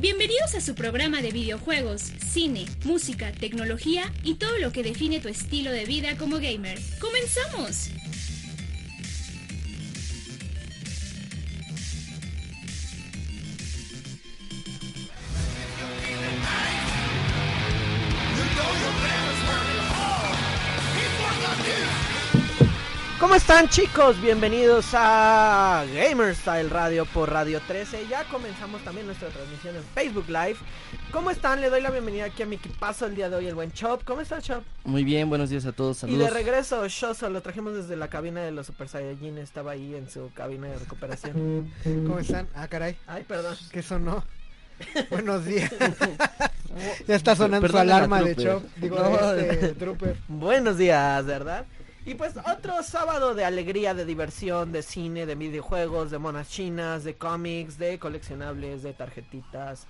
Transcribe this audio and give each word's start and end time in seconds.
Bienvenidos 0.00 0.54
a 0.54 0.62
su 0.62 0.74
programa 0.74 1.20
de 1.20 1.30
videojuegos, 1.30 2.00
cine, 2.00 2.64
música, 2.84 3.32
tecnología 3.32 4.10
y 4.24 4.36
todo 4.36 4.56
lo 4.56 4.72
que 4.72 4.82
define 4.82 5.20
tu 5.20 5.28
estilo 5.28 5.70
de 5.70 5.84
vida 5.84 6.16
como 6.16 6.36
gamer. 6.36 6.78
¡Comenzamos! 6.98 7.90
¿Cómo 23.30 23.38
están 23.38 23.68
chicos? 23.68 24.20
Bienvenidos 24.20 24.88
a 24.92 25.84
Gamer 25.94 26.34
Style 26.34 26.68
Radio 26.68 27.06
por 27.06 27.30
Radio 27.30 27.60
13. 27.64 28.08
Ya 28.08 28.24
comenzamos 28.24 28.82
también 28.82 29.06
nuestra 29.06 29.28
transmisión 29.28 29.76
en 29.76 29.84
Facebook 29.94 30.24
Live. 30.26 30.56
¿Cómo 31.12 31.30
están? 31.30 31.60
Le 31.60 31.70
doy 31.70 31.80
la 31.80 31.92
bienvenida 31.92 32.24
aquí 32.24 32.42
a 32.42 32.46
mi 32.46 32.56
equipazo 32.56 33.06
el 33.06 33.14
día 33.14 33.30
de 33.30 33.36
hoy, 33.36 33.46
el 33.46 33.54
buen 33.54 33.70
Chop. 33.70 34.02
¿Cómo 34.02 34.20
estás, 34.20 34.42
Chop? 34.42 34.64
Muy 34.82 35.04
bien, 35.04 35.28
buenos 35.28 35.48
días 35.48 35.64
a 35.64 35.70
todos. 35.70 35.98
Y 35.98 36.00
Saludos. 36.00 36.24
de 36.24 36.30
regreso, 36.30 36.88
Shoso, 36.88 37.30
lo 37.30 37.40
trajimos 37.40 37.72
desde 37.74 37.94
la 37.94 38.08
cabina 38.08 38.42
de 38.42 38.50
los 38.50 38.66
Super 38.66 38.88
Saiyajin. 38.88 39.38
Estaba 39.38 39.70
ahí 39.70 39.94
en 39.94 40.10
su 40.10 40.32
cabina 40.34 40.66
de 40.66 40.78
recuperación. 40.80 41.72
¿Cómo 41.84 42.18
están? 42.18 42.48
Ah, 42.52 42.66
caray, 42.66 42.96
Ay, 43.06 43.22
perdón. 43.28 43.56
¿qué 43.70 43.80
sonó? 43.80 44.24
Buenos 45.10 45.44
días. 45.44 45.70
ya 47.06 47.14
está 47.14 47.36
sonando 47.36 47.68
su 47.68 47.78
alarma 47.78 48.22
de. 48.22 48.34
Chop. 48.34 48.64
Digo, 48.74 48.96
No. 48.98 49.32
de 49.34 49.50
este, 49.50 49.68
Trooper. 49.74 50.16
Buenos 50.26 50.78
días, 50.78 51.24
¿verdad? 51.24 51.64
Y 52.06 52.14
pues 52.14 52.34
otro 52.36 52.82
sábado 52.82 53.34
de 53.34 53.44
alegría, 53.44 53.92
de 53.94 54.04
diversión, 54.04 54.72
de 54.72 54.82
cine, 54.82 55.26
de 55.26 55.34
videojuegos, 55.34 56.10
de 56.10 56.18
monas 56.18 56.48
chinas, 56.48 57.04
de 57.04 57.14
cómics, 57.14 57.78
de 57.78 57.98
coleccionables, 57.98 58.82
de 58.82 58.92
tarjetitas. 58.94 59.86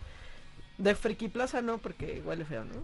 De 0.77 0.95
Friki 0.95 1.29
Plaza 1.29 1.63
no, 1.63 1.79
porque 1.79 2.23
huele 2.25 2.45
feo, 2.45 2.65
¿no? 2.65 2.75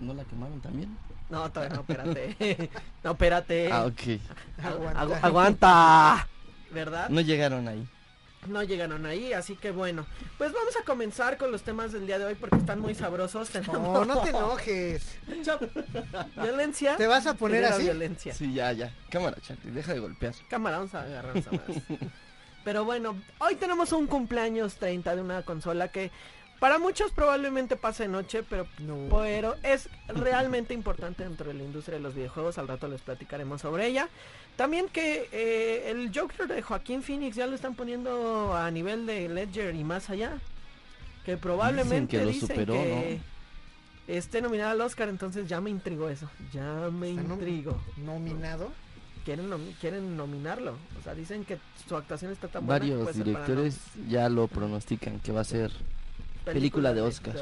¿No 0.00 0.14
la 0.14 0.24
quemaron 0.24 0.60
también? 0.60 0.96
No, 1.30 1.50
todavía 1.50 1.74
no, 1.76 1.80
espérate. 1.80 2.70
no, 3.04 3.10
espérate. 3.12 3.72
Ah, 3.72 3.86
ok. 3.86 4.00
Agu- 4.00 4.20
Aguanta. 4.62 5.00
agu- 5.02 5.18
aguanta. 5.22 6.28
¿Verdad? 6.70 7.08
No 7.08 7.20
llegaron 7.22 7.66
ahí. 7.68 7.86
No 8.48 8.62
llegaron 8.62 9.06
ahí, 9.06 9.32
así 9.32 9.56
que 9.56 9.70
bueno. 9.70 10.06
Pues 10.38 10.52
vamos 10.52 10.76
a 10.76 10.84
comenzar 10.84 11.36
con 11.38 11.50
los 11.52 11.62
temas 11.62 11.92
del 11.92 12.06
día 12.06 12.18
de 12.18 12.24
hoy 12.26 12.34
porque 12.34 12.56
están 12.56 12.80
muy 12.80 12.94
sabrosos. 12.94 13.54
No, 13.54 13.60
Tenemos 13.60 14.06
no 14.06 14.20
te 14.22 14.30
enojes. 14.30 15.18
Chop. 15.44 15.62
Violencia. 16.36 16.96
¿Te 16.96 17.06
vas 17.06 17.26
a 17.26 17.34
poner 17.34 17.64
así? 17.64 17.82
violencia. 17.84 18.34
Sí, 18.34 18.52
ya, 18.52 18.72
ya. 18.72 18.92
Cámara, 19.10 19.36
Charlie, 19.40 19.70
deja 19.70 19.92
de 19.94 20.00
golpear. 20.00 20.34
Cámara, 20.48 20.78
vamos 20.78 20.94
a 20.94 21.02
agarrarnos 21.02 21.46
a 21.46 21.50
más. 21.52 21.60
Pero 22.64 22.84
bueno, 22.84 23.16
hoy 23.38 23.54
tenemos 23.54 23.92
un 23.92 24.06
cumpleaños 24.08 24.74
30 24.76 25.14
de 25.16 25.22
una 25.22 25.42
consola 25.42 25.88
que 25.88 26.10
para 26.58 26.78
muchos 26.78 27.12
probablemente 27.12 27.76
pase 27.76 28.08
noche, 28.08 28.42
pero, 28.42 28.66
No. 28.78 28.96
pero 29.14 29.54
es 29.62 29.88
realmente 30.08 30.72
importante 30.74 31.22
dentro 31.22 31.48
de 31.48 31.54
la 31.54 31.62
industria 31.62 31.98
de 31.98 32.02
los 32.02 32.14
videojuegos. 32.14 32.56
Al 32.58 32.66
rato 32.66 32.88
les 32.88 33.02
platicaremos 33.02 33.60
sobre 33.60 33.86
ella. 33.86 34.08
También 34.56 34.88
que 34.88 35.28
eh, 35.32 35.90
el 35.90 36.10
Joker 36.14 36.46
de 36.48 36.62
Joaquín 36.62 37.02
Phoenix 37.02 37.36
ya 37.36 37.46
lo 37.46 37.54
están 37.54 37.74
poniendo 37.74 38.56
a 38.56 38.70
nivel 38.70 39.04
de 39.06 39.28
Ledger 39.28 39.74
y 39.74 39.84
más 39.84 40.08
allá. 40.10 40.38
Que 41.24 41.36
probablemente 41.36 42.16
que 42.18 42.24
lo 42.24 42.30
dicen 42.30 42.48
superó, 42.48 42.72
que 42.74 43.20
esté 44.06 44.40
nominada 44.40 44.70
al 44.70 44.80
Oscar, 44.80 45.08
entonces 45.08 45.48
ya 45.48 45.60
me 45.60 45.70
intrigó 45.70 46.08
eso. 46.08 46.30
Ya 46.52 46.88
me 46.90 47.10
Está 47.10 47.22
intrigó 47.34 47.78
¿Nominado? 47.96 48.72
quieren 49.24 49.50
nomi- 49.50 49.74
quieren 49.80 50.16
nominarlo. 50.16 50.76
O 50.98 51.02
sea, 51.02 51.14
dicen 51.14 51.44
que 51.44 51.58
su 51.88 51.96
actuación 51.96 52.30
está 52.30 52.46
tan 52.46 52.64
buena. 52.64 52.78
Varios 52.78 52.98
ser 53.06 53.24
para 53.24 53.24
directores 53.24 53.78
ya 54.08 54.28
lo 54.28 54.46
pronostican 54.46 55.18
que 55.18 55.32
va 55.32 55.40
a 55.40 55.44
ser 55.44 55.72
película 56.44 56.94
de 56.94 57.00
Oscar. 57.02 57.34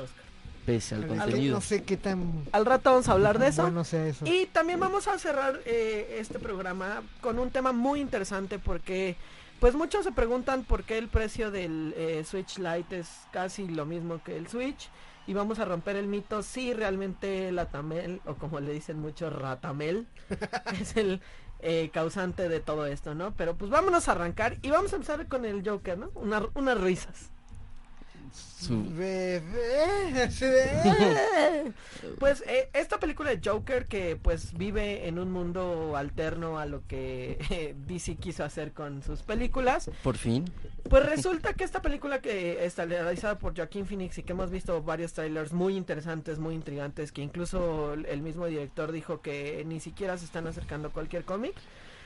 Pese 0.67 0.95
al 0.95 1.07
contenido. 1.07 1.55
No 1.57 1.61
sé 1.61 1.83
qué 1.85 1.97
tan 1.97 2.45
Al 2.53 2.65
rato 2.67 2.91
vamos 2.91 3.09
a 3.09 3.13
hablar 3.13 3.39
de 3.39 3.49
eso. 3.49 3.63
bueno 3.63 3.85
sea 3.85 4.07
eso. 4.07 4.25
Y 4.27 4.47
también 4.47 4.81
vamos 4.81 5.09
a 5.09 5.19
cerrar 5.19 5.61
eh, 5.67 6.17
este 6.19 6.39
programa 6.39 7.03
con 7.21 7.39
un 7.39 7.51
tema 7.51 7.73
muy 7.73 8.01
interesante 8.01 8.59
porque 8.59 9.17
pues 9.61 9.75
muchos 9.75 10.05
se 10.05 10.13
preguntan 10.13 10.65
por 10.65 10.85
qué 10.85 10.99
el 10.99 11.09
precio 11.09 11.51
del 11.51 11.95
eh, 11.97 12.25
Switch 12.25 12.59
Lite 12.59 12.99
es 13.01 13.09
casi 13.33 13.67
lo 13.69 13.87
mismo 13.87 14.23
que 14.23 14.37
el 14.37 14.49
Switch 14.49 14.89
y 15.27 15.33
vamos 15.33 15.59
a 15.59 15.65
romper 15.65 15.97
el 15.97 16.07
mito 16.07 16.43
si 16.43 16.75
realmente 16.75 17.51
la 17.51 17.67
Tamel 17.67 18.21
o 18.27 18.35
como 18.35 18.61
le 18.61 18.73
dicen 18.73 18.99
muchos 19.01 19.33
Ratamel 19.33 20.07
es 20.81 20.97
el 20.97 21.21
eh, 21.61 21.89
causante 21.95 22.49
de 22.51 22.61
todo 22.61 22.85
esto, 22.85 23.15
¿no? 23.15 23.33
Pero 23.35 23.57
pues 23.57 23.71
vámonos 23.71 24.09
a 24.09 24.13
arrancar 24.13 24.59
y 24.61 24.69
vamos 24.71 24.93
a 24.93 24.97
empezar 24.97 25.27
con 25.29 25.47
el 25.47 25.67
Joker, 25.67 25.97
¿no? 25.97 26.11
Una- 26.15 26.47
unas 26.55 26.79
risas. 26.79 27.31
Su- 28.35 28.85
Bebé, 28.91 30.29
Pues 32.19 32.43
eh, 32.47 32.69
esta 32.73 32.99
película 32.99 33.31
de 33.31 33.41
Joker 33.45 33.87
que 33.87 34.17
pues 34.17 34.53
vive 34.57 35.07
en 35.09 35.19
un 35.19 35.31
mundo 35.31 35.97
alterno 35.97 36.59
a 36.59 36.67
lo 36.67 36.83
que 36.87 37.39
eh, 37.51 37.75
DC 37.87 38.17
quiso 38.17 38.45
hacer 38.45 38.73
con 38.73 39.03
sus 39.03 39.23
películas, 39.23 39.91
Por 40.03 40.17
fin. 40.17 40.45
pues 40.89 41.05
resulta 41.07 41.55
que 41.55 41.65
esta 41.65 41.81
película 41.83 42.21
que 42.21 42.65
está 42.65 42.85
realizada 42.87 43.39
por 43.39 43.55
Joaquin 43.57 43.87
Phoenix 43.87 44.19
y 44.19 44.23
que 44.23 44.33
hemos 44.33 44.51
visto 44.51 44.83
varios 44.83 45.13
trailers 45.13 45.53
muy 45.53 45.77
interesantes, 45.77 46.39
muy 46.39 46.55
intrigantes, 46.55 47.13
que 47.13 47.23
incluso 47.23 47.95
el 47.95 48.07
el 48.07 48.23
mismo 48.23 48.47
director 48.47 48.93
dijo 48.93 49.21
que 49.21 49.65
ni 49.67 49.81
siquiera 49.81 50.17
se 50.19 50.25
están 50.25 50.47
acercando 50.47 50.89
a 50.89 50.91
cualquier 50.93 51.25
cómic, 51.25 51.55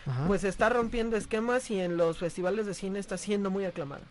Ajá. 0.06 0.26
pues 0.26 0.42
está 0.44 0.68
rompiendo 0.68 1.16
esquemas 1.16 1.70
y 1.70 1.80
en 1.80 1.96
los 1.96 2.18
festivales 2.18 2.66
de 2.66 2.74
cine 2.74 2.98
está 2.98 3.16
siendo 3.18 3.50
muy 3.50 3.64
aclamada. 3.64 4.02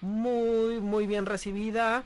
Muy, 0.00 0.80
muy 0.80 1.06
bien 1.06 1.26
recibida. 1.26 2.02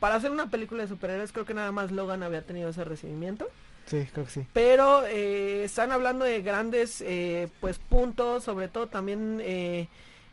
Para 0.00 0.16
hacer 0.16 0.30
una 0.30 0.50
película 0.50 0.82
de 0.82 0.88
superhéroes 0.88 1.32
creo 1.32 1.44
que 1.44 1.54
nada 1.54 1.72
más 1.72 1.92
Logan 1.92 2.22
había 2.22 2.42
tenido 2.42 2.70
ese 2.70 2.84
recibimiento. 2.84 3.46
Sí, 3.86 4.06
creo 4.12 4.24
que 4.26 4.30
sí. 4.30 4.46
Pero 4.52 5.04
eh, 5.06 5.64
están 5.64 5.92
hablando 5.92 6.24
de 6.24 6.42
grandes 6.42 7.00
eh, 7.00 7.48
pues 7.60 7.78
puntos, 7.78 8.44
sobre 8.44 8.68
todo 8.68 8.86
también 8.88 9.38
eh, 9.42 9.88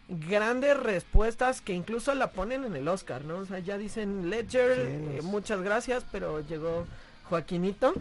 grandes 0.07 0.77
respuestas 0.77 1.61
que 1.61 1.73
incluso 1.73 2.13
la 2.15 2.31
ponen 2.31 2.63
en 2.63 2.75
el 2.75 2.87
Oscar, 2.87 3.23
¿no? 3.25 3.37
O 3.37 3.45
sea, 3.45 3.59
ya 3.59 3.77
dicen 3.77 4.29
Ledger, 4.29 4.75
Sí, 4.75 4.81
eh, 4.81 5.13
los- 5.17 5.25
muchas 5.25 5.61
gracias, 5.61 6.03
pero 6.11 6.41
llegó 6.47 6.85
Joaquinito 7.29 7.93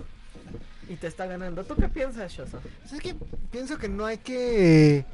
y 0.89 0.97
te 0.97 1.07
está 1.07 1.27
ganando. 1.27 1.65
¿Tú 1.65 1.77
qué 1.77 1.89
piensas, 1.89 2.33
Shoso? 2.33 2.61
Pues 2.83 2.93
Es 2.95 3.01
que 3.01 3.15
pienso 3.51 3.77
que 3.79 3.89
no 3.89 4.07
hay 4.07 4.19
que 4.19 5.05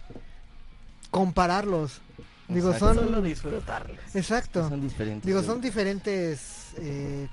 compararlos. 1.10 2.00
Digo, 2.48 2.72
Exacto. 2.72 2.94
son 2.94 3.04
Solo 3.04 3.22
disfrutarles. 3.22 4.16
Exacto. 4.16 4.68
Son 4.68 4.80
diferentes. 4.80 5.26
Digo, 5.26 5.42
son 5.42 5.60
diferentes 5.60 6.74
eh, 6.76 7.26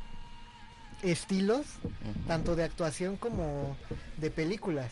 estilos, 1.03 1.65
tanto 2.27 2.55
de 2.55 2.63
actuación 2.63 3.17
como 3.17 3.75
de 4.17 4.31
películas. 4.31 4.91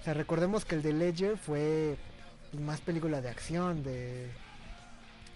O 0.00 0.04
sea, 0.04 0.14
recordemos 0.14 0.64
que 0.64 0.76
el 0.76 0.82
de 0.82 0.92
Ledger 0.94 1.36
fue 1.36 1.96
más 2.60 2.80
película 2.80 3.20
de 3.20 3.28
acción, 3.28 3.82
de, 3.82 4.28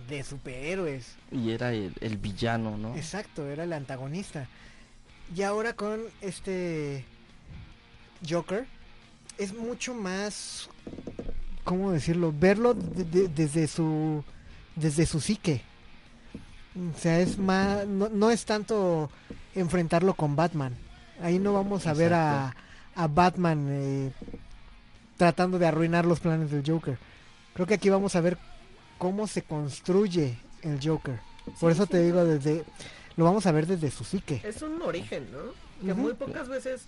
de 0.08 0.24
superhéroes. 0.24 1.14
Y 1.30 1.50
era 1.50 1.72
el, 1.72 1.92
el 2.00 2.16
villano, 2.16 2.76
¿no? 2.76 2.96
Exacto, 2.96 3.46
era 3.46 3.64
el 3.64 3.72
antagonista. 3.72 4.48
Y 5.34 5.42
ahora 5.42 5.74
con 5.74 6.00
este 6.20 7.04
Joker 8.28 8.66
es 9.38 9.54
mucho 9.54 9.94
más, 9.94 10.68
¿cómo 11.66 11.90
decirlo? 11.92 12.32
Verlo 12.34 12.72
de- 12.72 13.04
de- 13.04 13.28
desde 13.28 13.66
su 13.66 14.24
desde 14.76 15.04
su 15.04 15.20
psique. 15.20 15.60
O 16.94 16.98
sea, 16.98 17.20
es 17.20 17.38
más, 17.38 17.86
no, 17.86 18.08
no 18.08 18.30
es 18.30 18.44
tanto 18.46 19.10
enfrentarlo 19.54 20.14
con 20.14 20.36
Batman. 20.36 20.74
Ahí 21.22 21.38
no 21.38 21.52
vamos 21.54 21.86
a 21.86 21.92
ver 21.94 22.12
a, 22.14 22.54
a 22.94 23.06
Batman 23.08 23.66
eh, 23.70 24.12
tratando 25.16 25.58
de 25.58 25.66
arruinar 25.66 26.04
los 26.04 26.20
planes 26.20 26.50
del 26.50 26.62
Joker. 26.66 26.98
Creo 27.54 27.66
que 27.66 27.74
aquí 27.74 27.88
vamos 27.88 28.14
a 28.16 28.20
ver 28.20 28.36
cómo 28.98 29.26
se 29.26 29.42
construye 29.42 30.38
el 30.62 30.78
Joker. 30.82 31.18
Por 31.58 31.72
Sí, 31.72 31.76
eso 31.76 31.84
sí. 31.86 31.92
te 31.92 32.02
digo 32.02 32.24
desde 32.24 32.64
lo 33.16 33.24
vamos 33.24 33.46
a 33.46 33.52
ver 33.52 33.66
desde 33.66 33.90
su 33.90 34.04
psique. 34.04 34.42
Es 34.44 34.60
un 34.60 34.80
origen, 34.82 35.26
¿no? 35.32 35.86
Que 35.86 35.94
muy 35.94 36.12
pocas 36.12 36.48
veces 36.48 36.86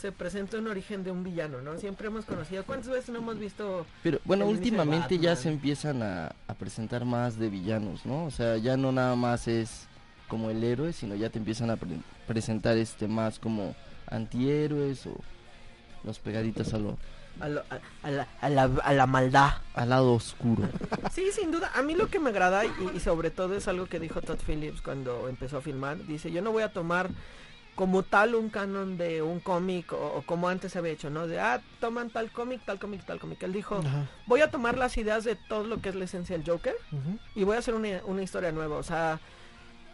se 0.00 0.12
presenta 0.12 0.58
un 0.58 0.66
origen 0.68 1.04
de 1.04 1.10
un 1.10 1.22
villano, 1.22 1.60
¿no? 1.60 1.76
Siempre 1.78 2.06
hemos 2.08 2.24
conocido. 2.24 2.64
¿Cuántas 2.64 2.88
veces 2.90 3.10
no 3.10 3.18
hemos 3.18 3.38
visto 3.38 3.86
Pero 4.02 4.18
bueno, 4.24 4.46
últimamente 4.46 5.18
ya 5.18 5.36
se 5.36 5.48
empiezan 5.50 6.02
a, 6.02 6.32
a 6.48 6.54
presentar 6.54 7.04
más 7.04 7.38
de 7.38 7.48
villanos, 7.50 8.06
¿no? 8.06 8.24
O 8.24 8.30
sea, 8.30 8.56
ya 8.56 8.76
no 8.76 8.92
nada 8.92 9.14
más 9.16 9.46
es 9.48 9.86
como 10.28 10.50
el 10.50 10.62
héroe, 10.64 10.92
sino 10.92 11.14
ya 11.14 11.28
te 11.30 11.38
empiezan 11.38 11.70
a 11.70 11.76
pre- 11.76 12.00
presentar 12.26 12.76
este 12.78 13.08
más 13.08 13.38
como 13.38 13.74
antihéroes 14.08 15.06
o 15.06 15.16
los 16.04 16.18
pegaditos 16.18 16.72
a 16.72 16.78
lo, 16.78 16.96
a, 17.40 17.48
lo- 17.48 17.60
a- 17.70 18.06
a 18.06 18.10
la, 18.10 18.28
a 18.40 18.48
la- 18.48 18.64
a 18.82 18.92
la 18.92 19.06
maldad? 19.06 19.50
al 19.74 19.88
lado 19.90 20.12
oscuro. 20.14 20.68
Sí, 21.12 21.24
sin 21.32 21.50
duda. 21.50 21.70
A 21.74 21.82
mí 21.82 21.94
lo 21.94 22.06
que 22.06 22.20
me 22.20 22.30
agrada 22.30 22.64
y, 22.64 22.70
y 22.94 23.00
sobre 23.00 23.30
todo 23.30 23.54
es 23.56 23.66
algo 23.66 23.86
que 23.86 23.98
dijo 23.98 24.22
Todd 24.22 24.38
Phillips 24.46 24.80
cuando 24.80 25.28
empezó 25.28 25.58
a 25.58 25.60
filmar. 25.60 25.98
Dice, 26.06 26.30
yo 26.30 26.40
no 26.40 26.52
voy 26.52 26.62
a 26.62 26.72
tomar 26.72 27.10
como 27.80 28.02
tal 28.02 28.34
un 28.34 28.50
canon 28.50 28.98
de 28.98 29.22
un 29.22 29.40
cómic 29.40 29.94
o, 29.94 30.16
o 30.16 30.22
como 30.26 30.50
antes 30.50 30.72
se 30.72 30.78
había 30.78 30.92
hecho, 30.92 31.08
¿no? 31.08 31.26
De, 31.26 31.40
ah, 31.40 31.62
toman 31.80 32.10
tal 32.10 32.30
cómic, 32.30 32.60
tal 32.66 32.78
cómic, 32.78 33.06
tal 33.06 33.18
cómic. 33.18 33.42
Él 33.42 33.54
dijo, 33.54 33.76
Ajá. 33.76 34.06
voy 34.26 34.42
a 34.42 34.50
tomar 34.50 34.76
las 34.76 34.98
ideas 34.98 35.24
de 35.24 35.34
todo 35.34 35.64
lo 35.64 35.80
que 35.80 35.88
es 35.88 35.94
la 35.94 36.04
esencia 36.04 36.36
del 36.36 36.46
Joker 36.46 36.74
y 37.34 37.44
voy 37.44 37.56
a 37.56 37.60
hacer 37.60 37.72
una, 37.72 38.02
una 38.04 38.22
historia 38.22 38.52
nueva. 38.52 38.76
O 38.76 38.82
sea, 38.82 39.18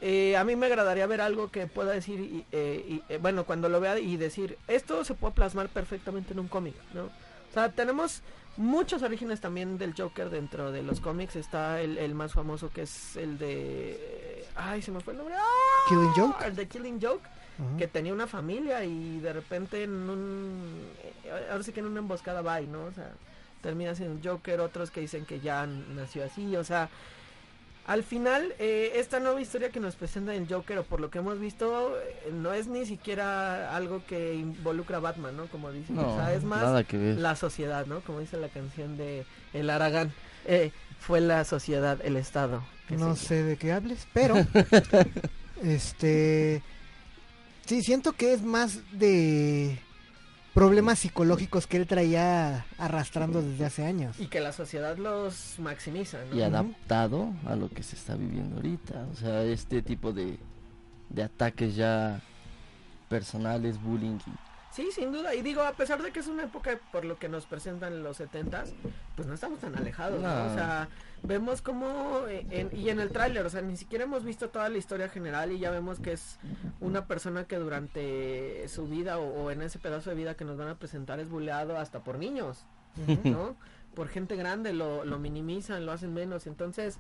eh, 0.01 0.37
a 0.37 0.43
mí 0.43 0.57
me 0.57 0.67
agradaría 0.67 1.07
ver 1.07 1.21
algo 1.21 1.53
que 1.53 1.69
pueda 1.69 1.93
decir, 1.93 2.19
y, 2.19 2.45
eh, 2.51 2.85
y, 2.89 3.03
eh, 3.09 3.19
bueno, 3.23 3.45
cuando 3.45 3.69
lo 3.69 3.79
vea 3.79 3.97
y 4.01 4.17
decir, 4.17 4.59
esto 4.67 5.05
se 5.05 5.15
puede 5.15 5.35
plasmar 5.35 5.69
perfectamente 5.69 6.33
en 6.33 6.41
un 6.41 6.49
cómic, 6.49 6.75
¿no? 6.93 7.05
O 7.05 7.53
sea, 7.55 7.71
tenemos 7.71 8.23
muchos 8.57 9.03
orígenes 9.03 9.41
también 9.41 9.79
del 9.79 9.95
Joker 9.97 10.29
dentro 10.29 10.73
de 10.73 10.83
los 10.83 10.99
cómics. 10.99 11.37
Está 11.37 11.81
el, 11.81 11.99
el 11.99 12.17
más 12.17 12.33
famoso 12.33 12.69
que 12.69 12.83
es 12.83 13.17
el 13.17 13.39
de... 13.39 14.45
Ay, 14.57 14.83
se 14.83 14.91
me 14.91 14.99
fue 14.99 15.13
el 15.13 15.19
nombre. 15.19 15.37
¡Ah! 15.39 15.89
Killing 15.89 16.13
Joke. 16.17 16.45
El 16.45 16.57
de 16.57 16.67
Killing 16.67 17.01
Joke 17.01 17.23
Ajá. 17.59 17.77
que 17.79 17.87
tenía 17.89 18.13
una 18.13 18.27
familia 18.27 18.85
y 18.85 19.19
de 19.21 19.33
repente 19.33 19.83
en 19.85 19.91
un 20.11 20.83
eh, 21.25 21.47
ahora 21.51 21.63
sí 21.65 21.73
que 21.73 21.81
en 21.81 21.87
una 21.87 22.01
emboscada 22.01 22.43
va 22.43 22.61
y 22.61 22.67
no 22.67 22.85
o 22.85 22.93
sea 22.93 23.11
termina 23.63 23.95
siendo 23.95 24.15
un 24.17 24.23
Joker 24.23 24.61
otros 24.61 24.91
que 24.91 25.01
dicen 25.01 25.25
que 25.25 25.41
ya 25.41 25.67
nació 25.67 26.25
así 26.25 26.55
o 26.57 26.65
sea 26.65 26.89
al 27.87 28.03
final 28.03 28.53
eh, 28.59 28.93
esta 28.97 29.21
nueva 29.21 29.41
historia 29.41 29.71
que 29.71 29.79
nos 29.81 29.95
presenta 29.95 30.35
el 30.35 30.49
Joker 30.53 30.79
o 30.79 30.83
por 30.85 31.01
lo 31.01 31.09
que 31.09 31.19
hemos 31.19 31.39
visto 31.39 31.97
eh, 31.99 32.31
no 32.33 32.53
es 32.53 32.67
ni 32.67 32.85
siquiera 32.85 33.75
algo 33.77 34.03
que 34.07 34.35
involucra 34.35 34.97
a 34.99 35.01
Batman 35.01 35.37
no 35.37 35.47
como 35.47 35.71
dicen 35.73 35.97
No, 35.97 36.13
o 36.13 36.17
sea 36.17 36.35
es 36.35 36.43
más 36.45 36.63
nada 36.63 36.85
que 36.85 36.99
ver. 36.99 37.17
la 37.17 37.37
sociedad 37.37 37.87
no 37.87 38.01
como 38.01 38.21
dice 38.21 38.37
la 38.39 38.49
canción 38.49 38.97
de 38.97 39.25
El 39.55 39.71
Aragán 39.71 40.13
eh, 40.47 40.73
fue 40.99 41.21
la 41.21 41.45
sociedad 41.45 41.99
el 42.05 42.17
Estado 42.17 42.63
No 42.91 43.15
sé 43.17 43.43
de 43.45 43.57
qué 43.57 43.73
hables, 43.73 44.07
pero 44.13 44.35
este 45.63 46.63
sí 47.67 47.83
siento 47.83 48.13
que 48.13 48.33
es 48.33 48.43
más 48.43 48.81
de 48.93 49.79
problemas 50.55 50.99
psicológicos 51.01 51.67
que 51.67 51.77
él 51.77 51.87
traía 51.87 52.65
arrastrando 52.79 53.43
desde 53.43 53.67
hace 53.67 53.85
años. 53.85 54.19
y 54.19 54.29
que 54.29 54.41
la 54.41 54.53
sociedad 54.53 54.97
los 54.97 55.59
maximiza 55.59 56.19
¿no? 56.31 56.35
y 56.37 56.41
adaptado 56.43 57.31
a 57.47 57.55
lo 57.57 57.69
que 57.69 57.83
se 57.83 57.95
está 57.97 58.15
viviendo 58.17 58.57
ahorita. 58.57 59.07
O 59.13 59.17
sea, 59.17 59.43
este 59.43 59.83
tipo 59.83 60.13
de, 60.15 60.39
de 61.11 61.23
ataques 61.23 61.77
ya 61.77 62.21
personales, 63.09 63.81
bullying. 63.83 64.19
y- 64.27 64.31
Sí, 64.73 64.89
sin 64.95 65.11
duda. 65.11 65.35
Y 65.35 65.41
digo, 65.41 65.63
a 65.63 65.73
pesar 65.73 66.03
de 66.03 66.11
que 66.13 66.21
es 66.21 66.27
una 66.27 66.43
época 66.45 66.79
por 66.93 67.05
lo 67.07 67.19
que 67.19 67.31
nos 67.31 67.47
presentan 67.47 67.95
en 67.95 68.03
los 68.03 68.19
setentas, 68.19 68.75
pues 69.15 69.27
no 69.27 69.33
estamos 69.33 69.59
tan 69.59 69.75
alejados, 69.75 70.21
¿no? 70.21 70.29
No. 70.29 70.53
O 70.53 70.55
sea, 70.55 70.89
vemos 71.27 71.63
como, 71.63 72.27
eh, 72.29 72.47
en- 72.51 72.71
y 72.77 72.89
en 72.91 73.01
el 73.01 73.11
tráiler, 73.11 73.45
o 73.47 73.51
sea, 73.51 73.63
ni 73.63 73.77
siquiera 73.77 74.05
hemos 74.05 74.25
visto 74.25 74.49
toda 74.49 74.69
la 74.69 74.79
historia 74.79 75.09
general 75.09 75.53
y 75.53 75.59
ya 75.59 75.71
vemos 75.71 75.99
que 76.01 76.13
es 76.13 76.39
una 76.81 77.07
persona 77.07 77.45
que 77.45 77.57
durante 77.57 78.69
su 78.69 78.87
vida 78.87 79.19
o, 79.19 79.45
o 79.45 79.51
en 79.51 79.63
ese 79.63 79.79
pedazo 79.79 80.11
de 80.11 80.17
vida 80.17 80.35
que 80.37 80.45
nos 80.45 80.57
van 80.57 80.69
a 80.69 80.75
presentar 80.79 81.21
es 81.21 81.29
buleado 81.29 81.77
hasta 81.79 82.01
por 82.05 82.19
niños. 82.19 82.65
¿no? 83.25 83.57
por 83.95 84.09
gente 84.09 84.37
grande 84.37 84.73
lo, 84.75 85.05
lo 85.07 85.19
minimizan, 85.19 85.87
lo 85.87 85.93
hacen 85.93 86.13
menos. 86.13 86.47
Entonces, 86.47 86.99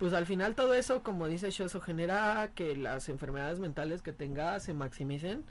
pues 0.00 0.12
al 0.12 0.26
final 0.26 0.54
todo 0.56 0.74
eso, 0.74 1.02
como 1.04 1.28
dice 1.28 1.50
Shoso, 1.50 1.80
genera 1.80 2.50
que 2.56 2.76
las 2.76 3.08
enfermedades 3.08 3.60
mentales 3.60 4.02
que 4.02 4.12
tenga 4.12 4.58
se 4.58 4.74
maximicen 4.74 5.44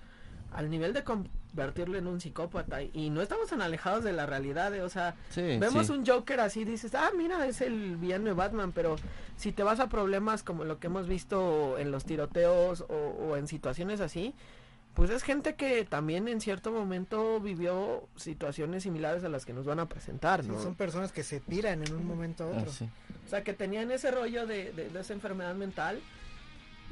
al 0.55 0.69
nivel 0.69 0.93
de 0.93 1.03
convertirlo 1.03 1.97
en 1.97 2.07
un 2.07 2.19
psicópata. 2.21 2.81
Y 2.81 3.09
no 3.09 3.21
estamos 3.21 3.49
tan 3.49 3.61
alejados 3.61 4.03
de 4.03 4.13
la 4.13 4.25
realidad, 4.25 4.73
eh, 4.75 4.81
o 4.81 4.89
sea, 4.89 5.15
Sí, 5.29 5.41
vemos 5.59 5.87
sí. 5.87 5.93
un 5.93 6.05
Joker 6.05 6.39
así, 6.39 6.63
dices, 6.65 6.93
ah, 6.95 7.09
mira, 7.17 7.45
es 7.47 7.61
el 7.61 7.97
villano 7.97 8.25
de 8.25 8.33
Batman, 8.33 8.71
pero 8.71 8.95
si 9.37 9.51
te 9.51 9.63
vas 9.63 9.79
a 9.79 9.89
problemas 9.89 10.43
como 10.43 10.63
lo 10.63 10.79
que 10.79 10.87
hemos 10.87 11.07
visto 11.07 11.77
en 11.77 11.91
los 11.91 12.05
tiroteos 12.05 12.81
o, 12.81 12.93
o 13.29 13.37
en 13.37 13.47
situaciones 13.47 13.99
así, 14.01 14.33
pues 14.93 15.09
es 15.09 15.23
gente 15.23 15.55
que 15.55 15.85
también 15.85 16.27
en 16.27 16.39
cierto 16.39 16.71
momento 16.71 17.39
vivió 17.39 18.07
situaciones 18.15 18.83
similares 18.83 19.23
a 19.23 19.29
las 19.29 19.43
que 19.43 19.51
nos 19.51 19.65
van 19.65 19.79
a 19.79 19.87
presentar, 19.89 20.43
son 20.43 20.75
personas 20.75 21.11
que 21.11 21.23
se 21.23 21.39
piran 21.39 21.81
en 21.81 21.93
un 21.95 22.05
momento 22.05 22.43
a 22.43 22.47
Ah, 22.47 22.59
otro. 22.59 22.71
sí. 22.71 22.87
O 23.25 23.29
sea, 23.29 23.43
que 23.43 23.53
tenían 23.53 23.89
ese 23.89 24.11
rollo 24.11 24.45
de, 24.45 24.71
de- 24.73 24.89
de 24.89 24.99
esa 24.99 25.13
enfermedad 25.13 25.55
mental 25.55 25.99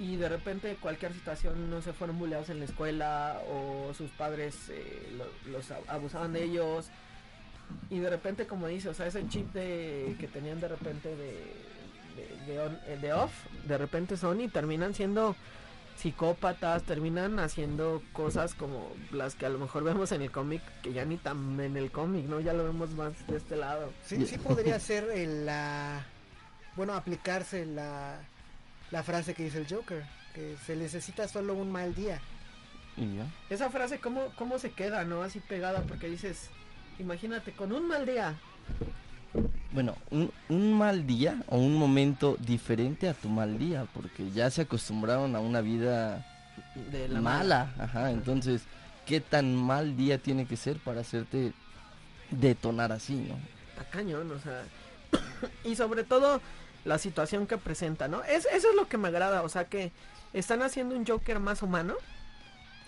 y 0.01 0.15
de 0.15 0.27
repente 0.29 0.75
cualquier 0.81 1.13
situación 1.13 1.69
no 1.69 1.81
se 1.81 1.93
fueron 1.93 2.17
bulleados 2.17 2.49
en 2.49 2.59
la 2.59 2.65
escuela 2.65 3.39
o 3.49 3.93
sus 3.93 4.09
padres 4.11 4.55
eh, 4.69 5.13
lo- 5.17 5.51
los 5.51 5.69
abusaban 5.87 6.33
de 6.33 6.43
ellos 6.43 6.87
y 7.89 7.99
de 7.99 8.09
repente 8.09 8.47
como 8.47 8.67
dice, 8.67 8.89
o 8.89 8.93
sea, 8.93 9.05
ese 9.07 9.27
chip 9.29 9.53
de 9.53 10.15
que 10.19 10.27
tenían 10.27 10.59
de 10.59 10.67
repente 10.67 11.15
de 11.15 11.71
de, 12.45 12.55
eh, 12.87 12.97
de 13.01 13.13
off, 13.13 13.31
de 13.67 13.77
repente 13.77 14.17
son 14.17 14.41
y 14.41 14.47
terminan 14.49 14.93
siendo 14.93 15.35
psicópatas, 15.97 16.83
terminan 16.83 17.39
haciendo 17.39 18.01
cosas 18.11 18.53
como 18.55 18.91
las 19.11 19.35
que 19.35 19.45
a 19.45 19.49
lo 19.49 19.59
mejor 19.59 19.83
vemos 19.83 20.11
en 20.11 20.21
el 20.21 20.31
cómic, 20.31 20.61
que 20.81 20.93
ya 20.93 21.05
ni 21.05 21.17
tan 21.17 21.59
en 21.59 21.77
el 21.77 21.91
cómic, 21.91 22.25
¿no? 22.25 22.39
Ya 22.39 22.53
lo 22.53 22.63
vemos 22.63 22.89
más 22.95 23.13
de 23.27 23.37
este 23.37 23.55
lado. 23.55 23.91
Sí, 24.05 24.25
sí 24.25 24.37
podría 24.37 24.79
ser 24.79 25.05
el, 25.11 25.45
la... 25.45 26.05
Bueno, 26.75 26.93
aplicarse 26.93 27.65
la, 27.65 28.19
la 28.91 29.03
frase 29.03 29.33
que 29.33 29.43
dice 29.43 29.59
el 29.59 29.67
Joker, 29.67 30.03
que 30.33 30.55
se 30.65 30.75
necesita 30.75 31.27
solo 31.27 31.53
un 31.53 31.71
mal 31.71 31.95
día. 31.95 32.19
Y 32.97 33.15
ya. 33.15 33.25
Esa 33.49 33.69
frase, 33.69 33.99
¿cómo, 33.99 34.27
¿cómo 34.37 34.59
se 34.59 34.71
queda, 34.71 35.03
no? 35.05 35.23
Así 35.23 35.39
pegada, 35.39 35.81
porque 35.81 36.07
dices, 36.09 36.49
imagínate, 36.99 37.53
con 37.53 37.71
un 37.71 37.87
mal 37.87 38.05
día. 38.05 38.35
Bueno, 39.71 39.95
un, 40.09 40.31
un 40.49 40.73
mal 40.73 41.07
día 41.07 41.41
o 41.47 41.57
un 41.57 41.75
momento 41.75 42.35
diferente 42.39 43.07
a 43.07 43.13
tu 43.13 43.29
mal 43.29 43.57
día, 43.57 43.87
porque 43.93 44.29
ya 44.31 44.49
se 44.49 44.63
acostumbraron 44.63 45.35
a 45.35 45.39
una 45.39 45.61
vida 45.61 46.25
De 46.91 47.07
la 47.07 47.21
mala. 47.21 47.73
Ajá, 47.79 48.11
entonces, 48.11 48.63
¿qué 49.05 49.21
tan 49.21 49.55
mal 49.55 49.95
día 49.95 50.17
tiene 50.17 50.45
que 50.45 50.57
ser 50.57 50.77
para 50.79 51.01
hacerte 51.01 51.53
detonar 52.29 52.91
así, 52.91 53.15
no? 53.15 53.35
Está 53.69 53.89
cañón, 53.89 54.29
o 54.31 54.39
sea. 54.39 54.63
y 55.63 55.75
sobre 55.75 56.03
todo, 56.03 56.41
la 56.85 56.97
situación 56.97 57.47
que 57.47 57.57
presenta, 57.57 58.07
¿no? 58.07 58.23
Es, 58.23 58.45
eso 58.47 58.69
es 58.69 58.75
lo 58.75 58.87
que 58.87 58.97
me 58.97 59.07
agrada, 59.09 59.43
o 59.43 59.49
sea, 59.49 59.65
que 59.65 59.91
están 60.33 60.61
haciendo 60.61 60.95
un 60.95 61.05
Joker 61.05 61.39
más 61.39 61.61
humano, 61.61 61.95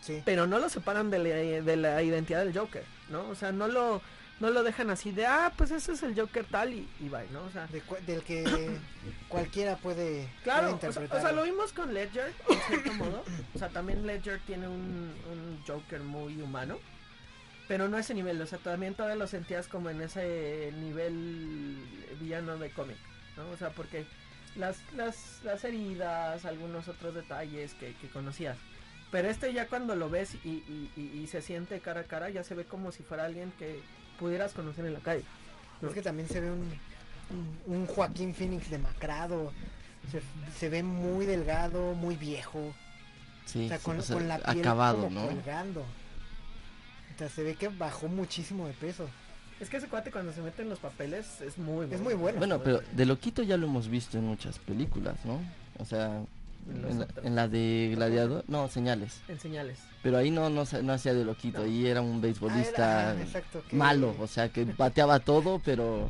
Sí. 0.02 0.22
pero 0.26 0.48
no 0.48 0.60
lo 0.60 0.68
separan 0.70 1.10
de 1.12 1.20
la, 1.20 1.30
de 1.64 1.76
la 1.78 2.02
identidad 2.04 2.44
del 2.44 2.58
Joker, 2.58 2.84
¿no? 3.10 3.30
O 3.30 3.36
sea, 3.36 3.52
no 3.54 3.68
lo, 3.70 4.02
no 4.42 4.50
lo 4.50 4.64
dejan 4.64 4.90
así 4.90 5.12
de, 5.12 5.26
ah, 5.26 5.54
pues 5.56 5.72
ese 5.72 5.94
es 5.94 6.04
el 6.04 6.20
Joker 6.20 6.44
tal 6.46 6.74
y, 6.74 6.90
y 7.00 7.08
bye, 7.08 7.30
¿no? 7.32 7.44
O 7.44 7.50
sea, 7.52 7.68
De 7.68 7.80
cu- 7.82 7.96
del 8.06 8.22
que 8.24 8.44
cualquiera 9.30 9.78
puede, 9.78 10.28
Claro, 10.44 10.78
puede 10.78 10.78
o 10.78 10.80
sea, 10.80 10.90
o 10.90 10.94
sea, 10.94 11.02
interpretarlo. 11.04 11.40
lo 11.42 11.44
vimos 11.52 11.72
con 11.72 11.94
Ledger, 11.94 12.34
en 12.50 12.60
cierto 12.68 12.94
modo. 12.96 13.24
O 13.56 13.60
sea, 13.60 13.70
también 13.70 14.06
Ledger 14.06 14.42
tiene 14.46 14.68
un, 14.68 15.14
un 15.32 15.64
Joker 15.66 16.02
muy 16.02 16.42
humano. 16.42 16.78
Pero 17.70 17.88
no 17.88 17.96
a 17.96 18.02
ese 18.02 18.14
nivel, 18.14 18.42
o 18.42 18.46
sea, 18.46 18.60
también 18.60 18.94
todavía 18.94 19.16
lo 19.16 19.26
sentías 19.26 19.70
como 19.70 19.90
en 19.90 20.02
ese 20.02 20.74
nivel 20.82 21.78
villano 22.20 22.58
de 22.58 22.70
cómic, 22.72 22.98
¿no? 23.38 23.50
O 23.50 23.58
sea, 23.58 23.70
porque 23.72 24.06
las, 24.56 24.78
las, 24.96 25.42
las 25.44 25.64
heridas, 25.64 26.46
algunos 26.46 26.88
otros 26.88 27.16
detalles 27.16 27.74
que, 27.76 27.94
que 27.96 28.10
conocías. 28.10 28.58
Pero 29.12 29.30
este 29.30 29.54
ya 29.54 29.68
cuando 29.68 29.96
lo 29.96 30.10
ves 30.10 30.36
y, 30.44 30.50
y- 30.50 30.92
y- 30.98 31.20
y 31.24 31.28
se 31.28 31.42
siente 31.42 31.80
cara 31.80 32.02
a 32.02 32.04
cara, 32.06 32.30
ya 32.30 32.44
se 32.44 32.56
ve 32.56 32.66
como 32.66 32.92
si 32.92 33.04
fuera 33.04 33.26
alguien 33.26 33.52
que 33.60 33.80
pudieras 34.20 34.54
conocer 34.54 34.86
en 34.86 34.94
la 34.94 35.00
calle. 35.00 35.24
¿no? 35.82 35.90
Es 35.90 35.94
que 35.94 36.02
también 36.02 36.28
se 36.28 36.40
ve 36.42 36.52
un, 36.52 36.74
un, 37.30 37.60
un 37.76 37.86
Joaquín 37.88 38.34
Phoenix 38.34 38.70
demacrado. 38.70 39.52
Se, 40.12 40.22
se 40.60 40.70
ve 40.70 40.82
muy 40.84 41.26
delgado, 41.26 41.94
muy 41.94 42.16
viejo. 42.16 42.74
Sí, 43.46 43.66
o 43.66 43.68
sea, 43.70 43.80
con, 43.80 44.00
o 44.00 44.02
sea, 44.02 44.16
con 44.16 44.28
la 44.28 44.38
piel 44.40 44.60
acabado, 44.60 45.04
como 45.04 45.22
¿no? 45.22 45.28
colgando. 45.28 45.82
O 45.82 47.18
sea, 47.18 47.30
se 47.30 47.44
ve 47.44 47.56
que 47.56 47.68
bajó 47.68 48.08
muchísimo 48.08 48.68
de 48.68 48.74
peso. 48.74 49.08
Es 49.64 49.70
que 49.70 49.78
ese 49.78 49.88
cuate 49.88 50.12
cuando 50.12 50.34
se 50.34 50.42
mete 50.42 50.62
en 50.62 50.68
los 50.70 50.80
papeles 50.80 51.40
es 51.40 51.58
muy 51.58 51.88
Es 51.90 52.02
muy 52.02 52.16
bueno. 52.16 52.38
Bueno, 52.38 52.60
pero 52.62 52.82
de 52.92 53.06
loquito 53.06 53.44
ya 53.44 53.56
lo 53.56 53.66
hemos 53.68 53.88
visto 53.88 54.18
en 54.18 54.26
muchas 54.26 54.60
películas, 54.60 55.16
¿no? 55.24 55.40
O 55.80 55.86
sea, 55.86 56.22
En 56.70 57.00
la, 57.00 57.08
en 57.24 57.36
la 57.36 57.48
de 57.48 57.92
Gladiador, 57.96 58.44
no, 58.50 58.68
señales. 58.68 59.22
En 59.30 59.40
señales. 59.40 59.80
Pero 60.02 60.18
ahí 60.18 60.32
no, 60.32 60.50
no, 60.50 60.66
no 60.84 60.94
hacía 60.94 61.14
de 61.14 61.24
loquito, 61.24 61.60
No. 61.60 61.64
ahí 61.66 61.88
era 61.88 62.02
un 62.02 62.18
Ah, 62.18 62.20
beisbolista 62.22 63.12
era- 63.12 63.12
ah, 63.12 63.22
exacto, 63.22 63.64
que- 63.70 63.76
malo, 63.76 64.14
o 64.20 64.28
sea, 64.28 64.50
que 64.50 64.66
bateaba 64.66 65.20
todo, 65.20 65.62
pero 65.64 66.10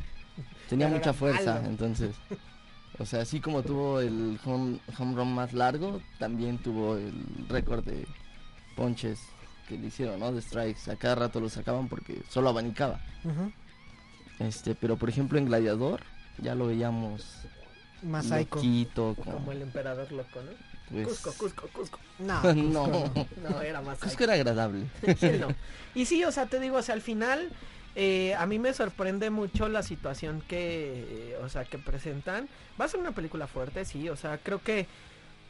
tenía 0.68 0.86
Pero 0.88 0.98
mucha 0.98 1.12
fuerza, 1.12 1.54
malo. 1.54 1.68
entonces, 1.68 2.10
o 2.98 3.06
sea, 3.06 3.20
así 3.22 3.38
como 3.40 3.62
tuvo 3.62 4.00
el 4.00 4.38
home, 4.44 4.80
home 4.98 5.14
run 5.16 5.32
más 5.32 5.52
largo, 5.52 6.00
también 6.18 6.58
tuvo 6.58 6.96
el 6.96 7.12
récord 7.48 7.84
de 7.84 8.04
ponches 8.76 9.20
que 9.68 9.78
le 9.78 9.86
hicieron, 9.88 10.20
¿no? 10.20 10.32
De 10.32 10.40
strikes, 10.40 10.90
a 10.90 10.96
cada 10.96 11.14
rato 11.14 11.40
lo 11.40 11.48
sacaban 11.48 11.88
porque 11.88 12.22
solo 12.28 12.48
abanicaba. 12.50 13.00
Este, 14.38 14.74
pero 14.74 14.96
por 14.96 15.08
ejemplo 15.08 15.38
en 15.38 15.46
Gladiador 15.46 16.00
ya 16.38 16.54
lo 16.54 16.66
veíamos 16.66 17.22
Más 18.02 18.26
loquito, 18.26 19.14
Como 19.16 19.36
como, 19.36 19.52
el 19.52 19.62
emperador 19.62 20.10
loco, 20.10 20.42
¿no? 20.42 20.50
pues, 20.90 21.06
Cusco, 21.06 21.32
Cusco, 21.32 21.68
Cusco. 21.68 21.98
No, 22.18 22.42
no, 22.54 22.84
Cusco 22.90 23.26
No, 23.48 23.62
era 23.62 23.80
más 23.80 23.98
Cusco 23.98 24.24
era 24.24 24.34
agradable. 24.34 24.86
Sí, 25.18 25.30
no. 25.38 25.48
Y 25.94 26.06
sí, 26.06 26.24
o 26.24 26.32
sea, 26.32 26.46
te 26.46 26.60
digo, 26.60 26.76
o 26.76 26.82
sea, 26.82 26.94
al 26.94 27.02
final 27.02 27.50
eh, 27.96 28.34
a 28.34 28.46
mí 28.46 28.58
me 28.58 28.72
sorprende 28.72 29.30
mucho 29.30 29.68
la 29.68 29.82
situación 29.82 30.42
que, 30.48 31.32
eh, 31.32 31.38
o 31.42 31.48
sea, 31.48 31.64
que 31.64 31.78
presentan. 31.78 32.48
Va 32.80 32.86
a 32.86 32.88
ser 32.88 33.00
una 33.00 33.12
película 33.12 33.46
fuerte, 33.46 33.84
sí, 33.84 34.08
o 34.08 34.16
sea, 34.16 34.38
creo 34.38 34.60
que 34.60 34.86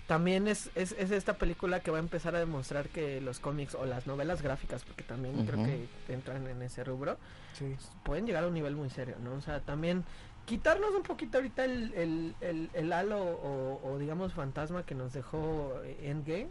también 0.06 0.48
es, 0.48 0.70
es, 0.74 0.92
es 0.98 1.10
esta 1.10 1.34
película 1.38 1.80
que 1.80 1.90
va 1.90 1.96
a 1.96 2.00
empezar 2.00 2.34
a 2.36 2.38
demostrar 2.38 2.88
que 2.88 3.20
los 3.20 3.40
cómics 3.40 3.74
o 3.74 3.86
las 3.86 4.06
novelas 4.06 4.42
gráficas, 4.42 4.84
porque 4.84 5.02
también 5.02 5.46
creo 5.46 5.64
que 5.64 5.86
entran 6.12 6.46
en 6.46 6.60
ese 6.62 6.84
rubro, 6.84 7.16
Sí. 7.54 7.76
pueden 8.02 8.26
llegar 8.26 8.44
a 8.44 8.48
un 8.48 8.54
nivel 8.54 8.74
muy 8.76 8.90
serio, 8.90 9.16
¿no? 9.22 9.32
O 9.34 9.40
sea, 9.40 9.60
también 9.60 10.04
quitarnos 10.44 10.90
un 10.94 11.02
poquito 11.04 11.38
ahorita 11.38 11.64
el, 11.64 11.94
el, 11.94 12.34
el, 12.42 12.70
el 12.74 12.92
halo 12.92 13.18
o, 13.22 13.80
o 13.82 13.98
digamos 13.98 14.32
fantasma 14.34 14.84
que 14.84 14.94
nos 14.94 15.12
dejó 15.12 15.72
eh, 15.84 16.10
Endgame. 16.10 16.48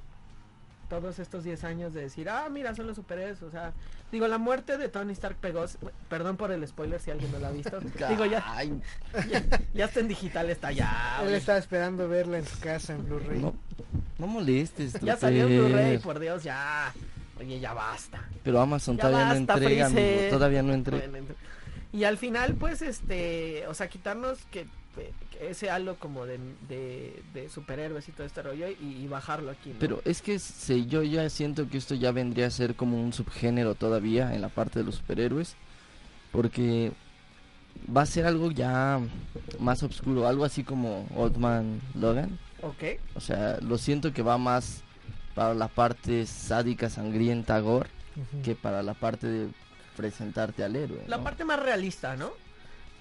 Todos 0.89 1.17
estos 1.19 1.43
10 1.43 1.63
años 1.63 1.93
de 1.93 2.01
decir, 2.01 2.29
ah, 2.29 2.47
mira, 2.51 2.75
son 2.75 2.85
los 2.87 2.95
superhéroes. 2.95 3.41
O 3.41 3.49
sea, 3.49 3.73
digo, 4.11 4.27
la 4.27 4.37
muerte 4.37 4.77
de 4.77 4.89
Tony 4.89 5.13
Stark 5.13 5.37
pegó. 5.37 5.65
Perdón 6.09 6.37
por 6.37 6.51
el 6.51 6.67
spoiler 6.67 6.99
si 6.99 7.11
alguien 7.11 7.31
no 7.31 7.39
lo 7.39 7.47
ha 7.47 7.51
visto. 7.51 7.79
digo, 8.09 8.25
ya, 8.25 8.43
ya, 9.29 9.43
ya 9.73 9.85
está 9.85 9.99
en 10.01 10.07
digital, 10.07 10.49
está 10.49 10.71
ya. 10.71 11.21
Él 11.25 11.33
estaba 11.33 11.57
esperando 11.57 12.07
verla 12.07 12.37
en 12.37 12.45
su 12.45 12.59
casa 12.59 12.93
en 12.93 13.05
Blu-ray. 13.05 13.39
no, 13.39 13.55
no 14.19 14.27
molestes. 14.27 14.93
Ya 15.01 15.17
salió 15.17 15.47
en 15.47 15.49
Blu-ray, 15.67 15.97
por 15.99 16.19
Dios, 16.19 16.43
ya. 16.43 16.93
Oye, 17.39 17.59
ya 17.59 17.73
basta. 17.73 18.23
Pero 18.43 18.61
Amazon 18.61 18.97
Ya 18.97 19.03
todavía 19.03 19.27
no 19.29 19.35
entrega, 19.35 19.85
amigo. 19.87 20.21
Todavía 20.29 20.61
no 20.63 20.73
entrega. 20.73 21.07
Bueno, 21.09 21.27
ent- 21.27 21.35
Y 21.91 22.03
al 22.03 22.17
final, 22.17 22.53
pues, 22.55 22.81
este, 22.83 23.65
o 23.67 23.73
sea, 23.73 23.87
quitarnos 23.87 24.37
que 24.51 24.67
ese 25.39 25.69
halo 25.69 25.95
como 25.99 26.25
de, 26.25 26.39
de, 26.69 27.23
de 27.33 27.49
superhéroes 27.49 28.07
y 28.07 28.11
todo 28.11 28.25
este 28.25 28.41
rollo 28.41 28.67
y, 28.69 29.03
y 29.03 29.07
bajarlo 29.07 29.51
aquí. 29.51 29.69
¿no? 29.69 29.75
Pero 29.79 30.01
es 30.05 30.21
que 30.21 30.39
se, 30.39 30.85
yo 30.85 31.03
ya 31.03 31.29
siento 31.29 31.69
que 31.69 31.77
esto 31.77 31.95
ya 31.95 32.11
vendría 32.11 32.47
a 32.47 32.51
ser 32.51 32.75
como 32.75 33.01
un 33.01 33.13
subgénero 33.13 33.75
todavía 33.75 34.33
en 34.35 34.41
la 34.41 34.49
parte 34.49 34.79
de 34.79 34.85
los 34.85 34.95
superhéroes. 34.95 35.55
Porque 36.31 36.91
va 37.95 38.01
a 38.01 38.05
ser 38.05 38.25
algo 38.25 38.51
ya 38.51 38.99
más 39.59 39.83
oscuro, 39.83 40.27
algo 40.27 40.45
así 40.45 40.63
como 40.63 41.07
Old 41.15 41.37
Man 41.37 41.81
Logan. 41.95 42.39
Ok, 42.61 42.99
O 43.15 43.19
sea, 43.19 43.57
lo 43.61 43.77
siento 43.77 44.13
que 44.13 44.21
va 44.21 44.37
más 44.37 44.83
para 45.35 45.53
la 45.53 45.67
parte 45.67 46.25
sádica, 46.25 46.89
sangrienta, 46.89 47.59
gore, 47.59 47.89
que 48.43 48.55
para 48.55 48.83
la 48.83 48.93
parte 48.93 49.27
de 49.27 49.49
presentarte 49.97 50.63
al 50.63 50.75
héroe. 50.75 51.03
la 51.07 51.17
¿no? 51.17 51.23
parte 51.23 51.43
más 51.43 51.59
realista, 51.59 52.15
¿no? 52.15 52.31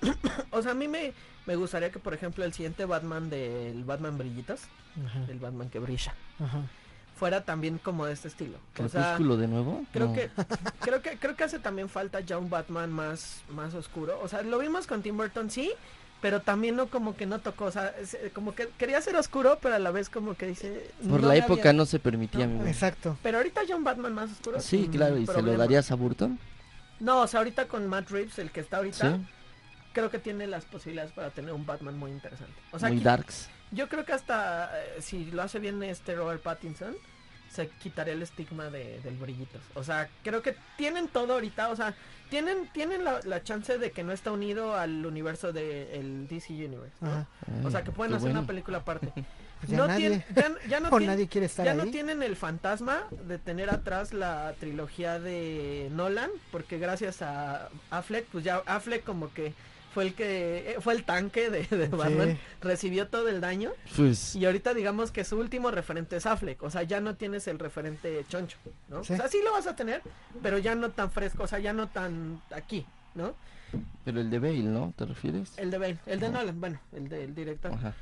o 0.51 0.63
sea, 0.63 0.73
a 0.73 0.75
mí 0.75 0.89
me, 0.89 1.13
me 1.47 1.57
gustaría 1.57 1.91
que, 1.91 1.99
por 1.99 2.15
ejemplo, 2.15 2.45
el 2.45 2.53
siguiente 2.53 2.85
Batman 2.85 3.31
del 3.31 3.85
Batman 3.85 4.17
Brillitos, 4.19 4.61
Ajá, 5.05 5.21
el 5.29 5.39
Batman 5.39 5.69
que 5.71 5.79
brilla, 5.79 6.15
ajá. 6.39 6.63
fuera 7.17 7.45
también 7.45 7.79
como 7.79 8.07
de 8.07 8.13
este 8.13 8.29
estilo. 8.29 8.59
O 8.79 8.89
sea, 8.89 9.01
¿Crepúsculo 9.03 9.37
de 9.37 9.49
nuevo? 9.49 9.85
Creo 9.93 10.09
No. 10.09 10.13
que 10.15 10.31
creo 10.81 11.03
que 11.03 11.17
creo 11.19 11.37
que 11.37 11.45
hace 11.45 11.59
también 11.59 11.89
falta 11.89 12.21
ya 12.21 12.39
un 12.39 12.51
Batman 12.51 12.91
más 12.93 13.43
más 13.49 13.75
oscuro. 13.75 14.19
O 14.23 14.29
sea, 14.29 14.43
lo 14.43 14.59
vimos 14.59 14.87
con 14.87 15.03
Tim 15.03 15.17
Burton 15.17 15.51
sí, 15.51 15.73
pero 16.21 16.41
también 16.43 16.77
no 16.77 16.87
como 16.89 17.17
que 17.17 17.27
no 17.27 17.41
tocó, 17.41 17.65
o 17.67 17.71
sea, 17.73 17.89
es, 18.01 18.15
eh, 18.15 18.31
como 18.35 18.55
que 18.55 18.69
quería 18.79 19.01
ser 19.01 19.17
oscuro, 19.17 19.59
pero 19.61 19.75
a 19.75 19.79
la 19.81 19.91
vez 19.91 20.09
como 20.09 20.35
que 20.37 20.47
dice 20.47 20.91
Por 21.09 21.21
no 21.23 21.29
la 21.29 21.37
época 21.37 21.61
había- 21.71 21.73
no 21.73 21.87
se 21.87 21.99
permitía, 21.99 22.47
No. 22.47 22.67
Exacto. 22.67 23.17
Pero 23.23 23.39
ahorita 23.39 23.65
ya 23.65 23.75
un 23.77 23.83
Batman 23.85 24.15
más 24.15 24.31
oscuro. 24.31 24.61
Sí, 24.61 24.83
sin 24.83 24.93
claro, 24.93 25.17
¿y 25.19 25.27
se 25.27 25.43
lo 25.43 25.57
darías 25.57 25.91
a 25.91 25.95
Burton? 25.97 26.39
No, 27.01 27.23
o 27.23 27.27
sea, 27.27 27.41
ahorita 27.41 27.67
con 27.67 27.87
Matt 27.89 28.11
Reeves, 28.11 28.39
el 28.39 28.51
que 28.53 28.61
está 28.61 28.77
ahorita, 28.77 29.17
Sí, 29.17 29.23
creo 29.93 30.11
que 30.11 30.19
tiene 30.19 30.47
las 30.47 30.65
posibilidades 30.65 31.13
para 31.13 31.31
tener 31.31 31.53
un 31.53 31.67
Batman 31.67 31.99
muy 31.99 32.11
interesante. 32.11 32.55
O 32.73 32.79
sea, 32.79 32.89
muy 32.89 33.01
darks. 33.01 33.49
yo 33.71 33.89
creo 33.89 34.05
que 34.05 34.13
hasta 34.13 34.71
eh, 34.81 34.97
si 35.01 35.27
lo 35.31 35.43
hace 35.43 35.59
bien 35.59 35.83
este 35.83 36.15
Robert 36.15 36.43
Pattinson, 36.43 36.95
se 37.51 37.69
quitaría 37.69 38.15
el 38.15 38.23
estigma 38.23 38.71
de, 38.71 38.99
del 39.01 39.17
brillitos. 39.17 39.61
O 39.75 39.85
sea, 39.85 40.09
creo 40.25 40.41
que 40.43 40.57
tienen 40.79 41.09
todo 41.09 41.35
ahorita, 41.35 41.69
o 41.69 41.77
sea, 41.77 41.95
tienen, 42.31 42.67
tienen 42.73 43.05
la, 43.05 43.21
la 43.25 43.43
chance 43.45 43.77
de 43.77 43.91
que 43.91 44.03
no 44.05 44.13
está 44.13 44.33
unido 44.33 44.75
al 44.75 45.05
universo 45.05 45.53
del 45.53 46.27
DC 46.29 46.53
Universe. 46.55 46.97
¿no? 47.03 47.27
O 47.67 47.71
sea, 47.71 47.85
que 47.85 47.91
pueden 47.93 48.13
qué 48.13 48.17
hacer 48.17 48.31
una 48.31 48.47
película 48.47 48.79
aparte. 48.79 49.13
Pues 49.63 49.71
ya 49.71 49.79
no 49.79 49.87
nadie, 49.87 50.25
ya, 50.35 50.51
ya 50.69 50.81
no 50.81 50.89
o 50.91 50.99
tien- 50.99 51.07
nadie 51.07 51.29
quiere 51.29 51.47
estar 51.47 51.65
ya 51.65 51.71
ahí. 51.71 51.79
no 51.79 51.85
tienen 51.85 52.21
el 52.25 52.35
fantasma 52.35 53.05
de 53.29 53.39
tener 53.39 53.71
atrás 53.71 54.13
la 54.13 54.55
trilogía 54.59 55.21
de 55.21 55.89
Nolan, 55.93 56.31
porque 56.51 56.79
gracias 56.79 57.23
a 57.23 57.69
Affleck, 57.89 58.27
pues 58.33 58.43
ya 58.43 58.57
Affleck 58.67 59.05
como 59.05 59.33
que 59.33 59.55
fue 59.93 60.05
el 60.05 60.15
que 60.15 60.73
eh, 60.73 60.77
fue 60.81 60.95
el 60.95 61.05
tanque 61.05 61.51
de, 61.51 61.65
de 61.65 61.89
Batman, 61.89 62.39
recibió 62.61 63.09
todo 63.09 63.29
el 63.29 63.41
daño 63.41 63.73
Pues, 63.97 64.35
y 64.37 64.45
ahorita 64.47 64.75
digamos 64.75 65.11
que 65.11 65.25
su 65.25 65.39
último 65.39 65.71
referente 65.71 66.17
es 66.17 66.27
Affleck, 66.27 66.63
o 66.63 66.71
sea, 66.71 66.83
ya 66.83 67.01
no 67.01 67.17
tienes 67.17 67.47
el 67.49 67.59
referente 67.59 68.25
choncho, 68.29 68.59
¿no? 68.89 69.05
Sí. 69.05 69.13
O 69.15 69.17
sea, 69.17 69.29
sí 69.29 69.41
lo 69.45 69.53
vas 69.53 69.67
a 69.67 69.77
tener, 69.77 70.03
pero 70.43 70.59
ya 70.59 70.75
no 70.75 70.91
tan 70.91 71.11
fresco, 71.11 71.45
o 71.45 71.47
sea, 71.47 71.59
ya 71.59 71.73
no 71.73 71.89
tan 71.89 72.41
aquí, 72.51 72.87
¿no? 73.15 73.35
pero 74.05 74.21
el 74.21 74.31
de 74.31 74.39
Bale, 74.39 74.63
¿no? 74.65 74.93
¿Te 74.97 75.07
refieres? 75.07 75.57
El 75.57 75.71
de 75.71 75.79
Bale, 75.79 75.99
el 76.07 76.21
de. 76.21 76.29
Nolan, 76.29 76.61
bueno, 76.61 76.81
el 76.93 77.09
del 77.09 77.35
director. 77.35 77.73
Ajá. 77.73 77.95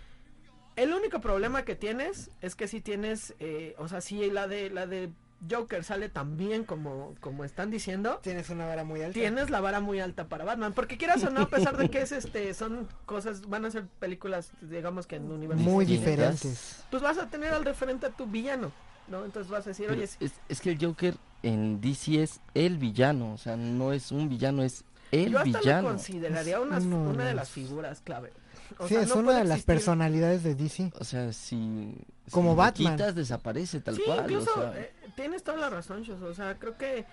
El 0.76 0.92
único 0.92 1.20
problema 1.20 1.64
que 1.64 1.74
tienes 1.74 2.30
es 2.40 2.54
que 2.54 2.66
si 2.66 2.80
tienes, 2.80 3.34
eh, 3.38 3.74
o 3.78 3.86
sea, 3.88 4.00
si 4.00 4.30
la 4.30 4.48
de 4.48 4.70
la 4.70 4.86
de 4.86 5.10
Joker 5.48 5.84
sale 5.84 6.08
tan 6.08 6.36
bien 6.36 6.64
como, 6.64 7.14
como 7.20 7.44
están 7.44 7.70
diciendo, 7.70 8.18
Tienes 8.22 8.50
una 8.50 8.66
vara 8.66 8.84
muy 8.84 9.00
alta. 9.02 9.14
tienes 9.14 9.50
la 9.50 9.60
vara 9.60 9.80
muy 9.80 10.00
alta 10.00 10.28
para 10.28 10.44
Batman. 10.44 10.72
Porque 10.72 10.98
quieras 10.98 11.22
o 11.24 11.30
no, 11.30 11.42
a 11.42 11.48
pesar 11.48 11.76
de 11.76 11.88
que 11.88 12.02
es 12.02 12.12
este, 12.12 12.52
son 12.54 12.88
cosas, 13.06 13.48
van 13.48 13.64
a 13.64 13.70
ser 13.70 13.84
películas, 13.98 14.50
digamos 14.60 15.06
que 15.06 15.16
en 15.16 15.30
universos 15.30 15.64
Muy 15.64 15.84
diferentes. 15.84 16.84
Pues 16.90 17.02
vas 17.02 17.18
a 17.18 17.28
tener 17.30 17.52
al 17.54 17.64
referente 17.64 18.06
a 18.06 18.10
tu 18.10 18.26
villano, 18.26 18.70
¿no? 19.08 19.24
Entonces 19.24 19.50
vas 19.50 19.66
a 19.66 19.70
decir, 19.70 19.86
Pero 19.88 19.98
oye, 20.00 20.10
es, 20.20 20.32
es 20.48 20.60
que 20.60 20.72
el 20.72 20.84
Joker 20.84 21.14
en 21.42 21.80
DC 21.80 22.22
es 22.22 22.40
el 22.54 22.76
villano, 22.76 23.32
o 23.32 23.38
sea, 23.38 23.56
no 23.56 23.92
es 23.94 24.12
un 24.12 24.28
villano, 24.28 24.62
es 24.62 24.84
el 25.10 25.32
yo 25.32 25.38
hasta 25.38 25.58
villano. 25.60 25.82
lo 25.82 25.94
consideraría 25.94 26.60
unas- 26.60 26.84
una 26.84 27.24
de 27.24 27.34
las 27.34 27.48
figuras 27.50 28.00
clave. 28.02 28.32
O 28.78 28.86
sí, 28.88 28.94
sea, 28.94 29.02
es 29.02 29.08
no 29.08 29.16
una 29.16 29.38
de 29.38 29.44
las 29.44 29.62
personalidades 29.62 30.42
de 30.42 30.54
DC. 30.54 30.92
O 30.98 31.04
sea, 31.04 31.32
si, 31.32 31.94
Como 32.30 32.52
si 32.52 32.56
Batman. 32.56 32.92
quitas 32.96 33.14
desaparece 33.14 33.80
tal 33.80 33.96
sí, 33.96 34.02
cual, 34.04 34.20
incluso 34.20 34.50
o 34.52 34.62
sea, 34.72 34.80
eh, 34.80 34.92
tienes 35.16 35.42
toda 35.42 35.58
la 35.58 35.70
razón, 35.70 36.04
Chus, 36.04 36.20
O 36.22 36.34
sea, 36.34 36.54
creo 36.58 36.76
que 36.78 37.04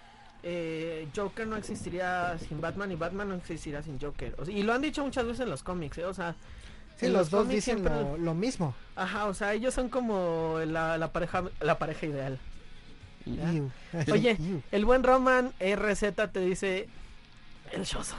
eh, 0.43 1.07
Joker 1.15 1.47
no 1.47 1.55
existiría 1.57 2.37
sin 2.39 2.61
Batman 2.61 2.91
y 2.91 2.95
Batman 2.95 3.29
no 3.29 3.35
existiría 3.35 3.81
sin 3.81 3.99
Joker. 3.99 4.35
O 4.37 4.45
sea, 4.45 4.53
y 4.53 4.63
lo 4.63 4.73
han 4.73 4.81
dicho 4.81 5.03
muchas 5.03 5.25
veces 5.25 5.41
en 5.41 5.49
los 5.49 5.63
cómics, 5.63 5.97
¿eh? 5.97 6.05
O 6.05 6.13
sea, 6.13 6.35
Sí, 6.99 7.07
los 7.09 7.29
dos 7.29 7.47
dicen 7.47 7.79
siempre- 7.79 7.93
lo, 7.93 8.17
lo 8.17 8.33
mismo. 8.33 8.73
Ajá, 8.95 9.25
o 9.25 9.33
sea, 9.35 9.53
ellos 9.53 9.73
son 9.73 9.87
como 9.89 10.57
la, 10.65 10.97
la 10.97 11.11
pareja 11.11 11.43
la 11.59 11.77
pareja 11.77 12.05
ideal. 12.07 12.39
Oye. 14.11 14.37
El 14.71 14.85
buen 14.85 15.03
Roman 15.03 15.53
RZ 15.59 16.13
te 16.31 16.39
dice 16.39 16.87
el 17.71 17.83
shoso. 17.83 18.15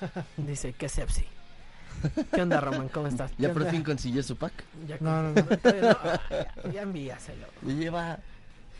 Dice, 0.36 0.74
qué 0.74 0.88
sepsi. 0.88 1.24
¿Qué 2.32 2.42
onda, 2.42 2.60
Roman? 2.60 2.88
¿Cómo 2.88 3.06
estás? 3.06 3.30
ya 3.38 3.48
¿Qué 3.48 3.54
por 3.54 3.68
fin 3.70 3.82
consiguió 3.82 4.22
su 4.22 4.36
pack. 4.36 4.52
Ya 4.86 4.96
No, 5.00 5.22
no, 5.22 5.32
no. 5.34 5.44
ah, 6.02 6.20
ya, 6.64 6.72
ya 6.72 6.82
envíaselo. 6.82 7.46
Le 7.66 7.74
lleva 7.74 8.18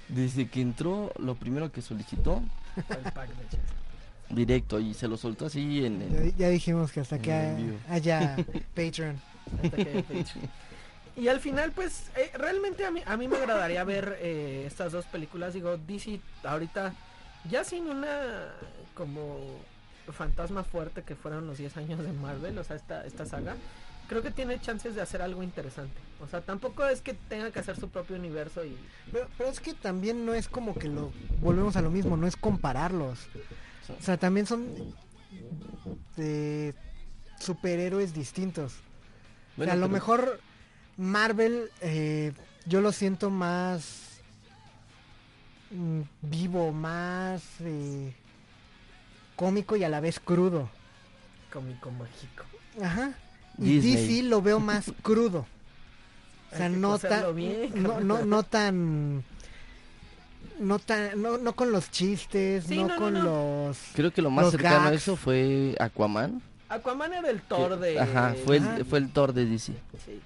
desde 0.09 0.49
que 0.49 0.61
entró, 0.61 1.13
lo 1.19 1.35
primero 1.35 1.71
que 1.73 1.83
solicitó, 1.83 2.43
El 2.77 3.13
pack 3.13 3.29
de 3.29 3.49
Chelsea. 3.51 3.61
directo, 4.31 4.81
y 4.81 4.95
se 4.95 5.09
lo 5.09 5.17
soltó 5.17 5.47
así 5.47 5.85
en 5.85 6.01
Ya, 6.11 6.19
el... 6.23 6.37
ya 6.37 6.49
dijimos 6.49 6.93
que 6.93 7.01
hasta 7.01 7.19
que 7.19 7.33
En 7.33 7.79
haya 7.91 8.37
Patreon. 8.75 9.21
Hasta 9.63 9.77
que 9.77 9.91
haya 9.91 10.03
fecha. 10.03 10.35
Y 11.17 11.27
al 11.29 11.41
final, 11.41 11.73
pues, 11.73 12.05
eh, 12.17 12.31
realmente 12.35 12.85
a 12.87 12.91
mí, 12.93 13.03
a 13.05 13.17
mí 13.17 13.27
me 13.27 13.37
agradaría 13.39 13.83
ver 13.83 14.19
eh, 14.21 14.65
estas 14.67 14.93
dos 14.93 15.05
películas. 15.07 15.53
Digo, 15.53 15.77
DC 15.77 16.21
ahorita, 16.45 16.95
ya 17.51 17.65
sin 17.65 17.87
una 17.89 18.53
como 18.95 19.37
fantasma 20.12 20.65
fuerte 20.65 21.03
que 21.03 21.15
fueron 21.15 21.47
los 21.47 21.59
10 21.59 21.77
años 21.77 22.03
de 22.03 22.12
Marvel, 22.12 22.59
o 22.59 22.65
sea, 22.65 22.77
esta, 22.77 23.05
esta 23.07 23.27
saga, 23.27 23.57
creo 24.09 24.23
que 24.23 24.31
tiene 24.31 24.61
chances 24.61 24.95
de 24.95 25.03
hacer 25.03 25.23
algo 25.23 25.43
interesante. 25.43 25.95
O 26.21 26.27
sea, 26.27 26.41
tampoco 26.41 26.85
es 26.87 27.00
que 27.03 27.15
tenga 27.15 27.50
que 27.50 27.61
hacer 27.61 27.79
su 27.79 27.88
propio 27.88 28.17
universo 28.17 28.65
y... 28.65 28.77
Pero, 29.12 29.29
pero 29.37 29.50
es 29.50 29.61
que 29.61 29.75
también 29.75 30.25
no 30.27 30.35
es 30.35 30.49
como 30.49 30.75
que 30.75 30.88
lo 30.88 31.12
volvemos 31.41 31.77
a 31.77 31.83
lo 31.83 31.91
mismo, 31.91 32.17
no 32.17 32.27
es 32.27 32.37
compararlos. 32.37 33.27
O 33.99 34.03
sea, 34.03 34.17
también 34.17 34.47
son 34.47 34.67
de 36.17 36.75
superhéroes 37.38 38.12
distintos. 38.15 38.75
o 39.57 39.65
sea, 39.65 39.75
a 39.75 39.77
lo 39.77 39.83
pero- 39.83 39.93
mejor 39.93 40.41
Marvel 40.97 41.71
eh, 41.81 42.33
yo 42.67 42.81
lo 42.81 42.93
siento 42.93 43.31
más 43.31 44.21
mm, 45.71 46.00
vivo, 46.23 46.73
más 46.73 47.43
eh, 47.61 48.12
cómico 49.38 49.76
y 49.76 49.85
a 49.85 49.88
la 49.88 50.00
vez 50.00 50.21
crudo. 50.21 50.68
cómico 51.52 51.90
mágico. 51.90 52.45
Ajá. 52.83 53.12
Y 53.59 53.78
Disney. 53.80 54.18
DC 54.18 54.23
lo 54.28 54.42
veo 54.42 54.61
más 54.61 54.92
crudo. 55.02 55.47
O 56.52 56.57
sea, 56.57 56.68
no 56.68 56.99
tan, 56.99 57.35
bien, 57.37 57.71
no, 57.83 58.00
no, 58.00 58.25
no 58.25 58.42
tan, 58.42 59.23
no 60.59 60.78
tan, 60.78 61.21
no, 61.23 61.38
no 61.38 61.52
con 61.54 61.73
los 61.73 61.90
chistes, 61.90 62.64
Sí, 62.64 62.83
no, 62.83 62.97
con 62.97 63.14
no. 63.14 63.23
los, 63.68 63.78
Creo 63.95 64.11
que 64.12 64.23
lo 64.23 64.30
más 64.30 64.50
cercano 64.50 64.88
a 64.88 64.92
eso 64.95 65.14
fue 65.16 65.75
Aquaman. 65.78 66.40
Aquaman 66.71 67.12
era 67.14 67.30
el 67.30 67.40
Thor 67.42 67.78
que- 67.80 67.87
de... 67.87 68.00
Ajá, 68.00 68.35
fue 68.45 68.61
Ah. 68.61 68.76
el, 68.78 68.85
fue 68.85 68.99
el 68.99 69.11
Thor 69.11 69.33
de 69.33 69.47
DC. 69.47 69.73
Sí. 70.04 70.21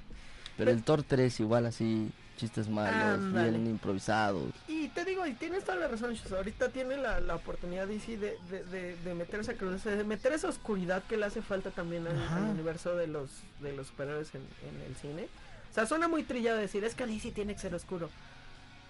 Pero 0.57 0.71
el 0.71 0.83
Thor 0.83 1.03
3 1.03 1.41
igual 1.41 1.67
así, 1.67 2.11
chistes 2.37 2.69
malos, 2.69 2.95
Ándale. 3.21 3.51
bien 3.51 3.67
improvisados. 3.67 4.51
Y 4.69 4.89
te 4.89 5.05
digo, 5.05 5.27
y 5.27 5.35
tienes 5.35 5.65
toda 5.65 5.77
la 5.79 5.89
razón, 5.89 6.15
Shus, 6.15 6.33
ahorita 6.33 6.71
tiene 6.71 6.97
la, 6.97 7.21
la 7.21 7.37
oportunidad 7.37 7.87
DC 7.87 8.17
de, 8.19 8.37
de, 8.51 8.65
de, 8.65 8.97
de 8.97 9.15
meter 9.15 9.41
esa 9.41 9.55
crudeza, 9.55 9.91
de 9.91 10.05
meter 10.05 10.33
esa 10.33 10.49
oscuridad 10.49 11.03
que 11.09 11.17
le 11.17 11.27
hace 11.27 11.43
falta 11.43 11.71
también 11.71 12.07
al, 12.07 12.43
universo 12.51 12.97
de 12.97 13.07
los 13.07 13.31
de 13.61 13.73
los 13.75 13.87
superhéroes 13.89 14.35
en, 14.35 14.41
en 14.43 14.81
el 14.89 14.97
cine. 14.97 15.29
O 15.71 15.75
sea, 15.75 15.87
suena 15.87 16.09
muy 16.09 16.23
trillado 16.23 16.59
decir, 16.59 16.85
es 16.85 16.95
que 16.95 17.07
DC 17.07 17.31
tiene 17.31 17.55
que 17.55 17.61
ser 17.61 17.75
oscuro. 17.75 18.11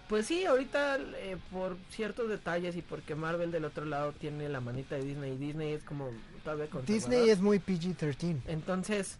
pues 0.08 0.26
sí, 0.26 0.44
ahorita 0.44 0.96
eh, 0.98 1.36
por 1.52 1.76
ciertos 1.90 2.28
detalles 2.28 2.76
y 2.76 2.82
porque 2.82 3.14
Marvel 3.14 3.50
del 3.52 3.64
otro 3.64 3.84
lado 3.84 4.12
tiene 4.12 4.48
la 4.48 4.60
manita 4.60 4.96
de 4.96 5.04
Disney 5.04 5.32
y 5.32 5.36
Disney 5.36 5.72
es 5.74 5.84
como 5.84 6.10
todavía. 6.44 6.66
Disney 6.86 7.30
es 7.30 7.40
muy 7.40 7.58
PG-13. 7.60 8.40
Entonces, 8.46 9.18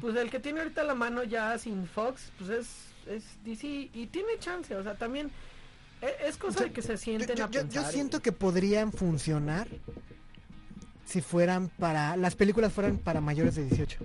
pues 0.00 0.16
el 0.16 0.30
que 0.30 0.40
tiene 0.40 0.60
ahorita 0.60 0.82
la 0.84 0.94
mano 0.94 1.22
ya 1.22 1.56
sin 1.58 1.86
Fox, 1.86 2.32
pues 2.38 2.50
es, 2.50 2.66
es 3.06 3.22
DC 3.44 3.66
y 3.92 4.06
tiene 4.10 4.38
chance, 4.38 4.74
o 4.76 4.82
sea, 4.82 4.94
también 4.94 5.30
e- 6.00 6.28
es 6.28 6.36
cosa 6.36 6.50
O 6.50 6.58
sea, 6.58 6.66
de 6.68 6.72
que 6.72 6.82
se 6.82 6.92
Yo, 6.92 6.98
sienten 6.98 7.36
yo- 7.36 7.44
a 7.44 7.50
yo- 7.50 7.60
yo 7.60 7.66
pensar. 7.68 7.90
y- 7.90 7.92
siento 7.94 8.20
que 8.20 8.32
podrían 8.32 8.92
funcionar 8.92 9.68
si 11.06 11.20
fueran 11.20 11.68
para... 11.68 12.16
Las 12.16 12.34
películas 12.36 12.72
fueran 12.72 12.98
para 12.98 13.20
mayores 13.20 13.54
de 13.56 13.64
18. 13.64 13.98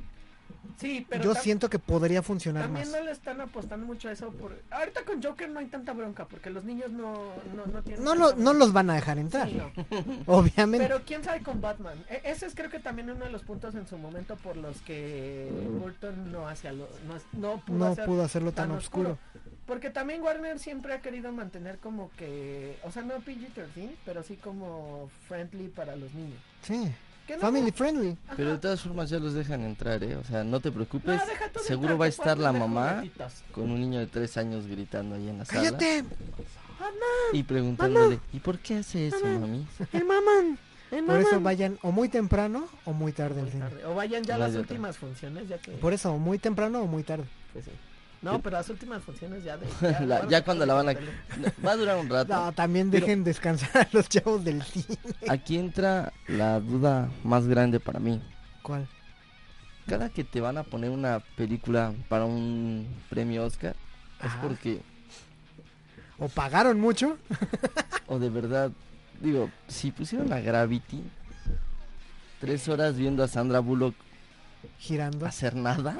Sí, 0.77 1.05
pero 1.09 1.23
Yo 1.23 1.33
siento 1.35 1.69
que 1.69 1.79
podría 1.79 2.21
funcionar 2.21 2.63
también 2.63 2.89
más. 2.91 2.99
no 2.99 3.05
le 3.05 3.11
están 3.11 3.41
apostando 3.41 3.85
mucho 3.85 4.09
a 4.09 4.11
eso. 4.11 4.29
Por... 4.31 4.61
Ahorita 4.69 5.03
con 5.05 5.23
Joker 5.23 5.49
no 5.49 5.59
hay 5.59 5.65
tanta 5.65 5.93
bronca 5.93 6.25
porque 6.25 6.49
los 6.51 6.63
niños 6.65 6.91
no, 6.91 7.33
no, 7.55 7.65
no 7.65 7.81
tienen... 7.81 8.03
No, 8.03 8.13
lo, 8.13 8.35
no 8.35 8.53
los 8.53 8.73
van 8.73 8.89
a 8.91 8.95
dejar 8.95 9.17
entrar, 9.17 9.49
Sí, 9.49 9.59
obviamente. 10.27 10.87
Pero 10.87 11.01
quién 11.05 11.23
sabe 11.23 11.41
con 11.41 11.61
Batman. 11.61 11.97
E- 12.09 12.21
ese 12.25 12.45
es 12.45 12.53
creo 12.53 12.69
que 12.69 12.79
también 12.79 13.09
uno 13.09 13.25
de 13.25 13.31
los 13.31 13.43
puntos 13.43 13.73
en 13.75 13.87
su 13.87 13.97
momento 13.97 14.35
por 14.35 14.55
los 14.55 14.81
que 14.81 15.49
Burton 15.79 16.31
no 16.31 16.47
hacía 16.47 16.71
lo, 16.73 16.87
no, 17.33 17.57
pudo, 17.61 17.87
hacer 17.87 18.05
pudo 18.05 18.23
hacerlo 18.23 18.51
tan, 18.51 18.69
tan 18.69 18.77
oscuro. 18.77 19.17
Porque 19.65 19.89
también 19.89 20.21
Warner 20.21 20.59
siempre 20.59 20.93
ha 20.93 21.01
querido 21.01 21.31
mantener 21.33 21.77
como 21.79 22.09
que, 22.17 22.77
o 22.83 22.91
sea, 22.91 23.01
no 23.01 23.15
PG-13, 23.15 23.95
pero 24.05 24.23
sí 24.23 24.37
como 24.37 25.09
friendly 25.27 25.67
para 25.67 25.95
los 25.97 26.13
niños. 26.13 26.39
Sí, 26.61 26.89
no- 27.36 27.41
family 27.41 27.72
friendly. 27.72 28.17
Ajá. 28.25 28.34
Pero 28.38 28.51
de 28.51 28.57
todas 28.57 28.81
formas 28.81 29.10
ya 29.10 29.19
los 29.19 29.34
dejan 29.34 29.62
entrar, 29.63 30.03
¿eh? 30.03 30.15
O 30.15 30.24
sea, 30.24 30.43
no 30.43 30.60
te 30.60 30.69
No, 30.69 30.75
preocupes. 30.75 31.22
Seguro 31.63 31.89
entrar, 31.93 32.01
va 32.01 32.05
a 32.05 32.10
estar 32.10 32.38
la 32.38 32.51
mamá 32.53 33.03
con 33.51 33.69
un 33.72 33.79
niño 33.81 34.00
de 34.00 34.07
tres 34.07 34.38
años 34.38 34.65
gritando 34.67 35.15
ahí 35.15 35.27
en 35.29 35.39
la 35.39 35.46
sala. 35.46 35.62
¡Cállate! 35.63 36.05
Y 37.34 37.43
preguntándole, 37.43 38.19
¿y 38.34 38.39
por 38.39 38.60
qué 38.60 38.75
hace 38.77 39.07
eso, 39.07 39.19
Mamá. 39.24 39.39
mami? 39.39 39.67
El 39.91 40.05
mamán, 40.05 40.57
el 40.91 41.03
Por 41.05 41.19
eso 41.19 41.41
vayan 41.41 41.77
o 41.81 41.91
muy 41.91 42.07
temprano 42.07 42.67
o 42.86 42.93
muy 42.93 43.12
tarde 43.12 43.41
al 43.41 43.50
cine. 43.51 43.65
O 43.86 43.96
vayan 43.96 44.24
ya 44.24 44.38
No 44.38 44.46
las 44.48 44.55
últimas 44.55 44.96
funciones, 44.98 45.50
ya 45.50 45.57
que... 45.57 45.72
Por 45.72 45.91
eso, 45.93 46.13
o 46.13 46.17
muy 46.19 46.39
temprano 46.39 46.81
o 46.81 46.88
muy 46.88 47.03
tarde. 47.03 47.25
pues 47.51 47.65
sí. 47.65 47.72
No, 48.21 48.41
pero 48.41 48.57
las 48.57 48.69
últimas 48.69 49.03
funciones 49.03 49.43
ya 49.43 49.57
de... 49.57 49.67
La- 50.05 50.27
ya 50.27 50.43
cuando 50.43 50.65
la 50.65 50.74
van 50.74 50.89
a... 50.89 50.93
Va 51.65 51.71
a 51.71 51.75
durar 51.75 51.97
un 51.97 52.09
rato. 52.09 52.33
No, 52.33 52.51
también 52.51 52.89
Pero- 52.89 53.05
dejen 53.05 53.24
descansar 53.24 53.77
a 53.86 53.88
los 53.91 54.09
chavos 54.09 54.43
del 54.43 54.62
cine. 54.63 54.97
Aquí 55.29 55.57
entra 55.57 56.12
la 56.27 56.59
duda 56.59 57.09
más 57.24 57.47
grande 57.47 57.79
para 57.79 58.00
mí. 58.00 58.21
¿Cuál? 58.63 58.88
Cada 59.88 60.09
que 60.09 60.24
te 60.24 60.41
van 60.41 60.57
a 60.57 60.63
poner 60.63 60.89
una 60.89 61.19
película 61.38 61.93
para 62.09 62.25
un 62.25 62.88
premio 63.09 63.45
Oscar, 63.45 63.75
es 64.21 64.31
porque, 64.41 64.81
¿O 66.19 66.27
pagaron 66.27 66.79
mucho? 66.81 67.17
o 68.07 68.19
de 68.19 68.29
verdad, 68.29 68.71
digo, 69.21 69.50
si 69.67 69.91
pusieron 69.91 70.33
a 70.33 70.39
Gravity, 70.41 71.03
tres 72.41 72.67
horas 72.67 72.97
viendo 72.97 73.24
a 73.24 73.27
Sandra 73.29 73.59
Bullock 73.59 73.95
Girando. 74.79 75.25
hacer 75.25 75.55
nada, 75.55 75.97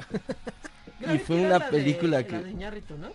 y 1.00 1.18
fue 1.18 1.36
una 1.36 1.58
la 1.58 1.58
de- 1.66 1.70
película 1.70 2.16
la 2.18 2.26
que... 2.26 2.38
de 2.42 2.50
Iñárritu, 2.50 2.96
¿no? 2.98 3.08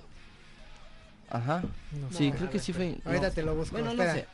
Ajá, 1.29 1.63
No 1.99 2.11
sí, 2.11 2.31
creo 2.31 2.49
que 2.49 2.59
sí 2.59 2.73
fue... 2.73 2.97
no. 3.03 3.09
Ahorita 3.11 3.31
te 3.31 3.41
lo 3.43 3.55
busco. 3.55 3.73
Bueno, 3.73 3.93
no 3.93 4.03
espera. 4.03 4.13
sé. 4.13 4.27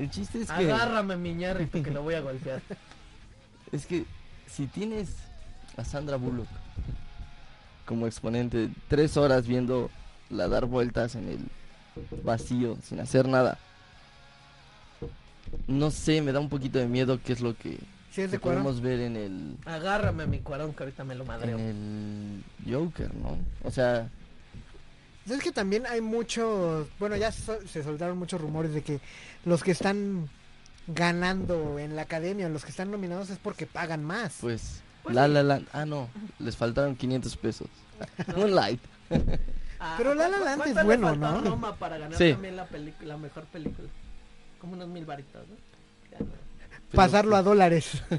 El 0.00 0.10
chiste 0.10 0.40
es 0.42 0.48
que... 0.50 0.72
Agárrame, 0.72 1.16
mi 1.16 1.30
Iñárritu, 1.30 1.82
que 1.82 1.90
lo 1.90 2.02
voy 2.02 2.14
a 2.14 2.20
golpear. 2.20 2.60
Es 3.72 3.86
que 3.86 4.04
si 4.46 4.66
tienes 4.66 5.08
a 5.78 5.84
Sandra 5.84 6.16
Bullock 6.16 6.46
como 7.86 8.06
exponente, 8.06 8.68
tres 8.88 9.16
horas 9.16 9.46
viendo 9.46 9.90
la 10.28 10.46
dar 10.48 10.66
vueltas 10.66 11.14
en 11.14 11.28
el 11.28 11.38
vacío 12.22 12.76
sin 12.82 13.00
hacer 13.00 13.26
nada, 13.28 13.56
no 15.66 15.90
sé, 15.90 16.20
me 16.22 16.32
da 16.32 16.40
un 16.40 16.48
poquito 16.48 16.78
de 16.78 16.86
miedo 16.86 17.18
qué 17.24 17.32
es 17.32 17.40
lo 17.40 17.56
que, 17.56 17.78
¿Sí 18.12 18.20
es 18.22 18.30
de 18.30 18.38
cuero? 18.38 18.58
podemos 18.58 18.80
ver 18.82 19.00
en 19.00 19.16
el, 19.16 19.56
Agárrame, 19.64 20.26
mi 20.26 20.38
cuarón, 20.40 20.72
que 20.74 20.82
ahorita 20.84 21.02
me 21.04 21.14
lo 21.14 21.24
madreo. 21.24 21.58
en 21.58 22.44
el 22.66 22.72
Joker, 22.74 23.14
¿no? 23.14 23.38
O 23.64 23.70
sea, 23.70 24.08
Es 25.28 25.40
que 25.42 25.50
también 25.52 25.86
hay 25.86 26.00
muchos, 26.00 26.88
bueno, 26.98 27.16
ya 27.16 27.32
so- 27.32 27.66
se 27.66 27.82
soltaron 27.82 28.18
muchos 28.18 28.40
rumores 28.40 28.74
de 28.74 28.82
que 28.82 29.00
los 29.44 29.62
que 29.62 29.70
están 29.70 30.28
ganando 30.88 31.78
en 31.78 31.94
la 31.96 32.02
academia, 32.02 32.48
los 32.48 32.64
que 32.64 32.70
están 32.70 32.90
nominados 32.90 33.30
es 33.30 33.38
porque 33.38 33.66
pagan 33.66 34.04
más. 34.04 34.38
pues, 34.40 34.82
Pues 35.02 35.14
La 35.14 35.26
sí. 35.26 35.32
La 35.32 35.42
Land, 35.42 35.68
ah 35.72 35.84
no, 35.86 36.08
les 36.38 36.56
faltaron 36.56 36.96
500 36.96 37.36
pesos. 37.36 37.68
Moonlight. 38.36 38.80
Ah, 39.80 39.94
Pero 39.98 40.14
La 40.14 40.28
La 40.28 40.38
¿cu- 40.38 40.44
Land 40.44 40.66
es 40.66 40.84
bueno, 40.84 41.08
faltó 41.08 41.26
a 41.26 41.32
¿no? 41.32 41.40
Roma 41.50 41.76
para 41.76 41.98
ganar 41.98 42.16
Sí. 42.18 42.32
también 42.32 42.56
la, 42.56 42.68
la 43.04 43.16
mejor 43.16 43.44
película. 43.46 43.88
Como 44.60 44.74
unos 44.74 44.88
mil 44.88 45.04
varitos, 45.04 45.42
¿no? 45.48 45.56
Ya 46.10 46.18
no. 46.24 46.41
Pasarlo 46.94 47.36
a 47.36 47.42
dólares. 47.42 48.02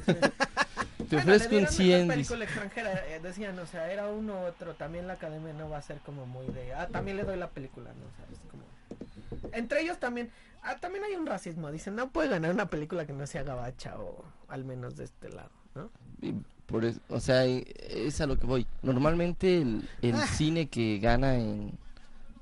Te 1.10 1.18
Bueno, 1.18 1.34
ofrezco 1.34 1.52
le 1.56 1.58
un 1.64 1.66
dieron 1.68 1.74
100. 1.74 2.08
mejor 2.08 2.18
dice. 2.18 2.34
película 2.34 2.46
extranjera, 2.46 3.08
eh, 3.08 3.20
decían, 3.22 3.60
o 3.60 3.66
sea, 3.66 3.92
era 3.92 4.08
uno 4.08 4.34
u 4.34 4.46
otro. 4.46 4.74
También 4.76 5.06
la 5.08 5.14
academia 5.14 5.54
no 5.54 5.70
va 5.70 5.78
a 5.78 5.82
ser 5.82 5.98
como 6.00 6.26
muy 6.26 6.48
de. 6.48 6.74
Ah, 6.74 6.88
también 6.88 7.18
le 7.18 7.24
doy 7.24 7.38
la 7.38 7.50
película, 7.50 7.92
¿no? 7.92 8.06
O 8.06 8.16
sea, 8.16 8.26
es 8.32 8.40
como. 8.50 9.52
Entre 9.54 9.82
ellos 9.82 10.00
también. 10.00 10.32
Ah, 10.64 10.78
también 10.80 11.04
hay 11.04 11.14
un 11.16 11.26
racismo. 11.26 11.72
Dicen, 11.72 11.96
no 11.96 12.10
puede 12.10 12.30
ganar 12.30 12.52
una 12.52 12.68
película 12.68 13.06
que 13.06 13.14
no 13.14 13.28
sea 13.28 13.44
gabacha 13.44 13.96
o 14.00 14.24
al 14.48 14.64
menos 14.64 14.96
de 14.96 15.04
este 15.04 15.30
lado, 15.30 15.52
¿no? 15.76 15.90
Y 16.22 16.34
por 16.66 16.86
eso, 16.86 17.00
o 17.10 17.20
sea, 17.20 17.44
es 17.46 18.22
a 18.22 18.26
lo 18.26 18.40
que 18.40 18.46
voy. 18.48 18.66
Normalmente 18.82 19.62
el, 19.62 19.88
el 20.02 20.16
Ah. 20.16 20.26
cine 20.26 20.68
que 20.70 21.00
gana 21.00 21.36
en 21.36 21.78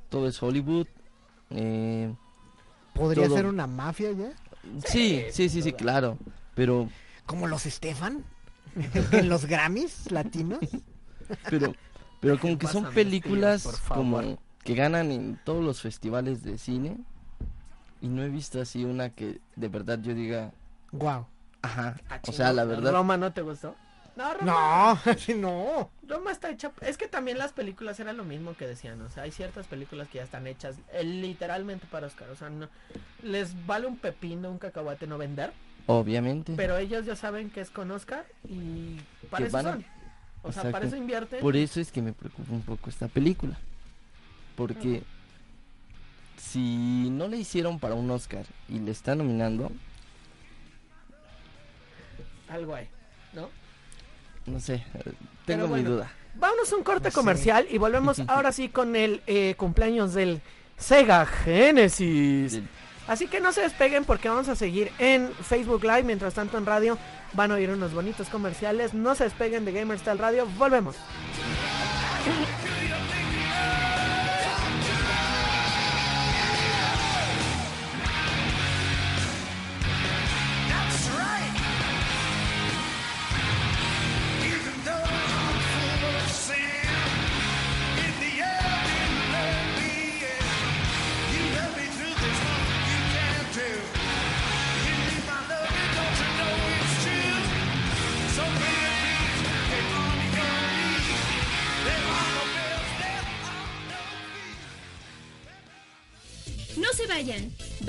todo 0.09 0.27
es 0.27 0.41
Hollywood. 0.41 0.87
eh, 1.49 2.13
¿Podría 2.93 3.25
Todo. 3.27 3.37
ser 3.37 3.45
una 3.47 3.65
mafia 3.67 4.11
ya? 4.11 4.31
Sí, 4.85 5.25
sí, 5.31 5.49
sí, 5.49 5.61
sí, 5.61 5.73
claro. 5.73 6.17
Pero, 6.55 6.89
Como 7.25 7.47
los 7.47 7.63
Stefan 7.63 8.23
en 9.11 9.29
los 9.29 9.45
Grammys 9.45 10.11
latinos. 10.11 10.59
pero, 11.49 11.75
pero 12.19 12.39
como 12.39 12.57
que 12.57 12.67
son 12.67 12.85
películas 12.93 13.81
como 13.87 14.37
que 14.63 14.75
ganan 14.75 15.11
en 15.11 15.37
todos 15.43 15.63
los 15.63 15.81
festivales 15.81 16.43
de 16.43 16.57
cine. 16.57 16.97
Y 18.01 18.07
no 18.07 18.23
he 18.23 18.29
visto 18.29 18.59
así 18.59 18.83
una 18.83 19.09
que 19.11 19.39
de 19.55 19.67
verdad 19.67 19.99
yo 20.01 20.13
diga, 20.15 20.51
Wow. 20.91 21.25
ajá. 21.61 21.97
Ah, 22.09 22.19
O 22.27 22.31
sea, 22.31 22.51
la 22.51 22.63
verdad, 22.63 22.91
¿Roma 22.91 23.15
no 23.17 23.31
te 23.31 23.41
gustó? 23.41 23.75
No, 24.15 24.33
Roma. 24.33 25.01
No, 25.05 25.35
no. 25.37 25.89
Roma 26.07 26.31
está 26.31 26.49
hecha. 26.49 26.71
Es 26.81 26.97
que 26.97 27.07
también 27.07 27.37
las 27.37 27.53
películas 27.53 27.99
era 27.99 28.11
lo 28.13 28.23
mismo 28.25 28.53
que 28.55 28.67
decían. 28.67 29.01
O 29.01 29.09
sea, 29.09 29.23
hay 29.23 29.31
ciertas 29.31 29.67
películas 29.67 30.07
que 30.09 30.17
ya 30.17 30.23
están 30.23 30.47
hechas 30.47 30.75
eh, 30.93 31.03
literalmente 31.03 31.87
para 31.89 32.07
Oscar. 32.07 32.29
O 32.29 32.35
sea, 32.35 32.49
no, 32.49 32.67
les 33.23 33.65
vale 33.65 33.87
un 33.87 33.97
pepino, 33.97 34.51
un 34.51 34.57
cacahuate 34.57 35.07
no 35.07 35.17
vender. 35.17 35.53
obviamente. 35.87 36.53
Pero 36.57 36.77
ellos 36.77 37.05
ya 37.05 37.15
saben 37.15 37.49
que 37.49 37.61
es 37.61 37.69
con 37.69 37.89
Oscar 37.91 38.25
y 38.47 38.97
para 39.29 39.45
eso 39.47 39.53
van 39.53 39.67
a- 39.67 39.71
son. 39.73 39.85
O 40.43 40.51
sea, 40.51 40.61
Exacto. 40.63 40.71
para 40.71 40.85
eso 40.87 40.95
invierten. 40.97 41.39
Por 41.39 41.55
eso 41.55 41.79
es 41.79 41.91
que 41.91 42.01
me 42.01 42.13
preocupa 42.13 42.51
un 42.51 42.63
poco 42.63 42.89
esta 42.89 43.07
película. 43.07 43.57
Porque 44.57 45.03
si 46.37 47.09
no 47.11 47.27
le 47.27 47.37
hicieron 47.37 47.79
para 47.79 47.93
un 47.95 48.09
Oscar 48.11 48.45
y 48.67 48.79
le 48.79 48.91
están 48.91 49.19
nominando, 49.19 49.71
Algo 52.49 52.75
hay, 52.75 52.89
¿no? 53.33 53.49
No 54.51 54.59
sé, 54.59 54.83
tengo 55.45 55.67
mi 55.67 55.81
duda. 55.83 56.11
Vámonos 56.35 56.71
a 56.71 56.75
un 56.75 56.83
corte 56.83 57.05
No 57.05 57.11
sé. 57.11 57.15
comercial 57.15 57.67
y 57.69 57.77
volvemos 57.77 58.19
ahora 58.27 58.51
sí 58.51 58.69
con 58.69 58.95
el 58.95 59.21
eh, 59.27 59.55
cumpleaños 59.57 60.13
del 60.13 60.41
Sega 60.77 61.25
Genesis. 61.25 62.59
Así 63.07 63.27
que 63.27 63.41
no 63.41 63.51
se 63.51 63.61
despeguen 63.61 64.05
porque 64.05 64.29
vamos 64.29 64.47
a 64.47 64.55
seguir 64.55 64.91
en 64.99 65.31
Facebook 65.33 65.83
Live. 65.83 66.03
Mientras 66.03 66.33
tanto 66.33 66.57
en 66.57 66.65
radio 66.65 66.97
van 67.33 67.51
a 67.51 67.55
oír 67.55 67.69
unos 67.69 67.93
bonitos 67.93 68.29
comerciales. 68.29 68.93
No 68.93 69.15
se 69.15 69.25
despeguen 69.25 69.65
de 69.65 69.71
Gamer 69.73 69.99
Style 69.99 70.17
Radio. 70.17 70.47
Volvemos. 70.57 70.95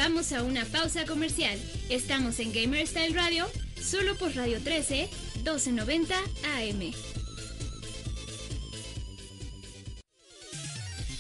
Vamos 0.03 0.33
a 0.33 0.43
una 0.43 0.65
pausa 0.65 1.05
comercial. 1.07 1.57
Estamos 1.88 2.41
en 2.41 2.53
Gamer 2.53 2.85
Style 2.88 3.15
Radio, 3.15 3.47
solo 3.81 4.17
por 4.17 4.35
Radio 4.35 4.61
13, 4.61 5.09
1290 5.37 6.17
AM. 6.57 6.93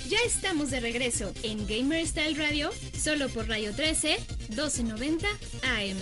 Ya 0.08 0.18
estamos 0.26 0.70
de 0.72 0.80
regreso 0.80 1.32
en 1.44 1.64
Gamer 1.68 2.04
Style 2.04 2.34
Radio, 2.36 2.70
solo 2.98 3.28
por 3.28 3.48
Rayo 3.48 3.72
13, 3.72 4.16
1290 4.48 5.28
AM. 5.28 5.98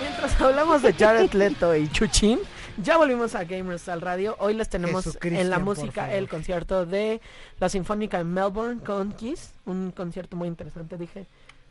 Mientras 0.00 0.40
hablamos 0.40 0.82
de 0.82 0.92
Jared 0.92 1.32
Leto 1.34 1.76
y 1.76 1.88
Chuchín, 1.92 2.40
ya 2.78 2.96
volvimos 2.96 3.34
a 3.34 3.44
Gamers 3.44 3.88
al 3.88 4.00
Radio. 4.00 4.36
Hoy 4.38 4.54
les 4.54 4.68
tenemos 4.68 5.18
en 5.22 5.50
la 5.50 5.58
música 5.58 6.12
el 6.14 6.28
concierto 6.28 6.86
de 6.86 7.20
la 7.60 7.68
Sinfónica 7.68 8.20
en 8.20 8.32
Melbourne 8.32 8.80
con 8.82 9.12
Kiss. 9.12 9.52
Un 9.66 9.90
concierto 9.92 10.36
muy 10.36 10.48
interesante. 10.48 10.96
Dije, 10.98 11.26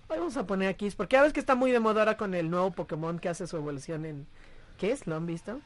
hoy 0.07 0.17
vamos 0.19 0.37
a 0.37 0.45
poner 0.45 0.69
a 0.69 0.73
Kiss 0.73 0.95
porque 0.95 1.15
ya 1.15 1.23
ves 1.23 1.33
que 1.33 1.39
está 1.39 1.55
muy 1.55 1.71
de 1.71 1.79
moda 1.79 2.01
ahora 2.01 2.17
con 2.17 2.33
el 2.33 2.49
nuevo 2.49 2.71
Pokémon 2.71 3.19
que 3.19 3.29
hace 3.29 3.47
su 3.47 3.57
evolución 3.57 4.05
en 4.05 4.27
Kiss. 4.77 5.05
¿Lo 5.07 5.15
han 5.15 5.25
visto? 5.25 5.59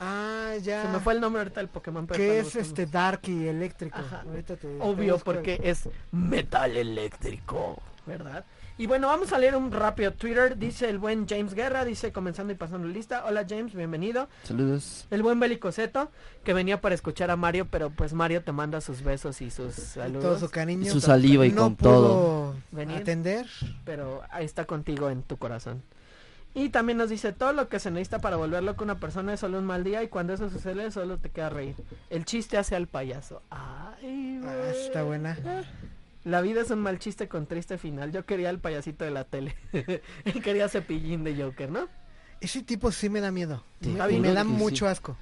Ah, 0.00 0.54
ya. 0.60 0.82
Se 0.82 0.88
me 0.88 0.98
fue 1.00 1.12
el 1.14 1.20
nombre 1.20 1.40
ahorita 1.40 1.60
del 1.60 1.68
Pokémon. 1.68 2.06
pero 2.06 2.18
Que 2.18 2.40
es 2.40 2.56
este 2.56 2.86
Dark 2.86 3.20
y 3.24 3.46
eléctrico. 3.46 3.96
Ajá. 3.98 4.22
Ahorita 4.26 4.56
te- 4.56 4.78
Obvio, 4.80 5.18
porque 5.18 5.60
es 5.62 5.88
metal 6.10 6.76
eléctrico, 6.76 7.80
¿verdad? 8.04 8.44
Y 8.76 8.86
bueno, 8.88 9.06
vamos 9.06 9.32
a 9.32 9.38
leer 9.38 9.54
un 9.54 9.70
rápido 9.70 10.12
Twitter. 10.12 10.58
Dice 10.58 10.88
el 10.90 10.98
buen 10.98 11.28
James 11.28 11.54
Guerra, 11.54 11.84
dice 11.84 12.10
comenzando 12.12 12.52
y 12.52 12.56
pasando 12.56 12.88
lista. 12.88 13.24
Hola 13.24 13.46
James, 13.48 13.72
bienvenido. 13.72 14.28
Saludos. 14.42 15.06
El 15.12 15.22
buen 15.22 15.38
Belicoseto, 15.38 16.10
que 16.42 16.54
venía 16.54 16.80
para 16.80 16.96
escuchar 16.96 17.30
a 17.30 17.36
Mario, 17.36 17.68
pero 17.70 17.90
pues 17.90 18.14
Mario 18.14 18.42
te 18.42 18.50
manda 18.50 18.80
sus 18.80 19.02
besos 19.02 19.40
y 19.42 19.50
sus 19.52 19.78
y 19.78 19.80
saludos. 19.80 20.22
todo 20.24 20.38
su 20.40 20.50
cariño. 20.50 20.82
Y 20.82 20.90
su 20.90 21.00
saliva 21.00 21.46
y 21.46 21.52
no 21.52 21.62
con 21.62 21.76
pudo 21.76 21.90
todo. 21.92 22.54
Venir. 22.72 22.96
atender. 22.98 23.46
Pero 23.84 24.22
ahí 24.30 24.44
está 24.44 24.64
contigo 24.64 25.08
en 25.08 25.22
tu 25.22 25.36
corazón. 25.36 25.82
Y 26.52 26.70
también 26.70 26.98
nos 26.98 27.10
dice, 27.10 27.32
todo 27.32 27.52
lo 27.52 27.68
que 27.68 27.78
se 27.78 27.92
necesita 27.92 28.20
para 28.20 28.36
volverlo 28.36 28.74
con 28.76 28.86
una 28.86 28.98
persona 28.98 29.34
es 29.34 29.40
solo 29.40 29.58
un 29.58 29.64
mal 29.66 29.84
día 29.84 30.02
y 30.02 30.08
cuando 30.08 30.32
eso 30.34 30.50
sucede 30.50 30.90
solo 30.90 31.18
te 31.18 31.30
queda 31.30 31.48
reír. 31.48 31.76
El 32.10 32.24
chiste 32.24 32.58
hace 32.58 32.74
al 32.74 32.88
payaso. 32.88 33.40
Ay, 33.50 34.40
Ah, 34.44 34.70
está 34.72 35.04
buena. 35.04 35.36
La 36.24 36.40
vida 36.40 36.62
es 36.62 36.70
un 36.70 36.80
mal 36.80 36.98
chiste 36.98 37.28
con 37.28 37.46
triste 37.46 37.76
final. 37.78 38.10
Yo 38.12 38.24
quería 38.24 38.48
el 38.50 38.58
payasito 38.58 39.04
de 39.04 39.10
la 39.10 39.24
tele. 39.24 39.54
Él 40.24 40.42
quería 40.42 40.68
cepillín 40.68 41.22
de 41.24 41.36
Joker, 41.42 41.70
¿no? 41.70 41.86
Ese 42.40 42.62
tipo 42.62 42.90
sí 42.92 43.08
me 43.10 43.20
da 43.20 43.30
miedo. 43.30 43.62
Y 43.82 43.88
me 44.18 44.32
da 44.32 44.42
sí. 44.42 44.48
mucho 44.48 44.86
asco. 44.88 45.16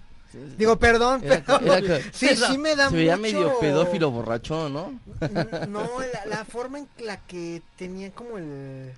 Digo, 0.56 0.78
perdón, 0.78 1.20
Era 1.24 1.42
pero 1.44 1.58
co- 1.58 1.64
era 1.66 1.80
co- 1.98 2.08
sí, 2.12 2.28
sí 2.36 2.56
me 2.56 2.74
da 2.74 2.88
Se 2.88 2.96
veía 2.96 3.16
mucho... 3.18 3.22
medio 3.32 3.58
pedófilo 3.60 4.10
borracho, 4.10 4.68
¿no? 4.70 4.98
No, 5.68 5.88
la, 6.12 6.24
la 6.26 6.44
forma 6.46 6.78
en 6.78 6.88
la 7.04 7.18
que 7.26 7.60
tenía 7.76 8.10
como 8.12 8.38
el... 8.38 8.92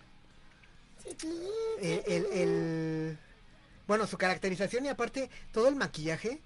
El, 1.81 2.03
el- 2.07 2.27
el- 2.33 3.19
Bueno, 3.87 4.07
su 4.07 4.17
caracterización 4.17 4.85
y 4.87 4.89
aparte 4.89 5.29
todo 5.53 5.69
el 5.69 5.75
maquillaje, 5.77 6.41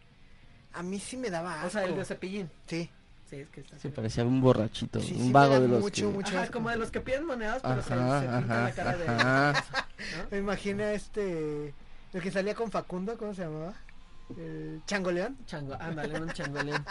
a 0.73 0.83
mí 0.83 0.99
sí 0.99 1.17
me 1.17 1.31
daba 1.31 1.57
asco. 1.57 1.67
O 1.67 1.71
sea, 1.71 1.85
el 1.85 1.95
de 1.97 2.05
cepillín. 2.05 2.51
Sí, 2.67 2.91
Sí, 3.29 3.37
es 3.37 3.49
que 3.51 3.61
está. 3.61 3.79
Se 3.79 3.91
parecía 3.91 4.25
un 4.25 4.41
borrachito, 4.41 5.01
Sí, 5.01 5.09
sí 5.09 5.15
un 5.17 5.27
me 5.27 5.33
vago 5.33 5.61
de 5.61 5.69
los 5.69 5.81
mucho, 5.81 6.09
que... 6.11 6.17
mucho 6.17 6.39
Ajá, 6.39 6.51
como 6.51 6.71
de 6.71 6.77
los 6.77 6.91
que 6.91 7.01
piden 7.01 7.27
monedas, 7.27 7.61
pero 7.63 7.83
se, 7.83 7.93
Ajá, 7.93 8.21
se 8.21 8.27
pinta 8.39 8.63
la 8.63 8.73
cara 8.73 8.97
de... 8.97 9.07
ajá. 9.09 9.65
Me 10.31 10.39
imaginé 10.39 10.85
a 10.85 10.93
este... 10.95 11.75
El 12.15 12.23
que 12.23 12.31
salía 12.31 12.55
con 12.55 12.71
Facundo, 12.71 13.19
¿cómo 13.19 13.35
se 13.35 13.43
llamaba? 13.43 13.75
El 14.37 14.81
Changoleón. 14.87 15.37
Chango, 15.47 15.75
ándale, 15.79 16.19
un 16.21 16.31
changoleón. 16.33 16.85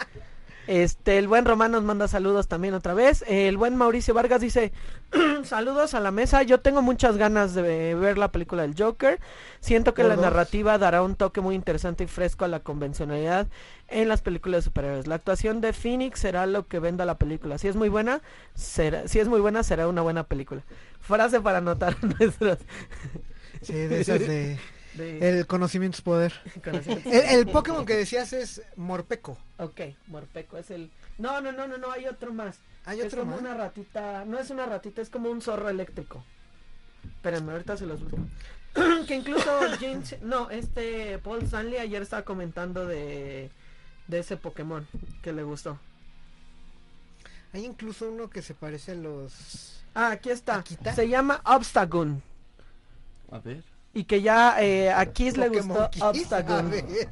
Este, 0.68 1.16
el 1.16 1.28
buen 1.28 1.46
Román 1.46 1.72
nos 1.72 1.82
manda 1.82 2.08
saludos 2.08 2.46
también 2.46 2.74
otra 2.74 2.92
vez. 2.92 3.24
El 3.26 3.56
buen 3.56 3.74
Mauricio 3.74 4.12
Vargas 4.12 4.42
dice, 4.42 4.70
saludos 5.42 5.94
a 5.94 6.00
la 6.00 6.10
mesa. 6.10 6.42
Yo 6.42 6.60
tengo 6.60 6.82
muchas 6.82 7.16
ganas 7.16 7.54
de 7.54 7.94
ver 7.94 8.18
la 8.18 8.30
película 8.30 8.60
del 8.60 8.74
Joker. 8.76 9.18
Siento 9.60 9.94
que 9.94 10.04
la 10.04 10.14
dos. 10.14 10.22
narrativa 10.22 10.76
dará 10.76 11.02
un 11.02 11.16
toque 11.16 11.40
muy 11.40 11.54
interesante 11.54 12.04
y 12.04 12.06
fresco 12.06 12.44
a 12.44 12.48
la 12.48 12.60
convencionalidad 12.60 13.48
en 13.88 14.08
las 14.08 14.20
películas 14.20 14.58
de 14.58 14.62
superhéroes. 14.64 15.06
La 15.06 15.14
actuación 15.14 15.62
de 15.62 15.72
Phoenix 15.72 16.20
será 16.20 16.44
lo 16.44 16.68
que 16.68 16.80
venda 16.80 17.06
la 17.06 17.16
película. 17.16 17.56
Si 17.56 17.66
es 17.66 17.74
muy 17.74 17.88
buena, 17.88 18.20
será, 18.54 19.08
si 19.08 19.20
es 19.20 19.28
muy 19.28 19.40
buena, 19.40 19.62
será 19.62 19.88
una 19.88 20.02
buena 20.02 20.24
película. 20.24 20.64
Frase 21.00 21.40
para 21.40 21.58
anotar. 21.58 21.96
Sí, 23.62 23.72
de 23.72 24.00
esas 24.02 24.20
de... 24.20 24.56
de 24.98 25.38
El 25.38 25.46
conocimiento 25.46 25.96
es 25.96 26.02
poder. 26.02 26.32
El, 27.06 27.38
el 27.38 27.46
Pokémon 27.46 27.86
que 27.86 27.96
decías 27.96 28.32
es 28.32 28.62
Morpeco. 28.76 29.38
Ok, 29.58 29.80
Morpeco 30.08 30.58
es 30.58 30.70
el... 30.70 30.90
No, 31.16 31.40
no, 31.40 31.52
no, 31.52 31.66
no, 31.66 31.78
no, 31.78 31.90
hay 31.90 32.06
otro 32.06 32.32
más. 32.32 32.58
¿Hay 32.84 33.00
es 33.00 33.06
otro 33.06 33.20
como 33.20 33.32
más? 33.32 33.40
una 33.40 33.54
ratita, 33.54 34.24
no 34.24 34.38
es 34.38 34.50
una 34.50 34.66
ratita, 34.66 35.00
es 35.00 35.10
como 35.10 35.30
un 35.30 35.40
zorro 35.40 35.68
eléctrico. 35.68 36.24
Espérenme, 37.04 37.52
ahorita 37.52 37.76
se 37.76 37.86
los 37.86 38.00
busco. 38.02 38.18
que 39.06 39.14
incluso 39.14 39.50
James, 39.80 40.20
no, 40.22 40.50
este 40.50 41.18
Paul 41.18 41.42
Stanley 41.42 41.78
ayer 41.78 42.02
estaba 42.02 42.22
comentando 42.22 42.86
de, 42.86 43.50
de 44.06 44.18
ese 44.18 44.36
Pokémon 44.36 44.86
que 45.22 45.32
le 45.32 45.42
gustó. 45.42 45.78
Hay 47.52 47.64
incluso 47.64 48.10
uno 48.10 48.28
que 48.28 48.42
se 48.42 48.54
parece 48.54 48.92
a 48.92 48.96
los... 48.96 49.82
Ah, 49.94 50.12
aquí 50.12 50.30
está. 50.30 50.56
¿Akita? 50.56 50.94
Se 50.94 51.08
llama 51.08 51.40
Obstagoon. 51.44 52.22
A 53.30 53.38
ver. 53.38 53.64
Y 53.94 54.04
que 54.04 54.22
ya 54.22 54.56
eh, 54.62 54.90
a 54.92 55.06
Kiss 55.06 55.36
le 55.36 55.48
gustó 55.48 55.90
Kiss. 55.90 56.02
Ver. 56.30 57.08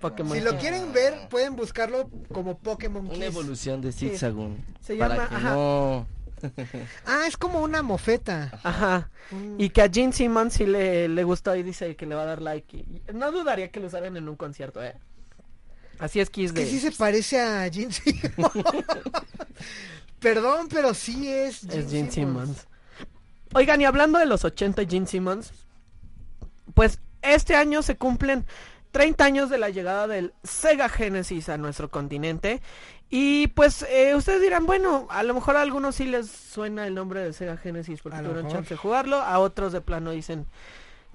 Pokémon 0.00 0.36
Si 0.36 0.40
lo 0.44 0.52
Kiss. 0.52 0.60
quieren 0.60 0.92
ver, 0.92 1.28
pueden 1.28 1.56
buscarlo 1.56 2.08
como 2.32 2.56
Pokémon 2.58 3.04
Una 3.04 3.14
Kiss. 3.14 3.24
evolución 3.24 3.80
de 3.80 3.92
Zigzagoon. 3.92 4.56
Se 4.80 4.96
para 4.96 5.14
llama- 5.16 5.28
que 5.28 5.34
ajá. 5.34 5.54
no... 5.54 6.06
Ah, 7.04 7.24
es 7.26 7.36
como 7.36 7.60
una 7.60 7.82
mofeta. 7.82 8.60
Ajá. 8.62 9.10
Un- 9.32 9.56
Y 9.58 9.70
que 9.70 9.82
a 9.82 9.88
Gene 9.90 10.12
Simmons 10.12 10.54
sí 10.54 10.66
le, 10.66 11.08
le 11.08 11.24
gustó 11.24 11.56
y 11.56 11.64
dice 11.64 11.96
que 11.96 12.06
le 12.06 12.14
va 12.14 12.22
a 12.22 12.26
dar 12.26 12.40
like. 12.42 12.76
Y- 12.76 13.02
no 13.12 13.32
dudaría 13.32 13.72
que 13.72 13.80
lo 13.80 13.88
usaran 13.88 14.16
en 14.16 14.28
un 14.28 14.36
concierto, 14.36 14.80
¿eh? 14.84 14.94
Así 15.98 16.20
es 16.20 16.30
Kiss 16.30 16.52
que 16.52 16.60
de... 16.64 16.70
sí 16.70 16.78
se 16.78 16.92
parece 16.92 17.40
a 17.40 17.68
Gene 17.68 17.92
Simmons. 17.92 18.52
Perdón, 20.20 20.68
pero 20.68 20.94
sí 20.94 21.28
es 21.28 21.60
Gene, 21.60 21.74
Es 21.78 21.90
Gene 21.90 22.10
Simmons. 22.10 22.48
Simmons. 22.48 22.66
Oigan, 23.54 23.80
y 23.80 23.84
hablando 23.84 24.18
de 24.18 24.26
los 24.26 24.44
80 24.44 24.82
y 24.82 24.86
Gene 24.86 25.06
Simmons, 25.06 25.52
pues 26.74 27.00
este 27.22 27.56
año 27.56 27.82
se 27.82 27.96
cumplen 27.96 28.46
30 28.92 29.24
años 29.24 29.50
de 29.50 29.58
la 29.58 29.70
llegada 29.70 30.06
del 30.06 30.32
Sega 30.42 30.88
Genesis 30.88 31.48
a 31.48 31.58
nuestro 31.58 31.90
continente. 31.90 32.60
Y 33.10 33.48
pues 33.48 33.86
eh, 33.88 34.14
ustedes 34.14 34.42
dirán, 34.42 34.66
bueno, 34.66 35.06
a 35.10 35.22
lo 35.22 35.32
mejor 35.32 35.56
a 35.56 35.62
algunos 35.62 35.94
sí 35.94 36.04
les 36.04 36.28
suena 36.28 36.86
el 36.86 36.94
nombre 36.94 37.20
de 37.20 37.32
Sega 37.32 37.56
Genesis 37.56 38.00
porque 38.02 38.18
tuvieron 38.18 38.48
chance 38.48 38.70
de 38.70 38.76
jugarlo, 38.76 39.16
a 39.16 39.38
otros 39.38 39.72
de 39.72 39.80
plano 39.80 40.10
dicen, 40.10 40.46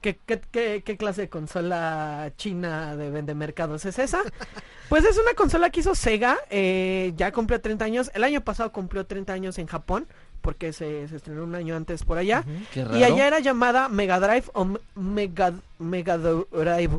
¿qué, 0.02 0.18
qué, 0.26 0.42
qué, 0.52 0.82
qué 0.84 0.98
clase 0.98 1.22
de 1.22 1.30
consola 1.30 2.32
china 2.36 2.96
de 2.96 3.12
vendemercados 3.12 3.86
es 3.86 4.00
esa? 4.00 4.24
pues 4.90 5.06
es 5.06 5.20
una 5.20 5.36
consola 5.36 5.70
que 5.70 5.82
hizo 5.82 5.94
Sega, 5.94 6.38
eh, 6.50 7.14
ya 7.16 7.32
cumplió 7.32 7.62
30 7.62 7.86
años, 7.86 8.12
el 8.16 8.24
año 8.24 8.42
pasado 8.42 8.72
cumplió 8.72 9.06
30 9.06 9.32
años 9.32 9.60
en 9.60 9.68
Japón, 9.68 10.08
porque 10.44 10.74
se, 10.74 11.08
se 11.08 11.16
estrenó 11.16 11.46
un 11.46 11.56
año 11.56 11.76
antes 11.76 12.04
por 12.04 12.18
allá. 12.18 12.42
Ujú. 12.46 12.66
Qué 12.74 12.84
raro. 12.84 12.98
Y 12.98 13.04
allá 13.04 13.28
era 13.28 13.40
llamada 13.40 13.88
Mega 13.90 14.20
Drive 14.20 14.44
o 14.54 14.78
Mega 14.94 15.54
Mega 15.80 16.18
Drive. 16.18 16.98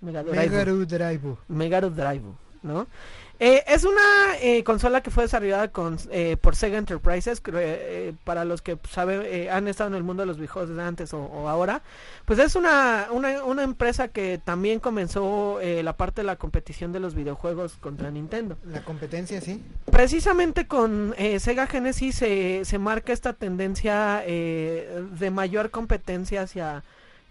Mega 0.00 0.22
Drive. 0.22 0.38
Mega 1.48 1.80
Drive, 1.80 2.22
¿no? 2.62 2.86
Eh, 3.40 3.62
es 3.68 3.84
una 3.84 4.36
eh, 4.40 4.64
consola 4.64 5.00
que 5.00 5.10
fue 5.10 5.22
desarrollada 5.22 5.68
con, 5.68 5.96
eh, 6.10 6.36
por 6.40 6.56
Sega 6.56 6.76
Enterprises. 6.76 7.40
creo, 7.40 7.60
eh, 7.62 8.12
para 8.24 8.44
los 8.44 8.62
que 8.62 8.76
saben, 8.90 9.22
eh, 9.24 9.48
han 9.48 9.68
estado 9.68 9.88
en 9.90 9.94
el 9.94 10.02
mundo 10.02 10.22
de 10.22 10.26
los 10.26 10.38
videojuegos 10.38 10.70
desde 10.70 10.82
antes 10.82 11.14
o, 11.14 11.20
o 11.22 11.48
ahora, 11.48 11.82
pues 12.24 12.40
es 12.40 12.56
una, 12.56 13.06
una, 13.12 13.44
una 13.44 13.62
empresa 13.62 14.08
que 14.08 14.40
también 14.44 14.80
comenzó 14.80 15.60
eh, 15.60 15.84
la 15.84 15.96
parte 15.96 16.22
de 16.22 16.26
la 16.26 16.36
competición 16.36 16.92
de 16.92 16.98
los 16.98 17.14
videojuegos 17.14 17.76
contra 17.80 18.10
Nintendo. 18.10 18.56
La 18.64 18.82
competencia, 18.82 19.40
sí. 19.40 19.62
Precisamente 19.90 20.66
con 20.66 21.14
eh, 21.16 21.38
Sega 21.38 21.68
Genesis 21.68 22.16
se, 22.16 22.64
se 22.64 22.78
marca 22.78 23.12
esta 23.12 23.34
tendencia 23.34 24.22
eh, 24.26 25.04
de 25.18 25.30
mayor 25.30 25.70
competencia 25.70 26.42
hacia 26.42 26.82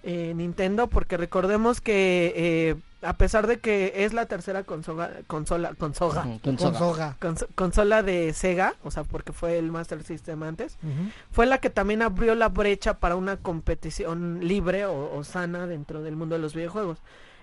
eh, 0.03 0.31
Nintendo, 0.35 0.87
porque 0.87 1.17
recordemos 1.17 1.81
que 1.81 2.33
eh, 2.35 2.75
a 3.01 3.13
pesar 3.17 3.45
de 3.47 3.59
que 3.59 3.93
es 4.05 4.13
la 4.13 4.25
tercera 4.25 4.63
consola, 4.63 5.11
consola, 5.27 5.73
consola, 5.75 6.21
Ujú, 6.21 6.39
con 6.39 6.55
Con 6.55 6.59
soga. 6.59 6.79
soga. 6.79 7.17
cons- 7.19 7.47
consola 7.55 8.01
de 8.03 8.33
Sega, 8.33 8.75
o 8.83 8.89
sea, 8.91 9.03
porque 9.03 9.33
fue 9.33 9.57
el 9.59 9.71
Master 9.71 10.03
System 10.03 10.41
antes, 10.43 10.77
fue 11.31 11.45
la 11.45 11.59
que 11.59 11.69
también 11.69 12.01
abrió 12.01 12.33
la 12.35 12.49
brecha 12.49 12.95
para 12.99 13.15
una 13.15 13.37
competición 13.37 14.39
libre 14.47 14.85
o, 14.87 15.13
o 15.15 15.23
sana 15.23 15.67
dentro 15.67 16.01
del 16.01 16.15
mundo 16.15 16.35
de 16.35 16.41
los 16.41 16.55
videojuegos. 16.55 16.97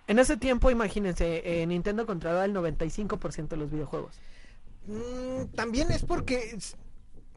En 0.07 0.19
ese 0.19 0.37
tiempo, 0.37 0.71
imagínense, 0.71 1.63
eh, 1.63 1.67
Nintendo 1.67 2.05
controlaba 2.05 2.45
el 2.45 2.53
95% 2.53 3.49
de 3.49 3.57
los 3.57 3.71
videojuegos. 3.71 4.17
Mm, 4.87 5.55
también 5.55 5.91
es 5.91 6.03
porque, 6.05 6.59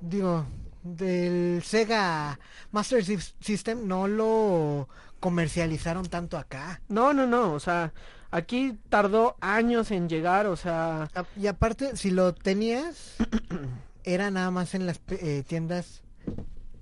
digo, 0.01 0.45
del 0.83 1.61
Sega 1.63 2.39
Master 2.71 3.03
Sys- 3.05 3.33
System 3.39 3.87
no 3.87 4.07
lo 4.07 4.89
comercializaron 5.19 6.05
tanto 6.05 6.37
acá. 6.37 6.81
No, 6.89 7.13
no, 7.13 7.25
no, 7.27 7.53
o 7.53 7.59
sea, 7.59 7.93
aquí 8.31 8.77
tardó 8.89 9.35
años 9.41 9.91
en 9.91 10.09
llegar, 10.09 10.45
o 10.47 10.55
sea, 10.55 11.09
A- 11.15 11.25
Y 11.35 11.47
aparte, 11.47 11.95
si 11.97 12.11
lo 12.11 12.33
tenías, 12.33 13.15
era 14.03 14.31
nada 14.31 14.51
más 14.51 14.73
en 14.75 14.85
las 14.85 14.99
pe- 14.99 15.19
eh, 15.39 15.43
tiendas 15.43 16.01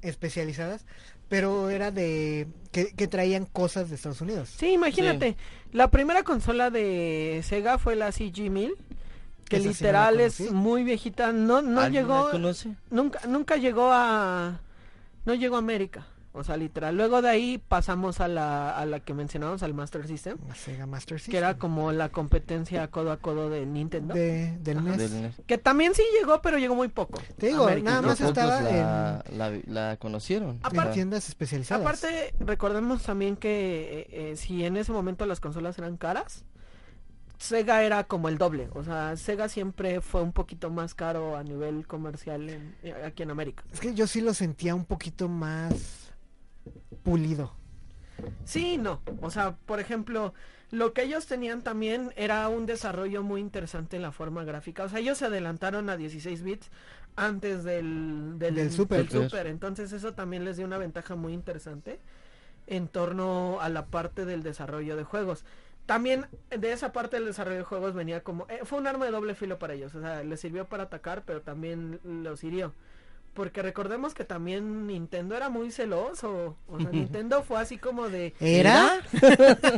especializadas, 0.02 0.86
Pero 1.28 1.72
era 1.72 1.90
de 1.90 2.48
que, 2.72 2.94
que 2.94 3.08
traían 3.08 3.46
cosas 3.46 3.90
de 3.90 3.96
Estados 3.96 4.22
Unidos. 4.22 4.54
Sí, 4.58 4.74
imagínate. 4.74 5.36
La 5.72 5.90
primera 5.90 6.22
consola 6.24 6.70
de 6.70 7.42
Sega 7.44 7.80
fue 7.80 7.96
la 7.96 8.10
CG1000, 8.10 8.76
que 9.50 9.56
Esa 9.58 9.64
sí 9.64 9.70
literal 9.70 10.20
es 10.20 10.52
muy 10.52 10.84
viejita. 10.84 11.32
No, 11.32 11.64
no 11.64 11.82
¿Alguien 11.82 12.04
llegó, 12.04 12.30
nunca, 12.92 13.20
nunca 13.28 13.56
llegó 13.58 13.90
a, 13.92 14.60
no 15.26 15.34
llegó 15.34 15.56
a 15.56 15.60
América. 15.60 16.06
O 16.38 16.44
sea, 16.44 16.58
literal. 16.58 16.96
Luego 16.98 17.22
de 17.22 17.30
ahí 17.30 17.58
pasamos 17.58 18.20
a 18.20 18.28
la, 18.28 18.78
a 18.78 18.86
la 18.86 19.00
que 19.00 19.14
mencionamos, 19.14 19.64
al 19.64 19.74
Master 19.74 20.06
System, 20.06 20.38
La 20.48 20.54
Sega 20.56 20.86
Master 20.86 21.18
System. 21.18 21.32
que 21.32 21.38
era 21.38 21.58
como 21.58 21.92
la 21.94 22.10
competencia 22.10 22.86
codo 22.92 23.12
a 23.12 23.18
codo 23.18 23.50
de 23.50 23.66
Nintendo. 23.66 24.14
de, 24.14 24.58
del. 24.60 24.84
NES. 24.84 24.98
Del 24.98 25.22
NES. 25.22 25.36
Que 25.48 25.58
también 25.58 25.94
sí 25.96 26.04
llegó, 26.20 26.42
pero 26.42 26.58
llegó 26.58 26.76
muy 26.76 26.90
poco. 26.90 27.22
Te 27.38 27.48
digo, 27.48 27.64
América. 27.64 27.90
nada 27.90 28.02
más 28.02 28.20
estaba 28.20 28.62
la, 28.62 29.24
la, 29.32 29.60
la 29.66 29.98
conocieron. 29.98 30.50
en, 30.50 30.60
Aparte- 30.62 30.88
en 30.90 30.94
tiendas 30.94 31.30
especializadas. 31.30 31.82
Aparte, 31.82 32.34
recordemos 32.40 33.04
también 33.04 33.38
que 33.38 34.02
eh, 34.02 34.32
eh, 34.32 34.36
si 34.36 34.66
en 34.66 34.76
ese 34.78 34.92
momento 34.92 35.26
las 35.26 35.40
consolas 35.40 35.78
eran 35.78 35.96
caras, 35.96 36.44
Sega 37.38 37.84
era 37.84 38.06
como 38.06 38.30
el 38.30 38.38
doble. 38.38 38.70
O 38.74 38.84
sea, 38.84 39.16
Sega 39.18 39.50
siempre 39.50 40.02
fue 40.02 40.22
un 40.22 40.32
poquito 40.32 40.70
más 40.70 40.96
caro 40.96 41.36
a 41.36 41.44
nivel 41.44 41.86
comercial 41.86 42.50
en- 42.50 42.76
eh, 42.82 42.94
aquí 43.06 43.24
en 43.24 43.32
América. 43.32 43.64
Es 43.74 43.80
que 43.80 43.94
yo 43.94 44.08
sí 44.08 44.22
lo 44.22 44.34
sentía 44.34 44.74
un 44.74 44.86
poquito 44.86 45.28
más 45.28 46.05
pulido. 47.06 47.54
Sí, 48.44 48.74
y 48.74 48.78
no. 48.78 49.02
O 49.22 49.30
sea, 49.32 49.56
por 49.66 49.80
ejemplo, 49.80 50.34
lo 50.72 50.94
que 50.94 51.04
ellos 51.04 51.26
tenían 51.28 51.64
también 51.64 52.14
era 52.16 52.48
un 52.50 52.66
desarrollo 52.66 53.24
muy 53.24 53.42
interesante 53.42 53.96
en 53.96 54.02
la 54.02 54.12
forma 54.12 54.44
gráfica. 54.44 54.84
O 54.84 54.90
sea, 54.90 55.00
ellos 55.00 55.18
se 55.18 55.26
adelantaron 55.26 55.90
a 55.90 55.98
16 55.98 56.44
bits 56.44 56.72
antes 57.16 57.64
del, 57.64 58.38
del, 58.40 58.56
Del 58.56 58.72
Super. 58.72 59.08
del 59.08 59.10
Super. 59.10 59.48
Entonces 59.48 59.92
eso 59.94 60.14
también 60.14 60.46
les 60.46 60.58
dio 60.58 60.66
una 60.66 60.78
ventaja 60.78 61.16
muy 61.16 61.34
interesante 61.34 62.00
en 62.68 62.88
torno 62.90 63.60
a 63.62 63.70
la 63.70 63.88
parte 63.88 64.26
del 64.26 64.44
desarrollo 64.44 64.96
de 64.98 65.04
juegos. 65.04 65.46
También 65.86 66.28
de 66.50 66.72
esa 66.74 66.92
parte 66.94 67.18
del 67.18 67.26
desarrollo 67.28 67.58
de 67.60 67.64
juegos 67.64 67.94
venía 67.94 68.24
como... 68.24 68.48
eh, 68.50 68.62
fue 68.66 68.80
un 68.80 68.88
arma 68.88 69.06
de 69.06 69.12
doble 69.12 69.36
filo 69.36 69.60
para 69.60 69.74
ellos. 69.76 69.96
O 69.96 70.02
sea, 70.02 70.24
les 70.24 70.40
sirvió 70.42 70.66
para 70.68 70.84
atacar, 70.86 71.24
pero 71.26 71.42
también 71.42 72.00
los 72.04 72.44
hirió. 72.44 72.74
Porque 73.36 73.62
recordemos 73.62 74.14
que 74.16 74.24
también 74.24 74.88
Nintendo 74.88 75.36
era 75.36 75.50
muy 75.50 75.70
celoso. 75.70 76.56
O 76.68 76.80
sea, 76.80 76.90
Nintendo 76.90 77.44
fue 77.44 77.60
así 77.60 77.78
como 77.78 78.10
de... 78.10 78.34
¿Era? 78.40 79.02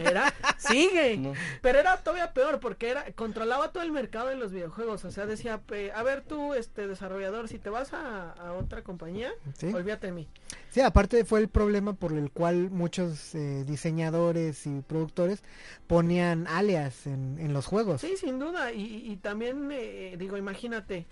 Era, 0.02 0.32
sigue. 0.60 1.18
No. 1.18 1.34
Pero 1.64 1.80
era 1.80 1.98
todavía 1.98 2.34
peor 2.34 2.60
porque 2.60 2.90
era 2.92 3.06
controlaba 3.14 3.72
todo 3.72 3.82
el 3.82 3.92
mercado 3.92 4.28
de 4.28 4.36
los 4.36 4.52
videojuegos. 4.52 5.04
O 5.06 5.12
sea, 5.12 5.26
decía, 5.26 5.58
pe- 5.58 5.92
a 5.92 6.04
ver 6.04 6.22
tú, 6.22 6.54
este 6.54 6.88
desarrollador, 6.88 7.48
si 7.48 7.58
te 7.58 7.72
vas 7.72 7.94
a, 7.94 8.32
a 8.34 8.54
otra 8.54 8.84
compañía, 8.84 9.32
Sí. 9.56 9.74
olvídate 9.74 10.08
de 10.08 10.14
mí. 10.14 10.28
Sí, 10.70 10.82
aparte 10.82 11.26
fue 11.26 11.40
el 11.40 11.48
problema 11.50 11.94
por 11.94 12.14
el 12.14 12.30
cual 12.30 12.70
muchos 12.70 13.34
eh, 13.34 13.64
diseñadores 13.66 14.68
y 14.68 14.82
productores 14.82 15.42
ponían 15.88 16.46
alias 16.46 17.08
en, 17.08 17.38
en 17.40 17.54
los 17.54 17.66
juegos. 17.66 18.02
Sí, 18.02 18.16
sin 18.18 18.38
duda. 18.38 18.72
Y, 18.72 19.12
y 19.12 19.16
también, 19.18 19.70
eh, 19.72 20.16
digo, 20.20 20.38
imagínate. 20.38 21.08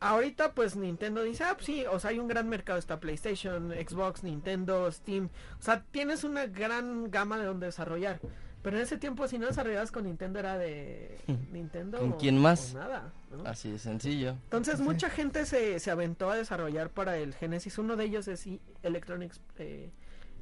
Ahorita 0.00 0.52
pues 0.52 0.76
Nintendo 0.76 1.22
dice, 1.22 1.44
ah, 1.44 1.54
pues 1.54 1.66
sí, 1.66 1.84
o 1.90 1.98
sea, 1.98 2.10
hay 2.10 2.18
un 2.18 2.28
gran 2.28 2.48
mercado, 2.48 2.78
está 2.78 3.00
PlayStation, 3.00 3.70
Xbox, 3.72 4.22
Nintendo, 4.22 4.90
Steam. 4.92 5.28
O 5.58 5.62
sea, 5.62 5.82
tienes 5.90 6.22
una 6.24 6.46
gran 6.46 7.10
gama 7.10 7.36
de 7.38 7.46
donde 7.46 7.66
desarrollar. 7.66 8.20
Pero 8.62 8.76
en 8.76 8.82
ese 8.82 8.96
tiempo 8.98 9.26
si 9.28 9.38
no 9.38 9.46
desarrollabas 9.46 9.90
con 9.92 10.04
Nintendo 10.04 10.38
era 10.40 10.58
de 10.58 11.18
Nintendo. 11.52 11.98
¿Con 11.98 12.12
o- 12.12 12.16
quién 12.18 12.38
más? 12.38 12.74
o 12.74 12.78
nada. 12.78 13.12
¿no? 13.30 13.44
Así 13.44 13.70
de 13.72 13.78
sencillo. 13.78 14.30
Entonces 14.44 14.78
Sí. 14.78 14.82
mucha 14.82 15.10
gente 15.10 15.46
se, 15.46 15.78
se 15.80 15.90
aventó 15.90 16.30
a 16.30 16.36
desarrollar 16.36 16.90
para 16.90 17.16
el 17.18 17.34
Genesis. 17.34 17.78
Uno 17.78 17.96
de 17.96 18.04
ellos 18.04 18.28
es 18.28 18.46
Electronics, 18.82 19.40
eh, 19.58 19.90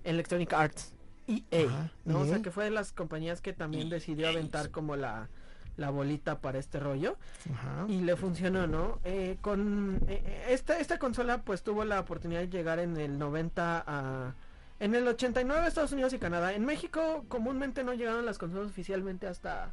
Electronic 0.04 0.52
Arts, 0.52 0.94
EA, 1.26 1.66
Ajá, 1.66 1.90
¿no? 2.04 2.20
O 2.20 2.24
sea 2.26 2.36
EA. 2.36 2.42
que 2.42 2.50
fue 2.50 2.64
de 2.64 2.70
las 2.70 2.92
compañías 2.92 3.40
que 3.40 3.52
también 3.52 3.88
decidió 3.90 4.28
aventar 4.28 4.70
como 4.70 4.96
la, 4.96 5.28
la 5.76 5.90
bolita 5.90 6.38
para 6.40 6.58
este 6.58 6.80
rollo 6.80 7.16
Ajá. 7.52 7.84
y 7.88 8.00
le 8.00 8.16
funcionó, 8.16 8.66
¿no? 8.66 8.98
Eh, 9.04 9.36
con 9.42 9.96
eh, 10.08 10.22
eh, 10.24 10.46
esta, 10.50 10.78
esta 10.78 10.98
consola 10.98 11.42
pues 11.42 11.62
tuvo 11.62 11.84
la 11.84 12.00
oportunidad 12.00 12.40
de 12.40 12.48
llegar 12.48 12.78
en 12.78 12.96
el 12.96 13.18
90 13.18 13.84
a... 13.86 14.34
En 14.78 14.94
el 14.94 15.08
89 15.08 15.62
a 15.64 15.68
Estados 15.68 15.92
Unidos 15.92 16.12
y 16.12 16.18
Canadá. 16.18 16.52
En 16.52 16.64
México 16.66 17.24
comúnmente 17.28 17.82
no 17.84 17.94
llegaron 17.94 18.26
las 18.26 18.38
consolas 18.38 18.68
oficialmente 18.70 19.26
hasta... 19.26 19.70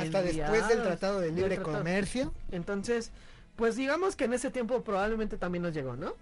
Hasta 0.00 0.22
después 0.22 0.22
del 0.22 0.78
mediados 0.78 0.82
Tratado 0.82 1.20
de 1.20 1.30
Libre 1.30 1.54
tratado. 1.56 1.78
Comercio. 1.78 2.34
Entonces, 2.50 3.12
pues 3.56 3.76
digamos 3.76 4.16
que 4.16 4.24
en 4.24 4.32
ese 4.34 4.50
tiempo 4.50 4.82
probablemente 4.82 5.36
también 5.36 5.62
nos 5.62 5.72
llegó, 5.74 5.94
¿no? 5.96 6.14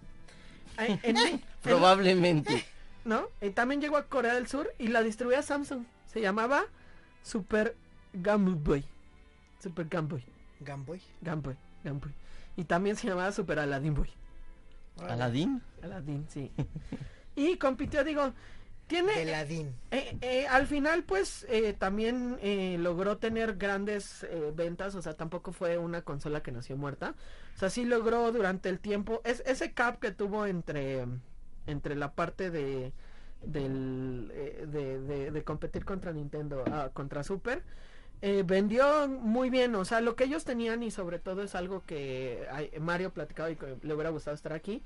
Ay, 0.77 1.01
en- 1.03 1.17
en- 1.17 1.43
Probablemente. 1.63 2.65
¿No? 3.07 3.29
Y 3.41 3.51
también 3.51 3.81
llegó 3.81 3.97
a 3.97 4.05
Corea 4.05 4.35
del 4.35 4.49
Sur 4.49 4.71
y 4.79 4.89
la 4.89 5.03
distribuía 5.03 5.41
Samsung. 5.43 5.85
Se 6.13 6.21
llamaba 6.21 6.65
Super 7.23 7.75
Game 8.13 8.55
Boy. 8.57 8.85
Super 9.61 9.87
Game 9.87 10.09
Boy. 10.09 10.25
Game 10.61 10.85
Boy. 10.85 11.01
Game 11.21 11.43
Boy. 11.43 11.57
Game 11.85 12.01
Boy. 12.01 12.13
Y 12.57 12.65
también 12.65 12.97
se 12.97 13.07
llamaba 13.09 13.31
Super 13.33 13.59
Aladdin 13.59 13.95
Boy. 13.95 14.11
Aladín. 15.09 15.63
Aladdin, 15.83 16.27
sí. 16.29 16.51
y 17.37 17.57
compitió, 17.57 18.03
digo, 18.03 18.33
tiene... 18.89 19.25
Ladín. 19.27 19.73
Eh, 19.93 20.19
eh, 20.23 20.47
al 20.49 20.67
final, 20.67 21.05
pues, 21.05 21.47
eh, 21.49 21.73
también 21.73 22.37
eh, 22.43 22.77
logró 22.81 23.19
tener 23.19 23.57
grandes 23.59 24.25
eh, 24.25 24.53
ventas, 24.55 24.97
o 24.97 25.03
sea, 25.03 25.15
tampoco 25.15 25.53
fue 25.53 25.79
una 25.79 26.03
consola 26.03 26.43
que 26.43 26.51
nació 26.51 26.77
muerta. 26.77 27.15
O 27.55 27.59
sea, 27.59 27.71
sí 27.71 27.85
logró 27.85 28.33
durante 28.33 28.69
el 28.71 28.81
tiempo, 28.81 29.21
es, 29.25 29.41
ese 29.47 29.73
cap 29.73 30.01
que 30.01 30.11
tuvo 30.11 30.47
entre, 30.47 31.07
entre 31.69 31.95
la 31.95 32.13
parte 32.13 32.51
de, 32.51 32.93
del, 33.43 34.33
eh, 34.35 34.67
de, 34.67 35.01
de- 35.01 35.31
de 35.31 35.45
competir 35.45 35.85
contra 35.85 36.13
Nintendo, 36.13 36.65
ah, 36.73 36.91
contra 36.93 37.23
Super, 37.23 37.63
eh, 38.23 38.43
vendió 38.45 39.09
muy 39.09 39.51
bien, 39.51 39.75
o 39.75 39.85
sea, 39.85 40.01
lo 40.01 40.17
que 40.17 40.25
ellos 40.25 40.45
tenían 40.45 40.83
y 40.83 40.91
sobre 40.91 41.19
todo 41.19 41.43
es 41.43 41.55
algo 41.55 41.83
que 41.87 42.47
Mario 42.81 43.11
platicaba 43.11 43.51
y 43.51 43.57
que 43.57 43.77
le 43.83 43.95
hubiera 43.95 44.11
gustado 44.11 44.35
estar 44.35 44.53
aquí, 44.53 44.83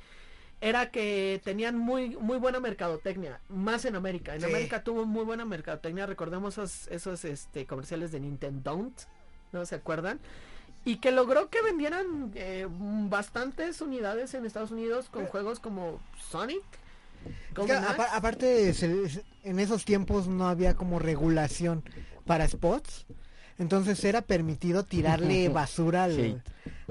era 0.60 0.90
que 0.90 1.40
tenían 1.44 1.76
muy 1.76 2.16
muy 2.16 2.38
buena 2.38 2.60
mercadotecnia, 2.60 3.40
más 3.48 3.84
en 3.84 3.96
América. 3.96 4.34
En 4.34 4.40
Sí. 4.42 4.46
América 4.46 4.84
tuvo 4.84 5.06
muy 5.06 5.24
buena 5.24 5.44
mercadotecnia, 5.44 6.06
recordemos 6.06 6.54
esos, 6.54 6.86
esos 6.88 7.24
este, 7.24 7.66
comerciales 7.66 8.12
de 8.12 8.20
Nintendo, 8.20 8.90
¿no 9.52 9.66
se 9.66 9.74
acuerdan? 9.74 10.20
Y 10.84 10.96
que 10.96 11.10
logró 11.12 11.48
que 11.48 11.62
vendieran 11.62 12.32
eh, 12.34 12.66
bastantes 12.70 13.80
unidades 13.80 14.34
en 14.34 14.44
Estados 14.46 14.70
Unidos 14.72 15.08
con 15.08 15.26
juegos 15.26 15.58
como 15.60 16.00
Sonic. 16.30 16.62
Es 17.56 17.66
que 17.66 17.72
aparte, 17.72 18.74
se- 18.74 19.22
en 19.44 19.58
esos 19.60 19.84
tiempos 19.84 20.26
no 20.26 20.48
había 20.48 20.74
como 20.74 20.98
regulación 20.98 21.84
para 22.26 22.46
spots. 22.48 23.06
Entonces 23.58 24.02
era 24.04 24.22
permitido 24.22 24.84
tirarle 24.84 25.48
basura 25.50 26.04
al, 26.04 26.42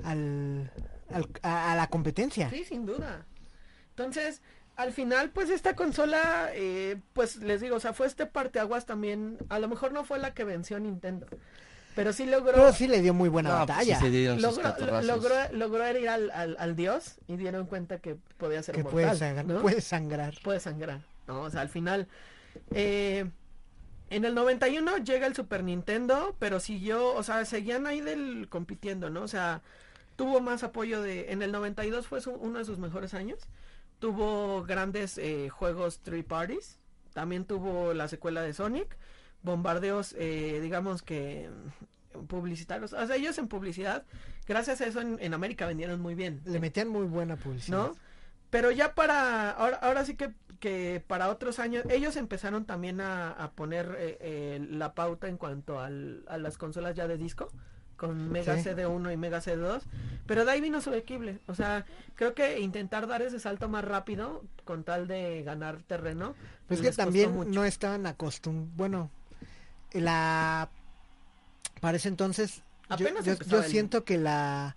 al, 0.03 0.71
al- 1.13 1.29
a, 1.43 1.71
a 1.73 1.75
la 1.75 1.87
competencia. 1.87 2.49
Sí, 2.49 2.63
sin 2.63 2.85
duda. 2.85 3.25
Entonces, 3.89 4.41
al 4.77 4.93
final, 4.93 5.29
pues 5.31 5.49
esta 5.49 5.75
consola, 5.75 6.49
eh, 6.53 6.97
pues 7.13 7.37
les 7.37 7.61
digo, 7.61 7.75
o 7.75 7.79
sea, 7.79 7.93
fue 7.93 8.07
este 8.07 8.25
parteaguas 8.25 8.85
también. 8.85 9.37
A 9.49 9.59
lo 9.59 9.67
mejor 9.67 9.91
no 9.91 10.03
fue 10.05 10.17
la 10.19 10.33
que 10.33 10.43
venció 10.45 10.79
Nintendo, 10.79 11.27
pero 11.95 12.13
sí 12.13 12.25
logró. 12.25 12.53
Pero 12.53 12.71
sí 12.73 12.87
le 12.87 13.01
dio 13.01 13.13
muy 13.13 13.27
buena 13.29 13.49
No, 13.59 13.65
pues 13.65 13.85
sí 13.85 13.91
batalla. 13.91 14.35
logró, 14.37 15.01
logró, 15.01 15.35
logró 15.51 15.99
ir 15.99 16.07
al, 16.09 16.31
al, 16.31 16.55
al 16.57 16.75
dios 16.75 17.15
y 17.27 17.35
dieron 17.35 17.65
cuenta 17.67 17.99
que 17.99 18.15
podía 18.37 18.63
ser 18.63 18.75
que 18.75 18.83
mortal, 18.83 18.93
puede 19.03 19.17
sangrar, 19.17 19.45
¿no? 19.45 19.61
puede 19.61 19.81
sangrar. 19.81 20.33
puede 20.43 20.59
sangrar, 20.61 21.01
¿no? 21.27 21.41
O 21.41 21.49
sea, 21.49 21.61
al 21.61 21.69
final, 21.69 22.07
eh, 22.71 23.29
en 24.11 24.25
el 24.25 24.35
91 24.35 24.97
llega 24.99 25.25
el 25.25 25.35
Super 25.35 25.63
Nintendo, 25.63 26.35
pero 26.37 26.59
siguió, 26.59 27.13
o 27.15 27.23
sea, 27.23 27.43
seguían 27.45 27.87
ahí 27.87 28.01
del 28.01 28.47
compitiendo, 28.49 29.09
¿no? 29.09 29.23
O 29.23 29.27
sea, 29.27 29.61
tuvo 30.15 30.39
más 30.41 30.63
apoyo 30.63 31.01
de, 31.01 31.31
en 31.31 31.41
el 31.41 31.51
92 31.51 32.05
fue 32.05 32.21
su- 32.21 32.31
uno 32.33 32.59
de 32.59 32.65
sus 32.65 32.77
mejores 32.77 33.13
años, 33.15 33.39
tuvo 33.99 34.63
grandes 34.63 35.17
eh, 35.17 35.49
juegos 35.49 35.99
three 35.99 36.23
parties, 36.23 36.77
también 37.13 37.45
tuvo 37.45 37.93
la 37.93 38.07
secuela 38.07 38.41
de 38.41 38.53
Sonic, 38.53 38.95
bombardeos, 39.43 40.13
eh, 40.17 40.59
digamos 40.61 41.01
que 41.01 41.49
mm, 42.13 42.25
publicitarios, 42.25 42.93
o 42.93 43.07
sea, 43.07 43.15
ellos 43.15 43.37
en 43.37 43.47
publicidad, 43.47 44.03
gracias 44.47 44.81
a 44.81 44.85
eso 44.85 45.01
en, 45.01 45.17
en 45.21 45.33
América 45.33 45.65
vendieron 45.65 46.01
muy 46.01 46.15
bien. 46.15 46.41
Le 46.45 46.59
metían 46.59 46.87
muy 46.89 47.05
buena 47.05 47.35
publicidad. 47.37 47.77
¿no? 47.77 47.95
Pero 48.51 48.69
ya 48.69 48.93
para, 48.93 49.49
ahora, 49.51 49.77
ahora 49.77 50.05
sí 50.05 50.15
que, 50.15 50.31
que 50.59 51.03
para 51.07 51.29
otros 51.29 51.57
años, 51.57 51.83
ellos 51.89 52.15
empezaron 52.17 52.65
también 52.65 53.01
a, 53.01 53.31
a 53.31 53.51
poner 53.51 53.95
eh, 53.97 54.17
eh, 54.21 54.67
la 54.69 54.93
pauta 54.93 55.27
en 55.27 55.37
cuanto 55.37 55.79
al, 55.79 56.23
a 56.27 56.37
las 56.37 56.57
consolas 56.59 56.95
ya 56.95 57.07
de 57.07 57.17
disco, 57.17 57.49
con 57.97 58.29
Mega 58.31 58.57
Sí. 58.57 58.69
CD1 58.69 59.13
y 59.13 59.17
Mega 59.17 59.39
CD2, 59.41 59.81
pero 60.27 60.43
de 60.45 60.51
ahí 60.51 60.61
vino 60.61 60.81
su 60.81 60.93
equible, 60.93 61.39
o 61.47 61.55
sea, 61.55 61.85
creo 62.15 62.33
que 62.35 62.59
intentar 62.59 63.07
dar 63.07 63.21
ese 63.21 63.39
salto 63.39 63.69
más 63.69 63.85
rápido 63.85 64.43
con 64.65 64.83
tal 64.83 65.07
de 65.07 65.43
ganar 65.43 65.81
terreno. 65.83 66.35
Pues 66.67 66.81
que 66.81 66.91
también 66.91 67.51
no 67.51 67.63
estaban 67.65 68.05
acostumbrados. 68.05 68.75
Bueno, 68.77 69.11
la. 69.93 70.69
Para 71.79 71.97
ese 71.97 72.09
entonces, 72.09 72.57
yo, 72.97 73.07
Apenas 73.07 73.25
yo- 73.25 73.35
yo 73.47 73.59
el- 73.63 73.69
siento 73.69 74.03
que 74.03 74.17
la. 74.17 74.75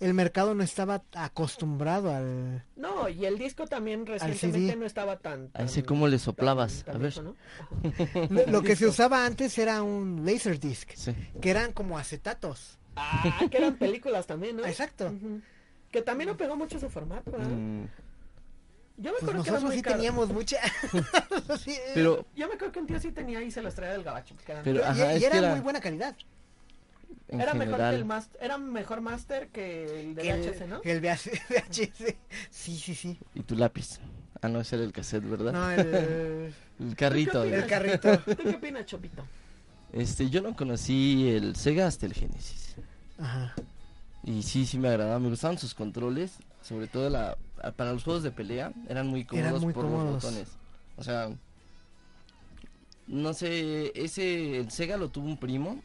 El 0.00 0.12
mercado 0.14 0.54
no 0.54 0.62
estaba 0.62 1.02
acostumbrado 1.14 2.14
al... 2.14 2.64
No, 2.76 3.08
y 3.08 3.24
el 3.24 3.38
disco 3.38 3.66
también 3.66 4.04
recientemente 4.06 4.76
no 4.76 4.84
estaba 4.86 5.18
tan... 5.18 5.48
Tan- 5.48 5.68
cómo 5.86 6.06
le 6.08 6.18
soplabas. 6.18 6.84
tan 6.84 6.96
A 6.96 6.98
ver. 6.98 7.14
Lo, 8.30 8.46
lo 8.46 8.62
que 8.62 8.76
se 8.76 8.86
usaba 8.86 9.24
antes 9.24 9.56
era 9.58 9.82
un 9.82 10.24
Laserdisc, 10.26 10.90
Sí. 10.94 11.14
que 11.40 11.50
eran 11.50 11.72
como 11.72 11.98
acetatos. 11.98 12.78
Ah, 12.94 13.40
que 13.50 13.56
eran 13.58 13.76
películas 13.76 14.26
también, 14.26 14.56
¿no? 14.56 14.66
Exacto. 14.66 15.12
Que 15.90 16.02
también 16.02 16.28
no 16.28 16.36
pegó 16.36 16.56
mucho 16.56 16.78
su 16.78 16.88
formato, 16.90 17.30
¿verdad? 17.30 17.48
Mm, 17.48 17.84
Yo 18.98 19.12
me 19.12 19.18
Pues 19.18 19.22
acuerdo 19.22 19.44
que 19.44 19.50
nosotros 19.50 19.74
sí 19.74 19.82
caro. 19.82 19.96
teníamos 19.96 20.28
mucha... 20.30 20.58
Sí, 21.62 21.76
pero, 21.94 22.24
Yo 22.34 22.48
me 22.48 22.54
acuerdo 22.54 22.72
que 22.72 22.80
un 22.80 22.86
tío 22.86 22.98
sí 23.00 23.12
tenía 23.12 23.42
y 23.42 23.50
se 23.50 23.62
los 23.62 23.74
traía 23.74 23.92
del 23.92 24.02
gabacho. 24.02 24.34
pero, 24.64 24.80
y, 24.80 24.82
ajá, 24.82 25.16
y 25.16 25.24
era 25.24 25.36
era 25.38 25.50
muy 25.52 25.60
buena 25.60 25.80
calidad. 25.80 26.14
En 27.28 27.40
era 27.40 27.54
mejor 27.54 27.78
que 27.78 27.88
el 27.96 28.04
master, 28.04 28.40
era 28.42 28.58
mejor 28.58 29.00
master 29.00 29.48
que 29.48 30.00
el 30.00 30.14
de 30.14 30.22
Que 30.22 30.32
VHS, 30.34 30.68
¿no? 30.68 30.80
que 30.80 30.92
el 30.92 31.00
VH 31.00 31.30
VHS. 31.50 32.14
Sí, 32.50 32.76
sí, 32.76 32.94
sí. 32.94 33.18
Y 33.34 33.40
tu 33.42 33.56
lápiz. 33.56 33.98
Ah, 34.42 34.48
no, 34.48 34.60
ese 34.60 34.76
era 34.76 34.84
el 34.84 34.92
cassette, 34.92 35.24
¿verdad? 35.28 35.52
No, 35.52 35.70
el, 35.70 36.54
El 36.78 36.94
carrito. 36.94 37.42
¿Tú 37.42 37.50
qué 37.50 37.56
¿no? 37.56 37.62
el 37.62 37.66
carrito. 37.68 38.18
¿Tú 38.18 38.36
qué 38.42 38.56
opinas, 38.56 38.86
Chopito? 38.86 39.24
Este, 39.92 40.28
yo 40.28 40.42
no 40.42 40.54
conocí 40.54 41.28
el 41.30 41.56
Sega 41.56 41.86
hasta 41.86 42.06
el 42.06 42.12
Genesis. 42.12 42.76
Ajá. 43.18 43.54
Y 44.22 44.42
sí, 44.42 44.66
sí 44.66 44.78
me 44.78 44.88
agradaba. 44.88 45.18
Me 45.18 45.30
gustaban 45.30 45.58
sus 45.58 45.74
controles. 45.74 46.34
Sobre 46.62 46.86
todo 46.86 47.08
la, 47.08 47.38
para 47.76 47.92
los 47.92 48.04
juegos 48.04 48.22
de 48.22 48.30
pelea. 48.30 48.72
Eran 48.88 49.06
muy 49.06 49.24
cómodos 49.24 49.62
muy 49.62 49.72
por 49.72 49.84
cómodos. 49.84 50.12
los 50.12 50.22
botones. 50.22 50.48
O 50.96 51.02
sea, 51.04 51.30
no 53.06 53.32
sé, 53.34 53.92
ese, 53.94 54.58
el 54.58 54.70
Sega 54.70 54.96
lo 54.96 55.08
tuvo 55.08 55.26
un 55.26 55.38
primo. 55.38 55.80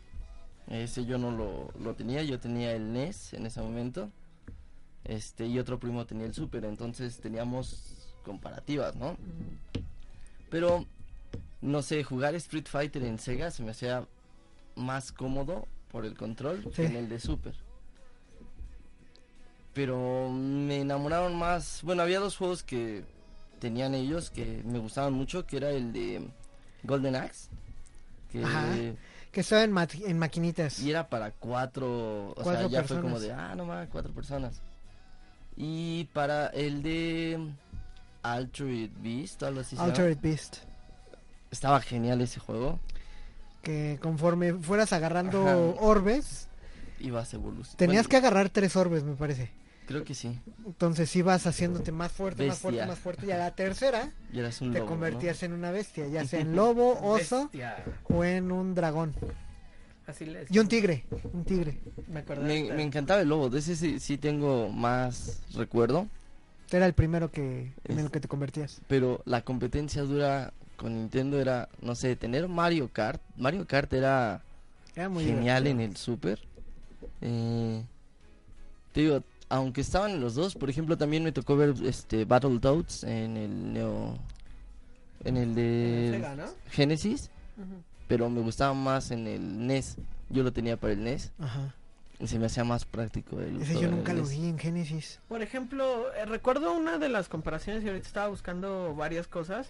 Ese 0.71 1.05
yo 1.05 1.17
no 1.17 1.31
lo, 1.31 1.71
lo 1.79 1.95
tenía. 1.95 2.23
Yo 2.23 2.39
tenía 2.39 2.71
el 2.71 2.93
NES 2.93 3.33
en 3.33 3.45
ese 3.45 3.61
momento. 3.61 4.09
Este, 5.03 5.45
y 5.45 5.59
otro 5.59 5.79
primo 5.79 6.05
tenía 6.05 6.25
el 6.25 6.33
Super. 6.33 6.63
Entonces 6.63 7.19
teníamos 7.19 8.07
comparativas, 8.23 8.95
¿no? 8.95 9.17
Pero, 10.49 10.85
no 11.61 11.81
sé, 11.81 12.03
jugar 12.03 12.35
Street 12.35 12.67
Fighter 12.67 13.03
en 13.03 13.19
Sega 13.19 13.51
se 13.51 13.63
me 13.63 13.71
hacía 13.71 14.07
más 14.75 15.11
cómodo 15.11 15.67
por 15.91 16.05
el 16.05 16.15
control 16.15 16.71
que 16.73 16.85
en 16.85 16.95
el 16.95 17.09
de 17.09 17.19
Super. 17.19 17.53
Pero 19.73 20.29
me 20.29 20.81
enamoraron 20.81 21.35
más. 21.35 21.81
Bueno, 21.83 22.01
había 22.01 22.19
dos 22.19 22.37
juegos 22.37 22.63
que 22.63 23.03
tenían 23.59 23.93
ellos 23.93 24.29
que 24.29 24.61
me 24.65 24.79
gustaban 24.79 25.13
mucho, 25.13 25.45
que 25.45 25.57
era 25.57 25.71
el 25.71 25.91
de 25.91 26.27
Golden 26.83 27.15
Axe. 27.15 27.49
Que 28.31 28.43
Ajá. 28.43 28.67
Que 29.31 29.41
estaba 29.41 29.63
en, 29.63 29.71
ma- 29.71 29.87
en 30.05 30.19
maquinitas. 30.19 30.79
y 30.79 30.89
era 30.89 31.07
para 31.07 31.31
cuatro, 31.31 32.31
o 32.31 32.35
Cuatro 32.35 32.67
sea, 32.69 32.81
ya 32.81 32.83
fue 32.83 32.97
como 33.01 33.15
personas. 33.15 33.21
de, 33.37 33.43
ah, 33.43 33.55
no 33.55 33.65
más, 33.65 33.87
cuatro 33.89 34.13
personas. 34.13 34.61
Y 35.55 36.05
para 36.13 36.47
el 36.47 36.83
de 36.83 37.51
Altered 38.23 38.89
Beast, 39.01 39.41
algo 39.43 39.61
así 39.61 39.71
se 39.71 39.75
llama. 39.77 39.87
Altered 39.89 40.17
Beast. 40.21 40.57
Estaba 41.49 41.79
genial 41.81 42.21
ese 42.21 42.39
juego. 42.39 42.79
Que 43.61 43.99
conforme 44.01 44.53
fueras 44.53 44.91
agarrando 44.91 45.41
Ajá. 45.47 45.55
orbes, 45.57 46.47
Ibas 46.99 47.33
evolucionando. 47.33 47.77
tenías 47.77 48.07
que 48.07 48.17
agarrar 48.17 48.49
tres 48.49 48.75
orbes, 48.75 49.03
me 49.03 49.13
parece. 49.15 49.51
Creo 49.91 50.03
que 50.03 50.13
sí. 50.15 50.39
Entonces 50.65 51.15
ibas 51.15 51.45
haciéndote 51.47 51.91
más 51.91 52.11
fuerte, 52.11 52.47
más 52.47 52.59
fuerte, 52.59 52.85
más 52.85 52.99
fuerte. 52.99 53.25
Y 53.27 53.31
a 53.31 53.37
la 53.37 53.51
tercera 53.55 54.11
Y 54.33 54.39
eras 54.39 54.61
un 54.61 54.71
te 54.71 54.79
lobo, 54.79 54.85
¿no? 54.89 54.91
convertías 54.95 55.43
en 55.43 55.53
una 55.53 55.71
bestia, 55.71 56.07
ya 56.07 56.25
sea 56.25 56.39
en 56.39 56.55
lobo, 56.55 56.99
oso 57.01 57.43
Bestia. 57.43 57.83
o 58.09 58.23
en 58.23 58.51
un 58.51 58.73
dragón. 58.75 59.13
Así 60.07 60.25
les... 60.25 60.49
Y 60.51 60.59
un 60.59 60.67
tigre, 60.67 61.05
un 61.31 61.43
tigre. 61.45 61.77
Me 62.07 62.21
acordé. 62.21 62.43
Me, 62.43 62.63
de- 62.69 62.73
me 62.73 62.83
encantaba 62.83 63.21
el 63.21 63.29
lobo, 63.29 63.49
de 63.49 63.59
ese 63.59 63.75
sí, 63.75 63.99
sí 63.99 64.17
tengo 64.17 64.69
más 64.69 65.41
recuerdo, 65.53 66.07
Era 66.71 66.85
el 66.85 66.93
primero 66.93 67.31
que 67.31 67.71
en 67.85 67.99
el 67.99 68.05
Es- 68.05 68.11
que 68.11 68.19
te 68.19 68.27
convertías. 68.27 68.81
pero 68.87 69.21
la 69.25 69.41
competencia 69.43 70.01
dura 70.03 70.53
con 70.77 70.95
Nintendo 70.95 71.39
era, 71.39 71.69
no 71.81 71.95
sé, 71.95 72.15
tener 72.15 72.47
Mario 72.47 72.89
Kart. 72.91 73.21
Mario 73.37 73.67
Kart 73.67 73.91
era 73.93 74.41
Era 74.95 75.07
muy 75.09 75.23
genial 75.25 75.67
en 75.67 75.79
el 75.79 75.95
Super. 75.95 76.39
Eh, 77.21 77.83
te 78.93 79.01
digo, 79.01 79.23
aunque 79.51 79.81
estaban 79.81 80.11
en 80.11 80.21
los 80.21 80.33
dos, 80.35 80.55
por 80.55 80.69
ejemplo, 80.69 80.97
también 80.97 81.23
me 81.23 81.31
tocó 81.31 81.55
ver 81.57 81.73
este 81.85 82.25
Battletoads 82.25 83.03
en 83.03 83.37
el 83.37 83.73
Neo 83.73 84.17
en 85.23 85.37
el 85.37 85.53
de 85.53 86.09
Sega, 86.13 86.35
¿no? 86.35 86.45
Genesis, 86.71 87.29
pero 88.07 88.29
me 88.29 88.41
gustaba 88.41 88.73
más 88.73 89.11
en 89.11 89.27
el 89.27 89.67
NES. 89.67 89.97
Yo 90.29 90.41
lo 90.43 90.51
tenía 90.51 90.77
para 90.77 90.93
el 90.93 91.03
NES 91.03 91.31
Ajá. 91.39 91.75
y 92.19 92.27
se 92.27 92.39
me 92.39 92.45
hacía 92.47 92.63
más 92.63 92.85
práctico 92.85 93.39
el 93.39 93.61
Ese 93.61 93.79
yo 93.79 93.91
nunca 93.91 94.13
lo 94.13 94.21
NES. 94.21 94.31
vi 94.31 94.47
en 94.47 94.57
Genesis. 94.57 95.19
Por 95.27 95.41
ejemplo, 95.41 96.11
eh, 96.15 96.25
recuerdo 96.25 96.73
una 96.73 96.97
de 96.97 97.09
las 97.09 97.27
comparaciones 97.29 97.83
y 97.83 97.87
ahorita 97.89 98.07
estaba 98.07 98.27
buscando 98.29 98.95
varias 98.95 99.27
cosas. 99.27 99.69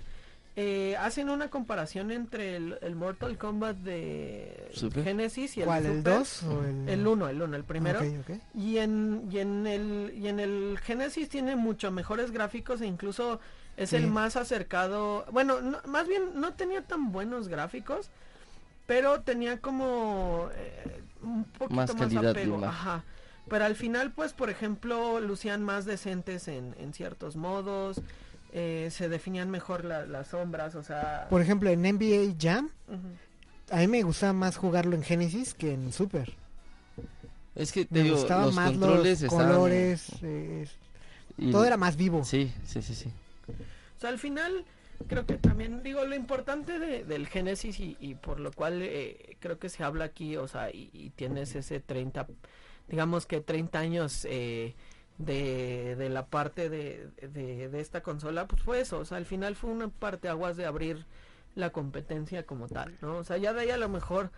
Eh, 0.58 0.98
hacen 1.00 1.30
una 1.30 1.50
comparación 1.50 2.12
entre 2.12 2.58
el, 2.58 2.78
el 2.82 2.96
Mortal 2.96 3.38
Kombat 3.38 3.78
de 3.78 4.70
Super. 4.74 5.04
Genesis 5.06 5.56
y 5.56 5.62
el 5.62 5.66
¿Cuál, 5.66 5.84
de 5.84 5.90
el 5.92 5.98
Super. 6.00 6.14
2 6.14 6.44
o 6.44 6.64
el...? 6.66 6.90
El 6.90 7.08
1, 7.08 7.30
el 7.30 7.42
1, 7.42 7.56
el 7.56 7.64
primero. 7.64 8.00
Y 8.54 8.78
en, 8.78 9.30
y 9.32 9.38
en 9.40 9.66
el 9.66 10.14
y 10.14 10.28
en 10.28 10.42
el 10.42 10.78
Genesis 10.84 11.30
tiene 11.30 11.56
mucho 11.56 11.90
mejores 11.92 12.32
gráficos 12.32 12.82
e 12.82 12.86
incluso 12.86 13.40
es 13.78 13.92
Sí. 13.92 13.96
el 13.96 14.08
más 14.08 14.36
acercado, 14.36 15.26
bueno, 15.32 15.62
no- 15.62 15.80
más 15.88 16.06
bien 16.08 16.24
no 16.36 16.54
tenía 16.54 16.82
tan 16.82 17.14
buenos 17.14 17.48
gráficos, 17.48 18.10
pero 18.86 19.22
tenía 19.22 19.62
como 19.62 20.50
eh, 20.54 21.02
un 21.24 21.46
poquito 21.46 21.76
Más 21.76 21.94
más, 21.94 22.02
calidad 22.02 22.22
de 22.24 22.30
apego, 22.32 22.64
ajá. 22.66 23.06
Pero 23.50 23.64
al 23.66 23.76
final, 23.76 24.12
pues, 24.12 24.34
por 24.34 24.50
ejemplo, 24.50 25.20
lucían 25.22 25.64
más 25.64 25.86
decentes 25.86 26.48
en, 26.50 26.76
en 26.78 26.94
ciertos 26.94 27.38
modos, 27.38 28.02
eh, 28.52 28.90
se 28.92 29.10
definían 29.10 29.50
mejor 29.50 29.86
la- 29.86 30.06
las 30.06 30.28
sombras, 30.30 30.76
o 30.76 30.84
sea... 30.84 31.28
Por 31.30 31.42
ejemplo, 31.42 31.70
en 31.70 31.82
NBA 31.84 32.36
Jam, 32.40 32.70
a 33.70 33.78
mí 33.78 33.88
me 33.88 34.04
gustaba 34.04 34.34
más 34.34 34.58
jugarlo 34.58 34.96
en 34.96 35.04
Genesis 35.04 35.54
que 35.54 35.74
en 35.74 35.92
Super. 35.94 36.34
Es 37.56 37.72
que 37.72 37.86
te 37.86 37.96
Me 38.00 38.04
digo, 38.04 38.16
gustaban 38.18 38.46
los 38.46 38.56
más 38.56 38.72
controles 38.72 39.22
los 39.22 39.32
estaban- 39.34 39.48
colores, 39.56 40.08
eh, 40.22 40.68
y- 41.38 41.52
todo 41.52 41.66
era 41.66 41.78
más 41.78 41.96
vivo. 41.98 42.24
Sí, 42.24 42.52
sí, 42.66 42.82
sí, 42.82 42.96
sí. 42.96 43.10
O 43.98 44.00
sea, 44.00 44.10
al 44.10 44.20
final 44.20 44.66
creo 45.08 45.26
que 45.26 45.36
también 45.36 45.84
digo 45.84 46.06
lo 46.06 46.16
importante 46.16 46.80
de- 46.80 47.04
del 47.04 47.28
Génesis 47.28 47.80
y, 47.80 47.98
y 48.00 48.16
por 48.16 48.40
lo 48.40 48.52
cual 48.52 48.82
eh, 48.82 49.36
creo 49.40 49.60
que 49.60 49.68
se 49.70 49.84
habla 49.84 50.06
aquí, 50.06 50.38
o 50.38 50.48
sea, 50.48 50.70
y, 50.72 50.90
y 50.94 51.10
tienes 51.12 51.56
ese 51.56 51.80
30, 51.80 52.28
digamos 52.88 53.26
que 53.26 53.42
30 53.42 53.80
años 53.80 54.26
eh, 54.30 54.76
de, 55.18 55.96
de 55.98 56.10
la 56.10 56.26
parte 56.26 56.70
de, 56.70 57.10
de, 57.22 57.70
de 57.70 57.80
esta 57.80 58.02
consola, 58.02 58.48
pues 58.48 58.62
fue 58.64 58.82
eso, 58.82 59.00
o 59.00 59.06
sea, 59.06 59.18
al 59.18 59.26
final 59.26 59.56
fue 59.56 59.70
una 59.70 59.88
parte 59.90 60.30
aguas 60.30 60.58
de 60.58 60.66
abrir 60.66 61.06
la 61.56 61.72
competencia 61.72 62.44
como 62.46 62.68
tal, 62.68 62.98
¿no? 63.02 63.18
O 63.18 63.24
sea, 63.24 63.38
ya 63.38 63.54
de 63.54 63.62
ahí 63.62 63.70
a 63.72 63.78
lo 63.78 63.90
mejor 63.90 64.32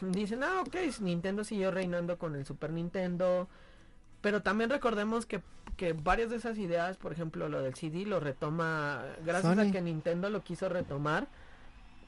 dicen, 0.00 0.42
ah, 0.42 0.62
ok, 0.66 0.76
Nintendo 1.00 1.44
siguió 1.44 1.70
reinando 1.70 2.18
con 2.18 2.36
el 2.36 2.44
Super 2.44 2.72
Nintendo, 2.72 3.48
pero 4.20 4.42
también 4.42 4.70
recordemos 4.70 5.26
que, 5.26 5.40
que 5.76 5.92
varias 5.92 6.30
de 6.30 6.36
esas 6.36 6.58
ideas, 6.58 6.96
por 6.96 7.12
ejemplo, 7.12 7.48
lo 7.48 7.62
del 7.62 7.74
CD 7.74 8.04
lo 8.04 8.20
retoma, 8.20 9.04
gracias 9.24 9.54
Sony. 9.54 9.68
a 9.68 9.72
que 9.72 9.80
Nintendo 9.80 10.30
lo 10.30 10.42
quiso 10.42 10.68
retomar, 10.68 11.28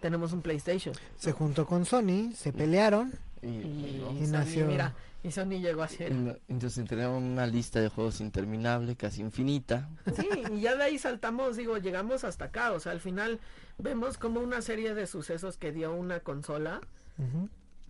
tenemos 0.01 0.33
un 0.33 0.43
PlayStation. 0.43 0.95
Se 1.17 1.33
juntó 1.33 1.67
con 1.67 1.85
Sony, 1.85 2.33
se 2.35 2.53
pelearon. 2.53 3.13
Y, 3.43 3.47
Y. 3.47 4.05
Y 4.21 4.27
Sony, 4.27 4.31
nació- 4.33 4.67
mira, 4.67 4.95
y 5.23 5.31
Sony 5.33 5.61
llegó 5.61 5.83
a 5.83 5.89
ser. 5.89 6.13
En- 6.13 6.39
Entonces 6.49 6.87
teníamos 6.89 7.23
una 7.23 7.47
lista 7.47 7.81
de 7.81 7.89
juegos 7.89 8.21
interminable, 8.21 8.97
casi 8.97 9.21
infinita. 9.21 9.89
Sí, 10.17 10.29
y 10.55 10.61
ya 10.61 10.77
de 10.77 10.85
ahí 10.85 10.99
saltamos, 10.99 11.57
digo, 11.57 11.79
llegamos 11.79 12.25
hasta 12.25 12.47
acá, 12.47 12.73
o 12.73 12.81
sea, 12.81 12.93
al 12.93 13.01
final 13.01 13.41
vemos 13.79 14.19
como 14.19 14.41
una 14.41 14.61
serie 14.63 14.95
de 14.95 15.07
sucesos 15.07 15.57
que 15.57 15.73
dio 15.73 15.93
una 15.95 16.21
consola 16.21 16.81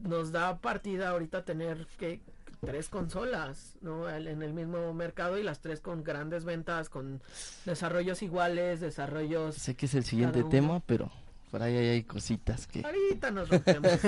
nos 0.03 0.33
da 0.33 0.59
partida 0.59 1.09
ahorita 1.11 1.45
tener 1.45 1.87
que 1.99 2.21
tres 2.65 2.89
consolas 2.89 3.75
¿no? 3.83 4.09
El- 4.09 4.27
en 4.29 4.43
el 4.43 4.53
mismo 4.53 4.93
mercado 4.95 5.39
y 5.39 5.43
las 5.43 5.61
tres 5.61 5.81
con 5.81 6.03
grandes 6.05 6.45
ventas 6.45 6.89
con 6.89 7.21
desarrollos 7.67 8.23
iguales 8.23 8.81
desarrollos 8.81 9.55
Sé 9.57 9.75
que 9.75 9.87
es 9.87 9.95
el 9.95 10.05
siguiente 10.05 10.45
tema, 10.45 10.81
pero 10.87 11.11
por 11.51 11.63
ahí 11.63 11.77
hay 11.77 12.03
cositas 12.05 12.67
que... 12.67 12.83
ahorita 12.85 13.31
nos 13.31 13.49
rompemos 13.49 13.93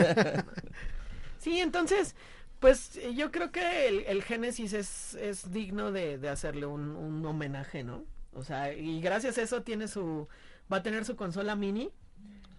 sí 1.41 1.59
entonces 1.61 2.15
pues 2.61 2.97
eh, 2.97 3.15
yo 3.15 3.31
creo 3.33 3.51
que 3.51 3.89
el, 3.89 4.01
el 4.07 4.23
Genesis 4.23 4.73
es, 4.75 5.15
es 5.15 5.51
digno 5.51 5.91
de, 5.93 6.19
de 6.19 6.29
hacerle 6.29 6.67
un, 6.67 6.91
un 6.91 7.25
homenaje 7.27 7.83
no 7.83 8.05
o 8.35 8.45
sea 8.45 8.73
y 8.73 9.01
gracias 9.01 9.37
a 9.39 9.43
eso 9.43 9.63
tiene 9.63 9.89
su 9.89 10.29
va 10.73 10.77
a 10.77 10.83
tener 10.85 11.05
su 11.05 11.17
consola 11.17 11.57
mini 11.57 11.91